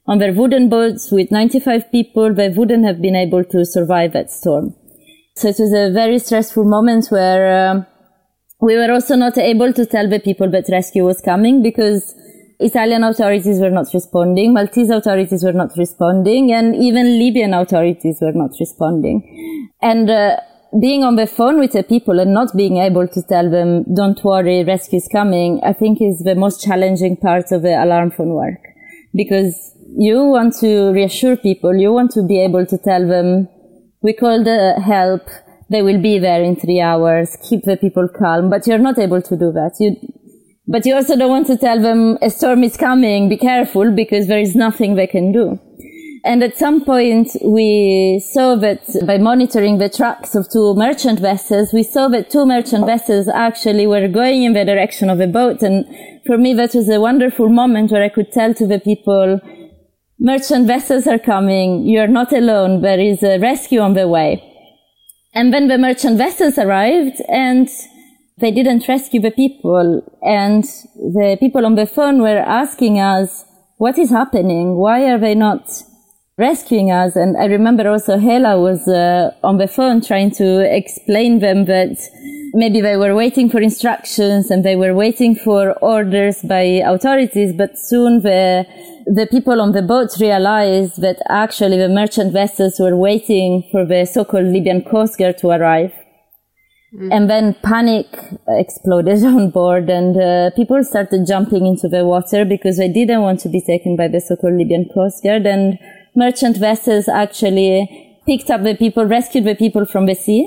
on 0.07 0.19
their 0.19 0.33
wooden 0.33 0.69
boats 0.69 1.11
with 1.11 1.31
95 1.31 1.91
people, 1.91 2.35
they 2.35 2.49
wouldn't 2.49 2.85
have 2.85 3.01
been 3.01 3.17
able 3.17 3.45
to 3.45 3.65
survive 3.65 4.13
that 4.13 4.31
storm. 4.31 4.75
So 5.37 5.49
it 5.49 5.57
was 5.59 5.73
a 5.73 5.93
very 5.93 6.19
stressful 6.19 6.65
moment 6.65 7.09
where 7.09 7.71
um, 7.71 7.87
we 8.61 8.77
were 8.77 8.93
also 8.93 9.17
not 9.17 9.37
able 9.37 9.73
to 9.73 9.85
tell 9.85 10.09
the 10.09 10.21
people 10.21 10.51
that 10.51 10.67
rescue 10.71 11.05
was 11.05 11.21
coming 11.21 11.63
because 11.63 12.15
Italian 12.61 13.05
authorities 13.05 13.59
were 13.61 13.71
not 13.71 13.87
responding, 13.93 14.55
Maltese 14.55 14.91
authorities 14.91 15.43
were 15.43 15.53
not 15.53 15.71
responding, 15.77 16.53
and 16.53 16.77
even 16.77 17.19
Libyan 17.19 17.53
authorities 17.55 18.19
were 18.21 18.33
not 18.33 18.51
responding. 18.61 19.71
And 19.83 20.09
uh, 20.09 20.37
being 20.81 21.05
on 21.05 21.17
the 21.17 21.27
phone 21.27 21.59
with 21.59 21.73
the 21.73 21.83
people 21.83 22.19
and 22.21 22.33
not 22.33 22.57
being 22.57 22.79
able 22.79 23.07
to 23.09 23.23
tell 23.23 23.51
them, 23.51 23.85
don't 23.95 24.23
worry, 24.25 24.65
rescue 24.65 24.99
is 24.99 25.09
coming, 25.11 25.61
I 25.63 25.73
think 25.73 26.01
is 26.01 26.21
the 26.21 26.35
most 26.35 26.63
challenging 26.63 27.17
part 27.17 27.53
of 27.53 27.63
the 27.63 27.83
alarm 27.83 28.11
phone 28.11 28.31
work. 28.31 28.61
Because 29.15 29.75
you 29.97 30.25
want 30.25 30.55
to 30.61 30.93
reassure 30.93 31.37
people, 31.37 31.75
you 31.77 31.93
want 31.93 32.11
to 32.13 32.23
be 32.23 32.41
able 32.41 32.67
to 32.67 32.79
tell 32.79 33.07
them, 33.07 33.49
we 34.03 34.13
called 34.13 34.47
the 34.47 34.81
help, 34.85 35.23
they 35.71 35.83
will 35.83 36.01
be 36.01 36.19
there 36.19 36.43
in 36.43 36.57
three 36.57 36.81
hours, 36.81 37.37
keep 37.49 37.63
the 37.65 37.77
people 37.77 38.09
calm, 38.09 38.51
but 38.51 38.67
you're 38.67 38.79
not 38.79 38.99
able 38.99 39.23
to 39.23 39.37
do 39.37 39.53
that. 39.53 39.77
You, 39.79 39.97
but 40.67 40.87
you 40.87 40.95
also 40.95 41.17
don't 41.17 41.31
want 41.31 41.47
to 41.49 41.57
tell 41.57 41.81
them 41.81 42.19
a 42.23 42.31
storm 42.31 42.65
is 42.65 42.77
coming, 42.77 43.29
be 43.29 43.37
careful, 43.37 43.91
because 43.91 44.27
there 44.27 44.39
is 44.39 44.55
nothing 44.55 44.95
they 44.95 45.07
can 45.07 45.33
do. 45.33 45.59
And 46.27 46.43
at 46.43 46.57
some 46.57 46.83
point, 46.87 47.37
we 47.45 48.25
saw 48.33 48.55
that 48.57 48.81
by 49.07 49.19
monitoring 49.19 49.77
the 49.77 49.91
tracks 49.91 50.35
of 50.35 50.51
two 50.51 50.75
merchant 50.75 51.21
vessels, 51.21 51.75
we 51.75 51.83
saw 51.83 52.09
that 52.09 52.31
two 52.31 52.47
merchant 52.47 52.87
vessels 52.87 53.29
actually 53.29 53.87
were 53.87 54.09
going 54.09 54.43
in 54.43 54.55
the 54.55 54.65
direction 54.65 55.11
of 55.11 55.21
a 55.21 55.27
boat. 55.27 55.63
And 55.63 55.85
for 56.27 56.39
me, 56.39 56.55
that 56.55 56.75
was 56.75 56.89
a 56.89 56.99
wonderful 56.99 57.51
moment 57.51 57.91
where 57.91 58.03
I 58.03 58.09
could 58.09 58.33
tell 58.33 58.55
to 58.55 58.67
the 58.67 58.81
people, 58.81 59.39
merchant 60.19 60.67
vessels 60.67 61.07
are 61.07 61.19
coming. 61.19 61.87
You're 61.87 62.07
not 62.07 62.33
alone. 62.33 62.81
There 62.81 62.99
is 62.99 63.23
a 63.23 63.39
rescue 63.39 63.81
on 63.81 63.93
the 63.93 64.09
way. 64.09 64.43
And 65.35 65.53
then 65.53 65.69
the 65.69 65.77
merchant 65.77 66.17
vessels 66.17 66.57
arrived 66.57 67.21
and 67.29 67.69
they 68.39 68.51
didn't 68.51 68.89
rescue 68.89 69.21
the 69.21 69.31
people. 69.31 70.03
And 70.23 70.65
the 70.95 71.37
people 71.41 71.65
on 71.67 71.75
the 71.75 71.87
phone 71.87 72.21
were 72.21 72.39
asking 72.39 73.01
us, 73.01 73.45
what 73.77 73.99
is 73.99 74.11
happening? 74.11 74.77
Why 74.77 75.11
are 75.11 75.19
they 75.19 75.35
not 75.35 75.71
rescuing 76.37 76.91
us? 76.91 77.17
And 77.17 77.37
I 77.37 77.47
remember 77.47 77.89
also 77.89 78.19
Hela 78.19 78.61
was 78.61 78.89
uh, 78.89 79.31
on 79.43 79.59
the 79.59 79.69
phone 79.69 80.01
trying 80.01 80.31
to 80.33 80.61
explain 80.75 81.41
them 81.41 81.67
that 81.67 81.97
maybe 82.55 82.81
they 82.81 82.97
were 82.97 83.15
waiting 83.15 83.51
for 83.51 83.61
instructions 83.61 84.51
and 84.51 84.65
they 84.65 84.77
were 84.77 84.95
waiting 84.95 85.35
for 85.35 85.73
orders 85.79 86.43
by 86.43 86.63
authorities, 86.63 87.53
but 87.53 87.79
soon 87.79 88.23
the 88.23 88.67
the 89.07 89.27
people 89.31 89.61
on 89.61 89.73
the 89.73 89.83
boat 89.83 90.19
realized 90.19 91.03
that 91.03 91.19
actually 91.29 91.77
the 91.77 91.91
merchant 91.91 92.33
vessels 92.33 92.81
were 92.81 92.97
waiting 92.97 93.63
for 93.71 93.85
the 93.85 94.07
so-called 94.07 94.47
Libyan 94.47 94.81
Coast 94.83 95.19
Guard 95.19 95.37
to 95.37 95.49
arrive. 95.49 95.93
And 96.97 97.29
then 97.29 97.55
panic 97.63 98.07
exploded 98.47 99.25
on 99.25 99.51
board 99.51 99.91
and 99.91 100.17
uh, 100.17 100.51
people 100.55 100.83
started 100.85 101.27
jumping 101.27 101.67
into 101.67 101.89
the 101.89 102.05
water 102.05 102.45
because 102.45 102.77
they 102.77 102.89
didn't 102.89 103.23
want 103.23 103.41
to 103.41 103.49
be 103.49 103.61
taken 103.61 103.97
by 103.97 104.09
the 104.09 104.21
so-called 104.21 104.55
Libyan 104.55 104.89
Coast 104.95 105.23
Guard 105.25 105.45
and 105.47 105.79
merchant 106.15 106.57
vessels 106.57 107.09
actually 107.09 108.21
picked 108.27 108.49
up 108.49 108.63
the 108.63 108.77
people, 108.77 109.05
rescued 109.05 109.45
the 109.45 109.57
people 109.57 109.87
from 109.87 110.07
the 110.07 110.15
sea, 110.15 110.43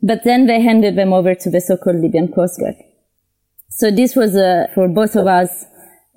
but 0.00 0.24
then 0.24 0.46
they 0.46 0.60
handed 0.60 0.96
them 0.96 1.12
over 1.12 1.34
to 1.34 1.50
the 1.50 1.60
so-called 1.60 1.96
Libyan 1.96 2.32
Coast 2.32 2.58
Guard. 2.58 2.74
So 3.68 3.90
this 3.90 4.16
was 4.16 4.34
uh, 4.34 4.68
for 4.74 4.88
both 4.88 5.14
of 5.14 5.26
us 5.26 5.66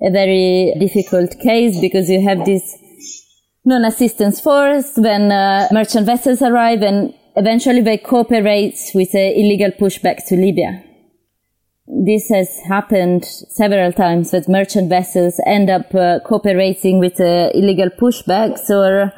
a 0.02 0.10
very 0.10 0.74
difficult 0.78 1.38
case 1.40 1.80
because 1.80 2.08
you 2.08 2.22
have 2.22 2.44
this 2.44 2.76
non-assistance 3.64 4.40
force 4.40 4.92
when 4.96 5.32
uh, 5.32 5.68
merchant 5.70 6.06
vessels 6.06 6.40
arrive 6.40 6.82
and 6.82 7.12
eventually 7.36 7.80
they 7.80 7.98
cooperate 7.98 8.78
with 8.94 9.12
the 9.12 9.38
illegal 9.38 9.70
pushback 9.70 10.26
to 10.28 10.36
Libya. 10.36 10.82
This 11.86 12.28
has 12.30 12.48
happened 12.66 13.24
several 13.24 13.92
times 13.92 14.32
that 14.32 14.48
merchant 14.48 14.88
vessels 14.88 15.40
end 15.46 15.70
up 15.70 15.94
uh, 15.94 16.18
cooperating 16.24 16.98
with 16.98 17.16
the 17.16 17.50
illegal 17.54 17.90
pushbacks 17.90 18.68
or 18.70 19.12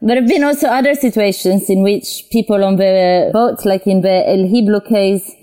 there 0.00 0.16
have 0.16 0.28
been 0.28 0.44
also 0.44 0.68
other 0.68 0.94
situations 0.94 1.68
in 1.68 1.82
which 1.82 2.24
people 2.30 2.62
on 2.64 2.76
the 2.76 3.30
boat, 3.32 3.64
like 3.64 3.86
in 3.86 4.02
the 4.02 4.28
El 4.28 4.46
Hiblu 4.46 4.86
case, 4.86 5.34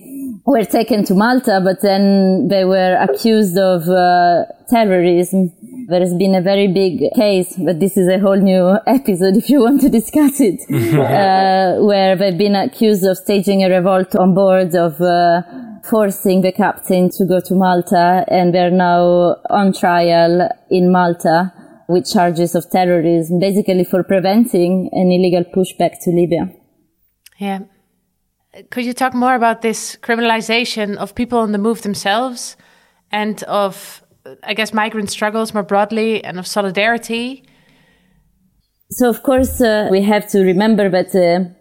were 0.45 0.63
taken 0.63 1.03
to 1.05 1.15
Malta, 1.15 1.59
but 1.63 1.82
then 1.82 2.47
they 2.49 2.63
were 2.63 2.95
accused 3.01 3.57
of 3.57 3.88
uh, 3.89 4.45
terrorism. 4.69 5.51
There 5.88 5.99
has 5.99 6.13
been 6.13 6.36
a 6.36 6.41
very 6.41 6.67
big 6.67 7.11
case, 7.15 7.55
but 7.57 7.79
this 7.79 7.97
is 7.97 8.07
a 8.07 8.19
whole 8.19 8.38
new 8.38 8.77
episode 8.88 9.38
if 9.38 9.49
you 9.49 9.61
want 9.61 9.81
to 9.81 9.89
discuss 9.89 10.39
it, 10.39 10.61
uh, 10.69 11.84
where 11.84 12.15
they've 12.15 12.38
been 12.38 12.55
accused 12.55 13.05
of 13.05 13.17
staging 13.17 13.63
a 13.63 13.69
revolt 13.69 14.15
on 14.15 14.34
board, 14.34 14.75
of 14.75 15.01
uh, 15.01 15.41
forcing 15.84 16.41
the 16.41 16.51
captain 16.51 17.09
to 17.09 17.25
go 17.25 17.39
to 17.39 17.55
Malta, 17.55 18.25
and 18.27 18.53
they're 18.53 18.71
now 18.71 19.36
on 19.49 19.73
trial 19.73 20.49
in 20.69 20.91
Malta 20.91 21.51
with 21.88 22.11
charges 22.11 22.55
of 22.55 22.69
terrorism, 22.69 23.39
basically 23.39 23.84
for 23.84 24.03
preventing 24.03 24.89
an 24.93 25.11
illegal 25.11 25.43
pushback 25.43 25.99
to 26.01 26.11
Libya. 26.11 26.49
Yeah. 27.38 27.59
Could 28.69 28.86
you 28.86 28.93
talk 28.93 29.13
more 29.13 29.36
about 29.36 29.61
this 29.61 29.97
criminalization 30.01 30.95
of 30.97 31.15
people 31.15 31.39
on 31.39 31.51
the 31.51 31.57
move 31.57 31.81
themselves 31.81 32.55
and 33.11 33.41
of, 33.43 34.03
I 34.43 34.53
guess, 34.53 34.74
migrant 34.74 35.09
struggles 35.09 35.53
more 35.53 35.63
broadly 35.63 36.24
and 36.24 36.39
of 36.39 36.47
solidarity? 36.47 37.43
So, 38.89 39.09
of 39.09 39.24
course, 39.24 39.59
uh, 39.59 39.89
we 39.91 40.01
have 40.03 40.28
to 40.30 40.41
remember 40.41 40.89
that 40.89 41.11
the 41.11 41.55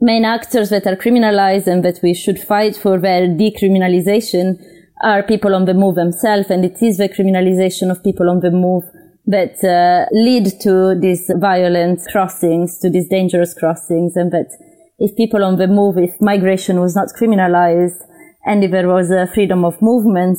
main 0.00 0.24
actors 0.24 0.68
that 0.70 0.86
are 0.86 0.96
criminalized 0.96 1.66
and 1.66 1.84
that 1.84 2.00
we 2.02 2.12
should 2.12 2.38
fight 2.38 2.76
for 2.76 2.98
their 2.98 3.26
decriminalization 3.28 4.62
are 5.02 5.22
people 5.22 5.54
on 5.54 5.64
the 5.64 5.74
move 5.74 5.94
themselves. 5.94 6.50
And 6.50 6.64
it 6.64 6.82
is 6.82 6.98
the 6.98 7.08
criminalization 7.08 7.90
of 7.90 8.02
people 8.02 8.28
on 8.28 8.40
the 8.40 8.50
move 8.50 8.84
that 9.26 9.64
uh, 9.64 10.06
lead 10.12 10.60
to 10.60 10.98
these 11.00 11.30
violent 11.36 12.00
crossings, 12.10 12.78
to 12.80 12.90
these 12.90 13.08
dangerous 13.08 13.54
crossings, 13.54 14.16
and 14.16 14.30
that 14.32 14.50
if 14.98 15.16
people 15.16 15.42
on 15.42 15.56
the 15.56 15.66
move, 15.66 15.96
if 15.96 16.20
migration 16.20 16.80
was 16.80 16.94
not 16.94 17.08
criminalized, 17.18 18.02
and 18.44 18.62
if 18.62 18.70
there 18.70 18.88
was 18.88 19.10
a 19.10 19.26
freedom 19.26 19.64
of 19.64 19.80
movement, 19.80 20.38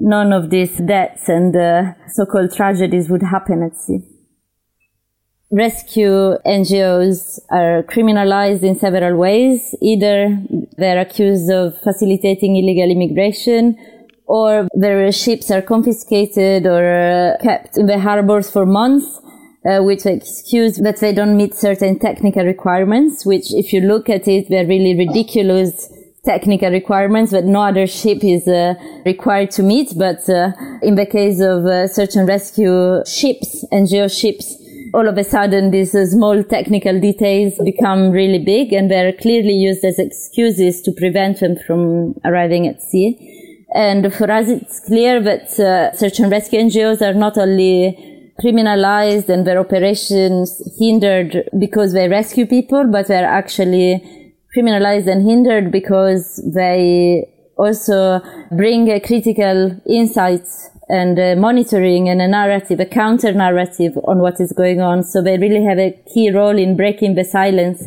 none 0.00 0.32
of 0.32 0.50
these 0.50 0.76
deaths 0.78 1.28
and 1.28 1.54
uh, 1.56 1.92
so-called 2.08 2.54
tragedies 2.54 3.08
would 3.08 3.22
happen 3.22 3.62
at 3.62 3.76
sea. 3.76 4.00
rescue 5.50 6.36
NGOs 6.44 7.40
are 7.50 7.82
criminalized 7.84 8.62
in 8.62 8.74
several 8.76 9.16
ways. 9.16 9.74
Either 9.80 10.38
they're 10.76 11.00
accused 11.00 11.50
of 11.50 11.80
facilitating 11.82 12.56
illegal 12.56 12.90
immigration 12.90 13.76
or 14.26 14.68
their 14.74 15.10
ships 15.12 15.50
are 15.50 15.62
confiscated 15.62 16.66
or 16.66 16.82
uh, 16.84 17.42
kept 17.42 17.78
in 17.78 17.86
the 17.86 17.98
harbors 17.98 18.50
for 18.50 18.66
months. 18.66 19.20
Uh, 19.68 19.82
which 19.82 20.06
excuse 20.06 20.76
that 20.76 20.98
they 20.98 21.12
don't 21.12 21.36
meet 21.36 21.52
certain 21.52 21.98
technical 21.98 22.44
requirements, 22.44 23.26
which 23.26 23.52
if 23.52 23.72
you 23.72 23.80
look 23.80 24.08
at 24.08 24.28
it, 24.28 24.46
they're 24.48 24.64
really 24.64 24.96
ridiculous 24.96 25.90
technical 26.26 26.70
requirements 26.70 27.30
that 27.32 27.44
no 27.44 27.62
other 27.62 27.86
ship 27.86 28.22
is 28.22 28.46
uh, 28.46 28.74
required 29.06 29.50
to 29.52 29.62
meet. 29.62 29.92
But 29.96 30.28
uh, 30.28 30.52
in 30.82 30.96
the 30.96 31.06
case 31.06 31.40
of 31.40 31.64
uh, 31.64 31.88
search 31.88 32.16
and 32.16 32.28
rescue 32.28 33.02
ships, 33.06 33.64
and 33.70 33.86
NGO 33.86 34.10
ships, 34.10 34.56
all 34.92 35.08
of 35.08 35.16
a 35.16 35.24
sudden 35.24 35.70
these 35.70 35.94
uh, 35.94 36.06
small 36.06 36.42
technical 36.44 37.00
details 37.00 37.54
become 37.64 38.10
really 38.10 38.38
big 38.38 38.72
and 38.72 38.90
they're 38.90 39.12
clearly 39.12 39.52
used 39.52 39.84
as 39.84 39.98
excuses 39.98 40.82
to 40.82 40.92
prevent 40.92 41.40
them 41.40 41.56
from 41.66 42.14
arriving 42.24 42.66
at 42.66 42.82
sea. 42.82 43.32
And 43.74 44.12
for 44.12 44.30
us, 44.30 44.48
it's 44.48 44.80
clear 44.80 45.20
that 45.22 45.58
uh, 45.60 45.94
search 45.96 46.18
and 46.20 46.30
rescue 46.30 46.60
NGOs 46.60 47.02
are 47.02 47.14
not 47.14 47.36
only 47.36 48.32
criminalized 48.40 49.28
and 49.28 49.46
their 49.46 49.58
operations 49.58 50.62
hindered 50.78 51.48
because 51.58 51.92
they 51.92 52.08
rescue 52.08 52.46
people, 52.46 52.86
but 52.90 53.06
they're 53.08 53.26
actually 53.26 54.25
criminalized 54.56 55.06
and 55.06 55.28
hindered 55.28 55.70
because 55.70 56.42
they 56.54 57.28
also 57.56 58.20
bring 58.50 58.90
a 58.90 59.00
critical 59.00 59.78
insights 59.86 60.70
and 60.88 61.40
monitoring 61.40 62.08
and 62.08 62.22
a 62.22 62.28
narrative, 62.28 62.78
a 62.80 62.86
counter 62.86 63.32
narrative 63.32 63.98
on 64.04 64.18
what 64.20 64.40
is 64.40 64.52
going 64.52 64.80
on. 64.80 65.02
So 65.02 65.20
they 65.20 65.36
really 65.36 65.64
have 65.64 65.78
a 65.78 65.90
key 66.14 66.30
role 66.30 66.56
in 66.56 66.76
breaking 66.76 67.16
the 67.16 67.24
silence 67.24 67.82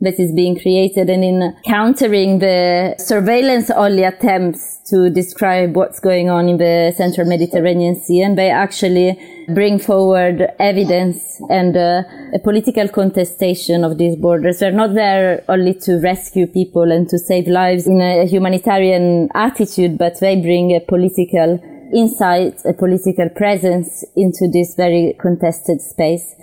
that 0.00 0.20
is 0.20 0.32
being 0.32 0.58
created 0.58 1.08
and 1.08 1.24
in 1.24 1.56
countering 1.64 2.38
the 2.38 2.94
surveillance 2.98 3.70
only 3.70 4.02
attempts 4.02 4.78
to 4.90 5.08
describe 5.08 5.76
what's 5.76 5.98
going 5.98 6.28
on 6.28 6.48
in 6.48 6.58
the 6.58 6.92
central 6.96 7.26
Mediterranean 7.26 7.96
Sea. 7.96 8.20
And 8.20 8.36
they 8.36 8.50
actually 8.50 9.18
bring 9.48 9.78
forward 9.78 10.46
evidence 10.58 11.40
and 11.48 11.76
uh, 11.76 12.02
a 12.34 12.38
political 12.38 12.88
contestation 12.88 13.82
of 13.82 13.96
these 13.96 14.16
borders. 14.16 14.58
They're 14.58 14.72
not 14.72 14.94
there 14.94 15.42
only 15.48 15.74
to 15.86 16.00
rescue 16.00 16.46
people 16.46 16.92
and 16.92 17.08
to 17.08 17.18
save 17.18 17.46
lives 17.46 17.86
in 17.86 18.00
a 18.00 18.26
humanitarian 18.26 19.30
attitude, 19.34 19.96
but 19.96 20.20
they 20.20 20.40
bring 20.40 20.72
a 20.72 20.80
political 20.80 21.60
insight, 21.94 22.60
a 22.64 22.74
political 22.74 23.28
presence 23.30 24.04
into 24.16 24.48
this 24.52 24.74
very 24.74 25.16
contested 25.18 25.80
space. 25.80 26.34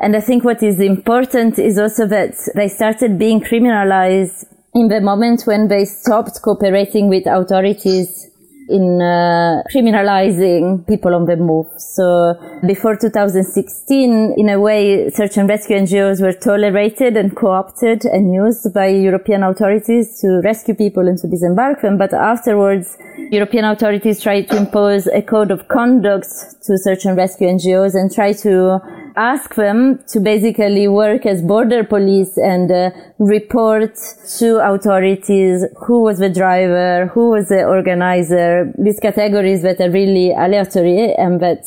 And 0.00 0.16
I 0.16 0.20
think 0.20 0.44
what 0.44 0.62
is 0.62 0.80
important 0.80 1.58
is 1.58 1.78
also 1.78 2.06
that 2.06 2.34
they 2.54 2.68
started 2.68 3.18
being 3.18 3.40
criminalized 3.40 4.46
in 4.74 4.88
the 4.88 5.00
moment 5.00 5.42
when 5.44 5.68
they 5.68 5.84
stopped 5.84 6.40
cooperating 6.42 7.08
with 7.08 7.26
authorities 7.26 8.30
in 8.70 9.02
uh, 9.02 9.62
criminalizing 9.74 10.86
people 10.86 11.12
on 11.14 11.26
the 11.26 11.36
move. 11.36 11.66
So 11.76 12.34
before 12.66 12.96
2016, 12.96 14.34
in 14.38 14.48
a 14.48 14.60
way, 14.60 15.10
search 15.10 15.36
and 15.36 15.48
rescue 15.48 15.76
NGOs 15.76 16.22
were 16.22 16.32
tolerated 16.32 17.16
and 17.16 17.36
co-opted 17.36 18.04
and 18.04 18.32
used 18.32 18.72
by 18.72 18.86
European 18.86 19.42
authorities 19.42 20.20
to 20.20 20.40
rescue 20.44 20.74
people 20.74 21.08
and 21.08 21.18
to 21.18 21.28
disembark 21.28 21.82
them. 21.82 21.98
But 21.98 22.14
afterwards, 22.14 22.96
European 23.30 23.64
authorities 23.64 24.22
tried 24.22 24.48
to 24.50 24.56
impose 24.56 25.08
a 25.08 25.20
code 25.20 25.50
of 25.50 25.66
conduct 25.66 26.28
to 26.62 26.78
search 26.78 27.04
and 27.04 27.16
rescue 27.16 27.48
NGOs 27.48 27.94
and 27.94 28.10
try 28.12 28.32
to 28.34 28.78
ask 29.16 29.54
them 29.54 30.00
to 30.08 30.20
basically 30.20 30.88
work 30.88 31.26
as 31.26 31.42
border 31.42 31.84
police 31.84 32.36
and 32.36 32.70
uh, 32.70 32.90
report 33.18 33.96
to 34.38 34.58
authorities 34.58 35.64
who 35.86 36.02
was 36.02 36.18
the 36.18 36.30
driver, 36.30 37.06
who 37.14 37.30
was 37.30 37.48
the 37.48 37.64
organizer, 37.64 38.72
these 38.78 39.00
categories 39.00 39.62
that 39.62 39.80
are 39.80 39.90
really 39.90 40.32
aleatory 40.32 41.14
and 41.18 41.40
that 41.40 41.64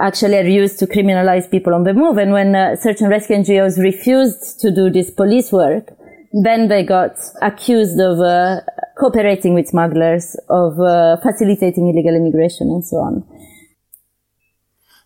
actually 0.00 0.36
are 0.36 0.48
used 0.48 0.78
to 0.78 0.86
criminalize 0.86 1.50
people 1.50 1.74
on 1.74 1.84
the 1.84 1.94
move. 1.94 2.18
And 2.18 2.32
when 2.32 2.54
uh, 2.54 2.76
rescue 2.84 3.36
NGOs 3.36 3.78
refused 3.82 4.60
to 4.60 4.70
do 4.70 4.90
this 4.90 5.10
police 5.10 5.52
work, 5.52 5.92
then 6.32 6.68
they 6.68 6.82
got 6.82 7.16
accused 7.40 7.98
of 7.98 8.20
uh, 8.20 8.60
cooperating 8.98 9.54
with 9.54 9.68
smugglers, 9.68 10.36
of 10.50 10.78
uh, 10.80 11.16
facilitating 11.22 11.88
illegal 11.88 12.14
immigration 12.14 12.68
and 12.68 12.84
so 12.84 12.96
on. 12.98 13.24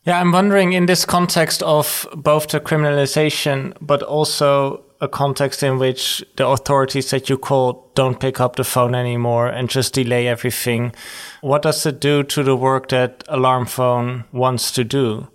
Yeah, 0.05 0.19
I'm 0.19 0.33
wondering 0.33 0.73
in 0.73 0.87
this 0.87 1.05
context 1.05 1.63
of 1.63 2.09
both 2.15 2.49
the 2.49 2.61
criminalization, 2.61 3.77
but 3.83 4.03
also 4.03 4.83
a 5.03 5.09
context 5.09 5.63
in 5.63 5.79
which 5.79 6.25
the 6.37 6.47
authorities 6.47 7.11
that 7.11 7.29
you 7.29 7.37
call 7.37 7.91
don't 7.95 8.19
pick 8.19 8.41
up 8.41 8.57
the 8.57 8.65
phone 8.65 8.95
anymore 8.95 9.49
and 9.49 9.69
just 9.69 9.95
delay 9.95 10.27
everything. 10.27 10.95
What 11.43 11.63
does 11.63 11.85
it 11.85 12.01
do 12.01 12.23
to 12.23 12.43
the 12.43 12.57
work 12.57 12.89
that 12.89 13.25
Alarm 13.29 13.67
Phone 13.67 14.25
wants 14.33 14.73
to 14.73 14.85
do? 14.85 15.29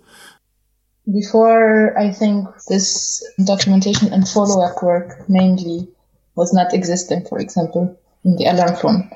Before, 1.12 1.96
I 1.96 2.12
think 2.12 2.48
this 2.68 3.24
documentation 3.44 4.12
and 4.12 4.28
follow 4.28 4.64
up 4.64 4.82
work 4.82 5.28
mainly 5.28 5.88
was 6.34 6.52
not 6.52 6.74
existing, 6.74 7.24
for 7.28 7.38
example, 7.38 7.96
in 8.24 8.36
the 8.36 8.46
Alarm 8.46 8.74
Phone 8.76 9.10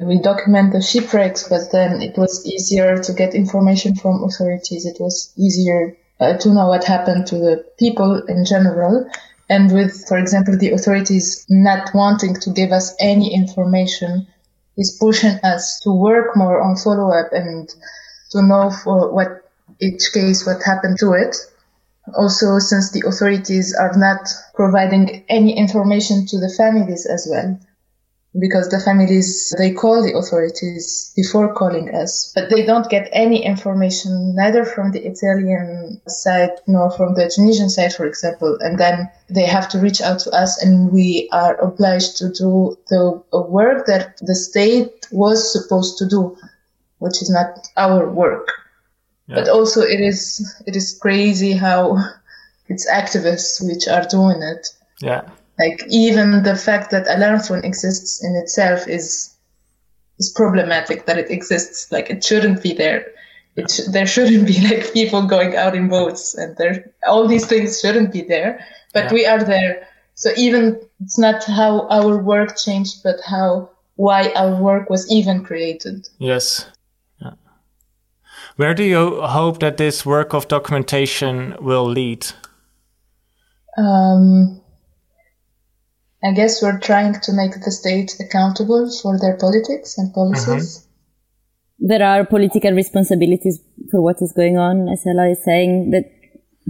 we 0.00 0.18
document 0.18 0.72
the 0.72 0.80
shipwrecks, 0.80 1.48
but 1.48 1.70
then 1.72 2.00
it 2.00 2.16
was 2.16 2.46
easier 2.46 2.98
to 3.02 3.12
get 3.12 3.34
information 3.34 3.94
from 3.94 4.24
authorities. 4.24 4.86
It 4.86 4.96
was 4.98 5.32
easier 5.36 5.96
uh, 6.18 6.38
to 6.38 6.54
know 6.54 6.68
what 6.68 6.84
happened 6.84 7.26
to 7.28 7.36
the 7.36 7.64
people 7.78 8.22
in 8.26 8.44
general. 8.44 9.10
And 9.50 9.70
with, 9.72 10.06
for 10.08 10.16
example, 10.16 10.56
the 10.56 10.70
authorities 10.70 11.44
not 11.50 11.90
wanting 11.94 12.34
to 12.36 12.50
give 12.50 12.72
us 12.72 12.94
any 12.98 13.34
information 13.34 14.26
is 14.78 14.96
pushing 14.98 15.38
us 15.42 15.80
to 15.80 15.92
work 15.92 16.34
more 16.36 16.62
on 16.62 16.76
follow 16.76 17.10
up 17.12 17.32
and 17.32 17.68
to 18.30 18.42
know 18.42 18.70
for 18.70 19.12
what 19.12 19.50
each 19.80 20.12
case, 20.14 20.46
what 20.46 20.62
happened 20.62 20.98
to 21.00 21.12
it. 21.12 21.36
Also, 22.16 22.58
since 22.58 22.90
the 22.92 23.06
authorities 23.06 23.74
are 23.74 23.92
not 23.96 24.28
providing 24.54 25.24
any 25.28 25.56
information 25.56 26.26
to 26.26 26.38
the 26.38 26.52
families 26.56 27.04
as 27.06 27.28
well 27.30 27.58
because 28.38 28.68
the 28.68 28.78
families 28.78 29.52
they 29.58 29.72
call 29.72 30.04
the 30.04 30.16
authorities 30.16 31.12
before 31.16 31.52
calling 31.52 31.92
us 31.92 32.30
but 32.34 32.48
they 32.48 32.64
don't 32.64 32.88
get 32.88 33.08
any 33.12 33.44
information 33.44 34.34
neither 34.36 34.64
from 34.64 34.92
the 34.92 35.04
italian 35.04 36.00
side 36.06 36.50
nor 36.68 36.92
from 36.92 37.14
the 37.14 37.28
tunisian 37.34 37.68
side 37.68 37.92
for 37.92 38.06
example 38.06 38.56
and 38.60 38.78
then 38.78 39.10
they 39.28 39.44
have 39.44 39.68
to 39.68 39.78
reach 39.80 40.00
out 40.00 40.20
to 40.20 40.30
us 40.30 40.62
and 40.62 40.92
we 40.92 41.28
are 41.32 41.56
obliged 41.56 42.16
to 42.16 42.28
do 42.30 42.78
the 42.88 43.20
work 43.48 43.86
that 43.86 44.16
the 44.18 44.34
state 44.34 45.08
was 45.10 45.52
supposed 45.52 45.98
to 45.98 46.06
do 46.06 46.36
which 47.00 47.22
is 47.22 47.30
not 47.30 47.66
our 47.76 48.08
work. 48.08 48.46
Yeah. 49.26 49.36
but 49.36 49.48
also 49.48 49.80
it 49.80 50.00
is 50.00 50.62
it 50.66 50.76
is 50.76 50.98
crazy 51.00 51.52
how 51.52 51.96
it's 52.68 52.88
activists 52.90 53.64
which 53.66 53.88
are 53.88 54.04
doing 54.04 54.42
it. 54.42 54.68
Yeah 55.00 55.22
like 55.60 55.84
even 55.88 56.42
the 56.42 56.56
fact 56.56 56.90
that 56.90 57.06
alarm 57.06 57.40
phone 57.40 57.64
exists 57.64 58.24
in 58.24 58.34
itself 58.36 58.88
is 58.88 59.36
is 60.18 60.30
problematic 60.30 61.06
that 61.06 61.18
it 61.18 61.30
exists. 61.30 61.92
Like 61.92 62.08
it 62.08 62.24
shouldn't 62.24 62.62
be 62.62 62.72
there. 62.72 63.06
It 63.56 63.70
sh- 63.70 63.90
there 63.90 64.06
shouldn't 64.06 64.46
be 64.46 64.58
like 64.68 64.92
people 64.94 65.26
going 65.26 65.56
out 65.56 65.74
in 65.74 65.88
boats 65.88 66.34
and 66.34 66.56
there 66.56 66.90
all 67.06 67.28
these 67.28 67.46
things 67.46 67.80
shouldn't 67.80 68.12
be 68.12 68.22
there. 68.22 68.64
But 68.94 69.04
yeah. 69.04 69.12
we 69.12 69.26
are 69.26 69.44
there. 69.44 69.86
So 70.14 70.30
even 70.36 70.80
it's 71.02 71.18
not 71.18 71.44
how 71.44 71.86
our 71.88 72.16
work 72.16 72.56
changed, 72.56 73.02
but 73.02 73.16
how 73.26 73.70
why 73.96 74.32
our 74.34 74.56
work 74.56 74.88
was 74.88 75.10
even 75.10 75.44
created. 75.44 76.08
Yes. 76.18 76.66
Yeah. 77.20 77.34
Where 78.56 78.74
do 78.74 78.82
you 78.82 79.20
hope 79.20 79.60
that 79.60 79.76
this 79.76 80.06
work 80.06 80.32
of 80.32 80.48
documentation 80.48 81.54
will 81.60 81.84
lead? 81.84 82.26
Um, 83.76 84.60
I 86.22 86.32
guess 86.32 86.62
we're 86.62 86.78
trying 86.78 87.14
to 87.20 87.32
make 87.32 87.52
the 87.64 87.70
state 87.70 88.14
accountable 88.20 88.90
for 89.02 89.18
their 89.18 89.36
politics 89.36 89.96
and 89.96 90.12
policies. 90.12 90.78
Mm-hmm. 90.78 91.86
There 91.88 92.02
are 92.02 92.26
political 92.26 92.72
responsibilities 92.72 93.58
for 93.90 94.02
what 94.02 94.16
is 94.20 94.32
going 94.36 94.58
on, 94.58 94.88
as 94.88 95.02
Hela 95.04 95.30
is 95.30 95.42
saying, 95.42 95.90
that 95.92 96.04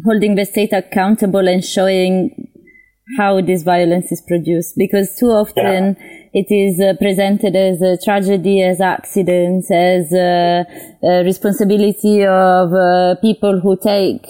holding 0.04 0.36
the 0.36 0.44
state 0.44 0.72
accountable 0.72 1.48
and 1.48 1.64
showing 1.64 2.48
how 3.18 3.40
this 3.40 3.64
violence 3.64 4.12
is 4.12 4.22
produced 4.22 4.74
because 4.76 5.16
too 5.18 5.26
often 5.26 5.96
yeah. 5.98 6.40
it 6.40 6.46
is 6.50 6.80
uh, 6.80 6.94
presented 7.00 7.56
as 7.56 7.82
a 7.82 7.98
tragedy, 8.04 8.62
as 8.62 8.80
accidents, 8.80 9.68
as 9.70 10.12
a, 10.12 10.64
uh, 11.02 11.06
a 11.08 11.24
responsibility 11.24 12.24
of 12.24 12.72
uh, 12.72 13.16
people 13.20 13.58
who 13.60 13.76
take 13.76 14.24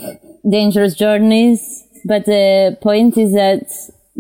dangerous 0.51 0.95
journeys. 0.95 1.87
But 2.07 2.25
the 2.25 2.79
point 2.81 3.19
is 3.19 3.33
that 3.33 3.69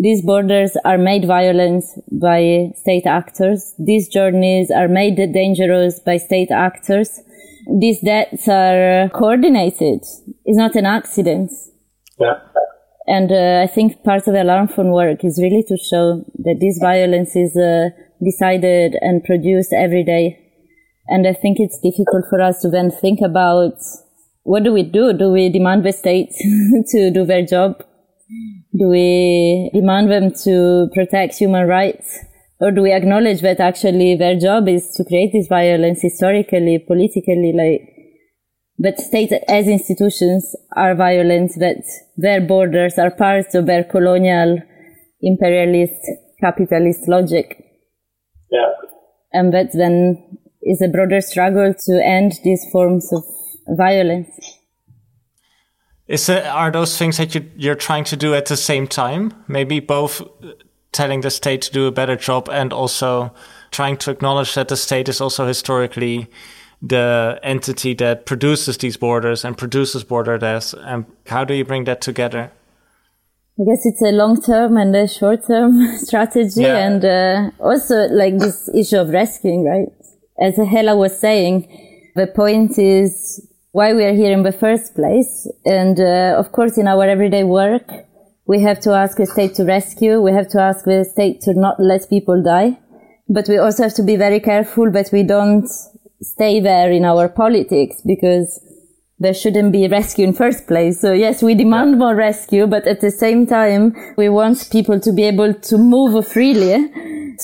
these 0.00 0.22
borders 0.22 0.76
are 0.86 0.96
made 0.96 1.26
violent 1.26 1.84
by 2.10 2.72
state 2.74 3.04
actors. 3.04 3.74
These 3.78 4.08
journeys 4.08 4.70
are 4.70 4.88
made 4.88 5.16
dangerous 5.16 6.00
by 6.00 6.16
state 6.16 6.50
actors. 6.50 7.20
These 7.78 8.00
deaths 8.00 8.48
are 8.48 9.10
coordinated. 9.10 10.00
It's 10.46 10.56
not 10.56 10.74
an 10.74 10.86
accident. 10.86 11.50
Yeah. 12.18 12.40
And 13.06 13.30
uh, 13.30 13.60
I 13.62 13.66
think 13.66 14.02
part 14.02 14.26
of 14.26 14.32
the 14.32 14.42
alarm 14.42 14.68
phone 14.68 14.92
work 14.92 15.22
is 15.22 15.38
really 15.42 15.64
to 15.68 15.76
show 15.76 16.24
that 16.44 16.60
this 16.60 16.78
violence 16.80 17.36
is 17.36 17.54
uh, 17.54 17.90
decided 18.24 18.96
and 19.02 19.22
produced 19.22 19.74
every 19.74 20.02
day. 20.02 20.38
And 21.08 21.26
I 21.26 21.34
think 21.34 21.58
it's 21.60 21.78
difficult 21.78 22.24
for 22.30 22.40
us 22.40 22.62
to 22.62 22.70
then 22.70 22.90
think 22.90 23.20
about 23.20 23.74
what 24.44 24.62
do 24.62 24.72
we 24.72 24.82
do? 24.82 25.12
Do 25.12 25.30
we 25.30 25.50
demand 25.50 25.84
the 25.84 25.92
state 25.92 26.32
to 26.92 27.10
do 27.10 27.26
their 27.26 27.44
job? 27.44 27.84
Do 28.76 28.88
we 28.88 29.70
demand 29.74 30.10
them 30.10 30.32
to 30.44 30.88
protect 30.94 31.36
human 31.36 31.66
rights? 31.66 32.18
Or 32.60 32.70
do 32.70 32.82
we 32.82 32.92
acknowledge 32.92 33.40
that 33.40 33.58
actually 33.58 34.16
their 34.16 34.38
job 34.38 34.68
is 34.68 34.92
to 34.96 35.04
create 35.04 35.32
this 35.32 35.48
violence 35.48 36.02
historically, 36.02 36.78
politically, 36.78 37.52
like, 37.54 37.80
but 38.78 38.98
states 38.98 39.32
as 39.48 39.66
institutions 39.66 40.54
are 40.76 40.94
violent, 40.94 41.52
that 41.58 41.82
their 42.16 42.40
borders 42.40 42.98
are 42.98 43.10
part 43.10 43.54
of 43.54 43.66
their 43.66 43.84
colonial, 43.84 44.58
imperialist, 45.20 46.00
capitalist 46.40 47.08
logic. 47.08 47.62
Yeah. 48.50 48.72
And 49.32 49.52
that 49.52 49.72
then 49.72 50.38
is 50.62 50.82
a 50.82 50.88
broader 50.88 51.20
struggle 51.20 51.74
to 51.86 52.04
end 52.04 52.32
these 52.44 52.64
forms 52.70 53.10
of 53.12 53.22
violence. 53.76 54.28
Is 56.10 56.28
it, 56.28 56.44
are 56.44 56.72
those 56.72 56.98
things 56.98 57.18
that 57.18 57.36
you, 57.36 57.48
you're 57.56 57.76
trying 57.76 58.02
to 58.04 58.16
do 58.16 58.34
at 58.34 58.46
the 58.46 58.56
same 58.56 58.88
time? 58.88 59.32
Maybe 59.46 59.78
both 59.78 60.20
telling 60.90 61.20
the 61.20 61.30
state 61.30 61.62
to 61.62 61.72
do 61.72 61.86
a 61.86 61.92
better 61.92 62.16
job 62.16 62.48
and 62.50 62.72
also 62.72 63.32
trying 63.70 63.96
to 63.98 64.10
acknowledge 64.10 64.54
that 64.54 64.66
the 64.66 64.76
state 64.76 65.08
is 65.08 65.20
also 65.20 65.46
historically 65.46 66.28
the 66.82 67.38
entity 67.44 67.94
that 67.94 68.26
produces 68.26 68.78
these 68.78 68.96
borders 68.96 69.44
and 69.44 69.56
produces 69.56 70.02
border 70.02 70.36
deaths. 70.36 70.74
And 70.74 71.04
how 71.28 71.44
do 71.44 71.54
you 71.54 71.64
bring 71.64 71.84
that 71.84 72.00
together? 72.00 72.50
I 73.60 73.62
guess 73.64 73.86
it's 73.86 74.02
a 74.02 74.10
long 74.10 74.42
term 74.42 74.76
and 74.78 74.96
a 74.96 75.06
short 75.06 75.46
term 75.46 75.96
strategy, 75.98 76.62
Yeah. 76.62 76.76
and 76.88 77.04
uh, 77.04 77.50
also 77.60 78.08
like 78.08 78.36
this 78.38 78.68
issue 78.74 78.96
of 78.96 79.10
rescuing, 79.10 79.64
right? 79.64 79.86
As 80.40 80.56
Hela 80.56 80.96
was 80.96 81.20
saying, 81.20 82.12
the 82.16 82.26
point 82.26 82.78
is 82.78 83.46
why 83.72 83.92
we 83.94 84.04
are 84.04 84.12
here 84.12 84.32
in 84.32 84.42
the 84.42 84.52
first 84.52 84.94
place. 84.94 85.48
And 85.64 85.98
uh, 85.98 86.36
of 86.38 86.52
course, 86.52 86.76
in 86.76 86.88
our 86.88 87.04
everyday 87.04 87.44
work, 87.44 87.88
we 88.46 88.60
have 88.62 88.80
to 88.80 88.92
ask 88.92 89.16
the 89.16 89.26
state 89.26 89.54
to 89.54 89.64
rescue. 89.64 90.20
We 90.20 90.32
have 90.32 90.48
to 90.48 90.60
ask 90.60 90.84
the 90.84 91.04
state 91.04 91.40
to 91.42 91.54
not 91.54 91.78
let 91.78 92.08
people 92.08 92.42
die. 92.42 92.78
But 93.28 93.46
we 93.48 93.58
also 93.58 93.84
have 93.84 93.94
to 93.94 94.02
be 94.02 94.16
very 94.16 94.40
careful 94.40 94.90
that 94.90 95.10
we 95.12 95.22
don't 95.22 95.68
stay 96.20 96.60
there 96.60 96.90
in 96.90 97.04
our 97.04 97.28
politics 97.28 98.02
because 98.04 98.60
there 99.20 99.34
shouldn't 99.34 99.70
be 99.70 99.86
rescue 99.86 100.26
in 100.26 100.32
first 100.32 100.66
place. 100.66 100.98
So 100.98 101.12
yes, 101.12 101.42
we 101.42 101.54
demand 101.54 101.98
more 101.98 102.14
rescue, 102.14 102.66
but 102.66 102.86
at 102.86 103.02
the 103.02 103.10
same 103.10 103.46
time, 103.46 103.94
we 104.16 104.30
want 104.30 104.68
people 104.72 104.98
to 104.98 105.12
be 105.12 105.24
able 105.24 105.52
to 105.52 105.76
move 105.76 106.26
freely, 106.26 106.90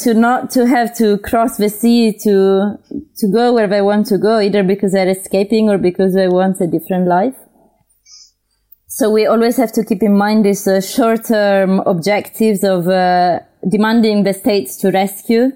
to 0.02 0.14
not 0.14 0.50
to 0.50 0.66
have 0.66 0.96
to 0.96 1.18
cross 1.18 1.58
the 1.58 1.68
sea 1.68 2.12
to, 2.24 2.76
to 3.18 3.28
go 3.32 3.52
where 3.52 3.66
they 3.66 3.82
want 3.82 4.06
to 4.06 4.16
go, 4.16 4.40
either 4.40 4.62
because 4.62 4.92
they're 4.92 5.08
escaping 5.08 5.68
or 5.68 5.76
because 5.76 6.14
they 6.14 6.28
want 6.28 6.60
a 6.62 6.66
different 6.66 7.06
life. 7.06 7.36
So 8.88 9.10
we 9.10 9.26
always 9.26 9.58
have 9.58 9.72
to 9.72 9.84
keep 9.84 10.02
in 10.02 10.16
mind 10.16 10.46
these 10.46 10.66
uh, 10.66 10.80
short-term 10.80 11.80
objectives 11.80 12.64
of 12.64 12.88
uh, 12.88 13.40
demanding 13.70 14.22
the 14.22 14.32
states 14.32 14.78
to 14.78 14.90
rescue, 14.90 15.50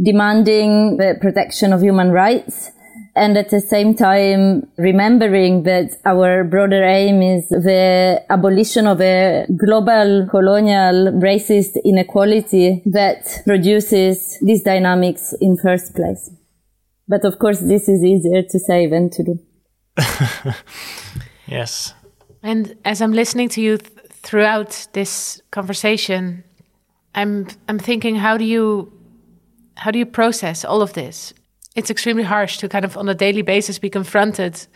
demanding 0.00 0.98
the 0.98 1.16
protection 1.20 1.72
of 1.72 1.80
human 1.80 2.12
rights, 2.12 2.70
and 3.16 3.36
at 3.36 3.50
the 3.50 3.60
same 3.60 3.94
time 3.94 4.66
remembering 4.76 5.62
that 5.64 5.96
our 6.04 6.44
broader 6.44 6.82
aim 6.82 7.22
is 7.22 7.48
the 7.48 8.22
abolition 8.28 8.86
of 8.86 9.00
a 9.00 9.46
global 9.56 10.26
colonial 10.30 11.12
racist 11.20 11.76
inequality 11.84 12.82
that 12.86 13.42
produces 13.44 14.38
these 14.40 14.62
dynamics 14.62 15.34
in 15.40 15.56
first 15.56 15.94
place. 15.94 16.30
But 17.06 17.24
of 17.24 17.38
course, 17.38 17.60
this 17.60 17.88
is 17.88 18.02
easier 18.02 18.42
to 18.42 18.58
say 18.58 18.86
than 18.86 19.10
to 19.10 19.22
do. 19.24 19.38
Yes. 21.46 21.94
And 22.42 22.76
as 22.84 23.00
I'm 23.00 23.12
listening 23.12 23.48
to 23.50 23.60
you 23.60 23.78
th- 23.78 23.92
throughout 24.22 24.86
this 24.92 25.42
conversation, 25.50 26.44
I'm 27.14 27.46
I'm 27.68 27.78
thinking 27.78 28.16
how 28.16 28.36
do 28.36 28.44
you 28.44 28.92
how 29.76 29.90
do 29.90 29.98
you 29.98 30.06
process 30.06 30.64
all 30.64 30.82
of 30.82 30.92
this? 30.92 31.34
It's 31.74 31.90
extremely 31.90 32.22
harsh 32.22 32.58
to 32.58 32.68
kind 32.68 32.84
of 32.84 32.96
on 32.96 33.08
a 33.08 33.14
daily 33.14 33.42
basis 33.42 33.78
be 33.78 33.90
confronted 33.90 34.66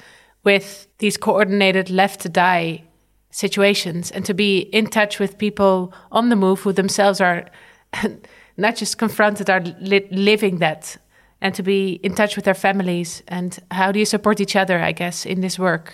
with 0.44 0.88
these 0.98 1.16
coordinated 1.16 1.90
left 1.90 2.20
to 2.20 2.28
die 2.28 2.82
situations 3.30 4.10
and 4.10 4.24
to 4.24 4.34
be 4.34 4.60
in 4.60 4.86
touch 4.86 5.18
with 5.18 5.38
people 5.38 5.92
on 6.10 6.28
the 6.28 6.36
move 6.36 6.60
who 6.60 6.72
themselves 6.72 7.20
are 7.20 7.46
not 8.56 8.76
just 8.76 8.98
confronted 8.98 9.48
are 9.50 9.60
li- 9.80 10.08
living 10.10 10.58
that 10.58 10.96
and 11.40 11.54
to 11.54 11.62
be 11.62 12.00
in 12.02 12.14
touch 12.14 12.36
with 12.36 12.44
their 12.44 12.54
families. 12.54 13.22
And 13.28 13.58
how 13.70 13.92
do 13.92 13.98
you 13.98 14.04
support 14.04 14.40
each 14.40 14.56
other 14.56 14.80
i 14.80 14.92
guess 14.92 15.24
in 15.24 15.40
this 15.40 15.58
work? 15.58 15.92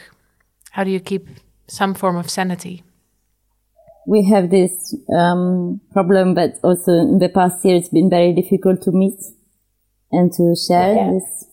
How 0.70 0.84
do 0.84 0.90
you 0.90 1.00
keep 1.00 1.28
some 1.66 1.94
form 1.94 2.16
of 2.16 2.30
sanity? 2.30 2.82
We 4.06 4.24
have 4.24 4.50
this 4.50 4.94
um, 5.16 5.80
problem, 5.92 6.34
but 6.34 6.54
also 6.62 6.92
in 6.92 7.18
the 7.18 7.28
past 7.28 7.64
year 7.64 7.76
it's 7.76 7.88
been 7.88 8.10
very 8.10 8.34
difficult 8.34 8.82
to 8.82 8.92
meet 8.92 9.18
and 10.14 10.32
to 10.32 10.54
share 10.56 11.12
these 11.12 11.46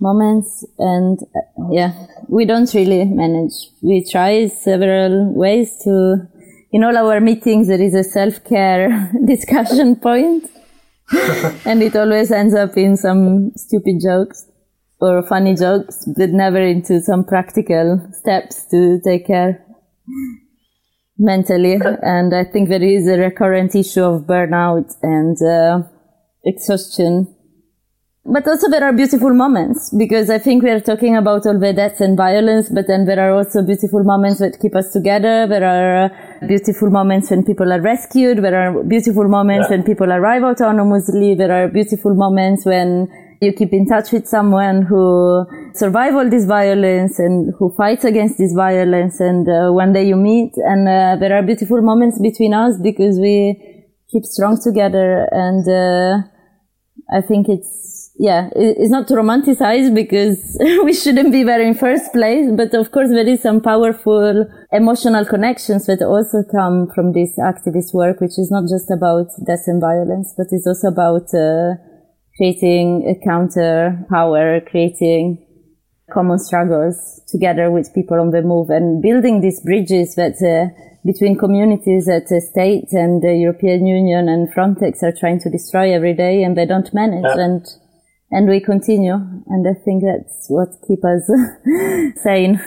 moments. 0.00 0.64
And 0.78 1.18
uh, 1.34 1.68
yeah, 1.70 2.06
we 2.28 2.44
don't 2.44 2.72
really 2.74 3.04
manage. 3.04 3.54
We 3.82 4.04
try 4.04 4.46
several 4.48 5.34
ways 5.34 5.80
to, 5.84 6.28
in 6.72 6.84
all 6.84 6.96
our 6.96 7.20
meetings, 7.20 7.68
there 7.68 7.80
is 7.80 7.94
a 7.94 8.04
self-care 8.04 9.12
discussion 9.26 9.96
point. 9.96 10.42
point, 10.42 10.52
and 11.64 11.82
it 11.82 11.96
always 11.96 12.30
ends 12.30 12.54
up 12.54 12.76
in 12.76 12.96
some 12.96 13.52
stupid 13.56 14.00
jokes 14.02 14.46
or 15.00 15.22
funny 15.22 15.54
jokes, 15.54 16.04
but 16.16 16.30
never 16.30 16.60
into 16.60 17.00
some 17.00 17.24
practical 17.24 18.06
steps 18.12 18.66
to 18.66 19.00
take 19.04 19.26
care 19.26 19.64
mentally. 21.18 21.78
And 22.02 22.34
I 22.34 22.44
think 22.44 22.68
there 22.68 22.82
is 22.82 23.06
a 23.06 23.18
recurrent 23.18 23.74
issue 23.74 24.02
of 24.02 24.22
burnout 24.22 24.94
and 25.02 25.40
uh, 25.42 25.88
exhaustion. 26.44 27.34
But 28.30 28.46
also 28.46 28.68
there 28.68 28.84
are 28.84 28.92
beautiful 28.92 29.32
moments 29.32 29.88
because 29.88 30.28
I 30.28 30.38
think 30.38 30.62
we 30.62 30.68
are 30.68 30.80
talking 30.80 31.16
about 31.16 31.46
all 31.46 31.58
the 31.58 31.72
deaths 31.72 32.02
and 32.02 32.14
violence, 32.14 32.68
but 32.68 32.86
then 32.86 33.06
there 33.06 33.18
are 33.18 33.32
also 33.32 33.62
beautiful 33.62 34.04
moments 34.04 34.38
that 34.40 34.60
keep 34.60 34.76
us 34.76 34.92
together. 34.92 35.46
There 35.46 35.64
are 35.64 36.10
beautiful 36.46 36.90
moments 36.90 37.30
when 37.30 37.42
people 37.42 37.72
are 37.72 37.80
rescued. 37.80 38.42
There 38.44 38.54
are 38.54 38.84
beautiful 38.84 39.26
moments 39.28 39.70
when 39.70 39.82
people 39.82 40.12
arrive 40.12 40.42
autonomously. 40.42 41.38
There 41.38 41.50
are 41.50 41.68
beautiful 41.68 42.14
moments 42.14 42.66
when 42.66 43.08
you 43.40 43.54
keep 43.54 43.72
in 43.72 43.86
touch 43.86 44.12
with 44.12 44.26
someone 44.28 44.82
who 44.82 45.46
survive 45.72 46.14
all 46.14 46.28
this 46.28 46.44
violence 46.44 47.18
and 47.18 47.54
who 47.58 47.72
fights 47.78 48.04
against 48.04 48.36
this 48.36 48.52
violence 48.52 49.20
and 49.20 49.48
uh, 49.48 49.70
one 49.70 49.94
day 49.94 50.06
you 50.06 50.16
meet 50.16 50.52
and 50.56 50.86
uh, 50.86 51.16
there 51.16 51.34
are 51.34 51.42
beautiful 51.42 51.80
moments 51.80 52.20
between 52.20 52.52
us 52.52 52.76
because 52.82 53.18
we 53.18 53.56
keep 54.10 54.24
strong 54.24 54.60
together 54.60 55.28
and 55.30 55.66
uh, 55.68 56.28
I 57.10 57.20
think 57.20 57.48
it's 57.48 57.87
yeah 58.18 58.50
it's 58.56 58.90
not 58.90 59.06
to 59.06 59.14
romanticize 59.14 59.94
because 59.94 60.56
we 60.84 60.92
shouldn't 60.92 61.32
be 61.32 61.42
there 61.44 61.60
in 61.60 61.74
first 61.74 62.12
place 62.12 62.50
but 62.56 62.74
of 62.74 62.90
course 62.90 63.10
there 63.10 63.28
is 63.28 63.40
some 63.40 63.60
powerful 63.60 64.44
emotional 64.72 65.24
connections 65.24 65.86
that 65.86 66.02
also 66.02 66.42
come 66.50 66.88
from 66.94 67.12
this 67.12 67.38
activist 67.38 67.94
work 67.94 68.20
which 68.20 68.38
is 68.38 68.50
not 68.50 68.64
just 68.68 68.90
about 68.90 69.28
death 69.46 69.62
and 69.66 69.80
violence 69.80 70.34
but 70.36 70.48
it's 70.50 70.66
also 70.66 70.88
about 70.88 71.32
uh, 71.32 71.74
creating 72.38 73.04
a 73.04 73.24
counter 73.26 74.06
power, 74.08 74.60
creating 74.60 75.44
common 76.10 76.38
struggles 76.38 77.20
together 77.28 77.70
with 77.70 77.92
people 77.94 78.18
on 78.18 78.30
the 78.30 78.40
move 78.40 78.70
and 78.70 79.02
building 79.02 79.42
these 79.42 79.60
bridges 79.60 80.14
that 80.14 80.38
uh, 80.40 80.72
between 81.04 81.36
communities 81.36 82.06
that 82.06 82.26
the 82.30 82.40
state 82.40 82.92
and 82.92 83.22
the 83.22 83.34
European 83.34 83.86
Union 83.86 84.28
and 84.28 84.48
Frontex 84.54 85.02
are 85.02 85.12
trying 85.12 85.40
to 85.40 85.50
destroy 85.50 85.92
every 85.92 86.14
day 86.14 86.42
and 86.42 86.56
they 86.56 86.64
don't 86.64 86.94
manage 86.94 87.36
and 87.36 87.66
and 88.30 88.48
we 88.48 88.60
continue 88.60 89.14
and 89.46 89.66
I 89.66 89.74
think 89.74 90.04
that's 90.04 90.46
what 90.48 90.68
keeps 90.86 91.04
us 91.04 91.26
sane 92.22 92.60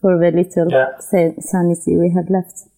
for 0.00 0.18
the 0.18 0.30
little 0.30 0.70
Yeah. 0.70 0.98
sanity 1.40 1.96
we 1.96 2.10
have 2.14 2.28
left. 2.30 2.68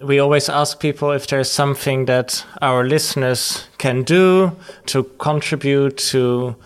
We 0.00 0.18
always 0.18 0.48
ask 0.48 0.80
people 0.80 1.12
if 1.12 1.26
there's 1.28 1.50
something 1.50 2.06
that 2.06 2.44
our 2.60 2.84
listeners 2.84 3.68
can 3.78 4.02
do 4.02 4.50
to 4.86 5.04
contribute, 5.18 5.96
to 6.10 6.56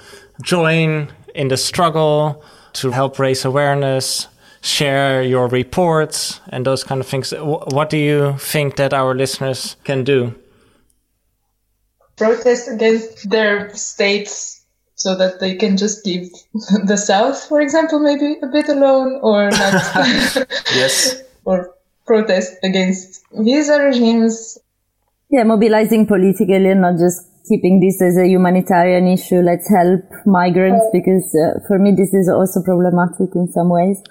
join 0.42 1.08
in 1.34 1.48
the 1.48 1.56
struggle, 1.58 2.42
to 2.74 2.90
help 2.92 3.18
raise 3.18 3.44
awareness, 3.44 4.28
share 4.62 5.22
your 5.22 5.48
reports, 5.48 6.40
and 6.48 6.64
those 6.64 6.82
kind 6.82 7.00
of 7.00 7.06
things. 7.06 7.32
What 7.32 7.90
do 7.90 7.98
you 7.98 8.36
think 8.38 8.76
that 8.76 8.94
our 8.94 9.14
listeners 9.14 9.76
can 9.84 10.02
do? 10.02 10.34
Protest 12.16 12.68
against 12.68 13.28
their 13.30 13.74
state's 13.74 14.64
so 14.94 15.14
that 15.16 15.40
they 15.40 15.54
can 15.56 15.76
just 15.76 16.06
leave 16.06 16.30
the 16.86 16.96
South, 16.96 17.42
for 17.48 17.60
example, 17.60 17.98
maybe 18.00 18.36
a 18.42 18.46
bit 18.46 18.68
alone 18.68 19.18
or 19.22 19.50
not, 19.50 19.72
Yes. 20.74 21.22
or 21.44 21.74
protest 22.06 22.56
against 22.62 23.22
visa 23.32 23.82
regimes. 23.82 24.58
Yeah, 25.30 25.42
mobilizing 25.44 26.06
politically 26.06 26.70
and 26.70 26.80
not 26.80 26.98
just 26.98 27.28
keeping 27.48 27.80
this 27.80 28.00
as 28.00 28.16
a 28.16 28.26
humanitarian 28.26 29.06
issue. 29.08 29.40
Let's 29.40 29.68
help 29.68 30.00
migrants 30.24 30.86
because 30.92 31.28
uh, 31.34 31.60
for 31.68 31.78
me 31.78 31.92
this 31.96 32.14
is 32.14 32.28
also 32.28 32.62
problematic 32.62 33.34
in 33.34 33.48
some 33.52 33.68
ways. 33.70 34.02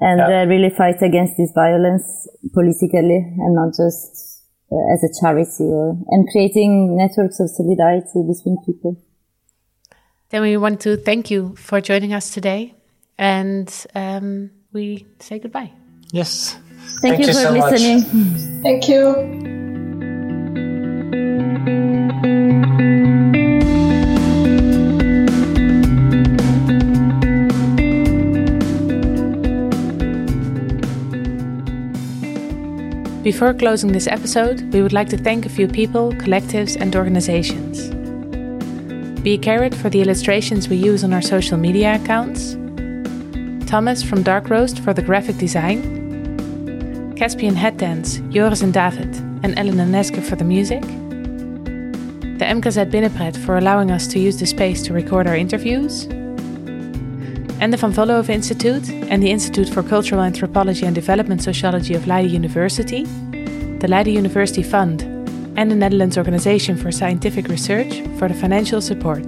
And 0.00 0.18
Yeah. 0.20 0.42
uh, 0.42 0.46
really 0.46 0.70
fight 0.70 1.00
against 1.02 1.36
this 1.38 1.52
violence 1.54 2.28
politically 2.52 3.16
and 3.38 3.54
not 3.54 3.72
just 3.76 4.25
uh, 4.70 4.92
as 4.92 5.02
a 5.04 5.20
charity 5.20 5.64
or, 5.64 5.96
and 6.08 6.28
creating 6.28 6.96
networks 6.96 7.40
of 7.40 7.50
solidarity 7.50 8.22
between 8.26 8.58
people. 8.64 8.96
Then 10.30 10.42
we 10.42 10.56
want 10.56 10.80
to 10.80 10.96
thank 10.96 11.30
you 11.30 11.54
for 11.56 11.80
joining 11.80 12.12
us 12.12 12.30
today, 12.30 12.74
and 13.16 13.72
um, 13.94 14.50
we 14.72 15.06
say 15.20 15.38
goodbye. 15.38 15.72
Yes. 16.10 16.58
Thank, 17.00 17.20
you, 17.20 17.26
for 17.26 17.32
so 17.32 17.54
much. 17.54 17.72
listening. 17.72 18.62
Thank 18.62 18.88
you. 18.88 19.55
Before 33.26 33.52
closing 33.52 33.90
this 33.90 34.06
episode, 34.06 34.72
we 34.72 34.80
would 34.82 34.92
like 34.92 35.08
to 35.08 35.16
thank 35.16 35.46
a 35.46 35.48
few 35.48 35.66
people, 35.66 36.12
collectives, 36.12 36.76
and 36.80 36.94
organizations. 36.94 37.90
B. 39.24 39.36
Carrot 39.36 39.74
for 39.74 39.90
the 39.90 40.00
illustrations 40.00 40.68
we 40.68 40.76
use 40.76 41.02
on 41.02 41.12
our 41.12 41.20
social 41.20 41.58
media 41.58 41.96
accounts. 41.96 42.52
Thomas 43.68 44.00
from 44.00 44.22
Dark 44.22 44.48
Roast 44.48 44.78
for 44.78 44.94
the 44.94 45.02
graphic 45.02 45.38
design. 45.38 47.16
Caspian 47.16 47.56
Hat 47.56 47.76
Dance, 47.78 48.18
Joris 48.30 48.62
and 48.62 48.72
David, 48.72 49.12
and 49.42 49.58
Allen 49.58 49.80
and 49.80 49.92
Neske 49.92 50.22
for 50.22 50.36
the 50.36 50.44
music. 50.44 50.82
The 50.82 52.44
MKZ 52.44 52.92
Binnenpret 52.92 53.36
for 53.44 53.58
allowing 53.58 53.90
us 53.90 54.06
to 54.06 54.20
use 54.20 54.38
the 54.38 54.46
space 54.46 54.82
to 54.82 54.92
record 54.92 55.26
our 55.26 55.34
interviews. 55.34 56.06
And 57.58 57.72
the 57.72 57.78
Van 57.78 57.92
Vollenhoven 57.92 58.30
Institute 58.30 58.88
and 58.90 59.22
the 59.22 59.30
Institute 59.30 59.68
for 59.70 59.82
Cultural 59.82 60.20
Anthropology 60.20 60.84
and 60.84 60.94
Development 60.94 61.42
Sociology 61.42 61.94
of 61.94 62.06
Leiden 62.06 62.30
University, 62.30 63.04
the 63.80 63.88
Leiden 63.88 64.12
University 64.12 64.62
Fund, 64.62 65.02
and 65.56 65.70
the 65.70 65.74
Netherlands 65.74 66.18
Organization 66.18 66.76
for 66.76 66.92
Scientific 66.92 67.48
Research 67.48 68.02
for 68.18 68.28
the 68.28 68.34
financial 68.34 68.82
support. 68.82 69.24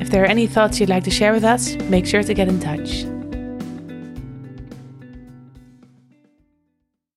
If 0.00 0.10
there 0.10 0.22
are 0.22 0.26
any 0.26 0.46
thoughts 0.46 0.78
you'd 0.78 0.88
like 0.88 1.04
to 1.04 1.10
share 1.10 1.32
with 1.32 1.44
us, 1.44 1.74
make 1.90 2.06
sure 2.06 2.22
to 2.22 2.34
get 2.34 2.48
in 2.48 2.60
touch. 2.60 3.04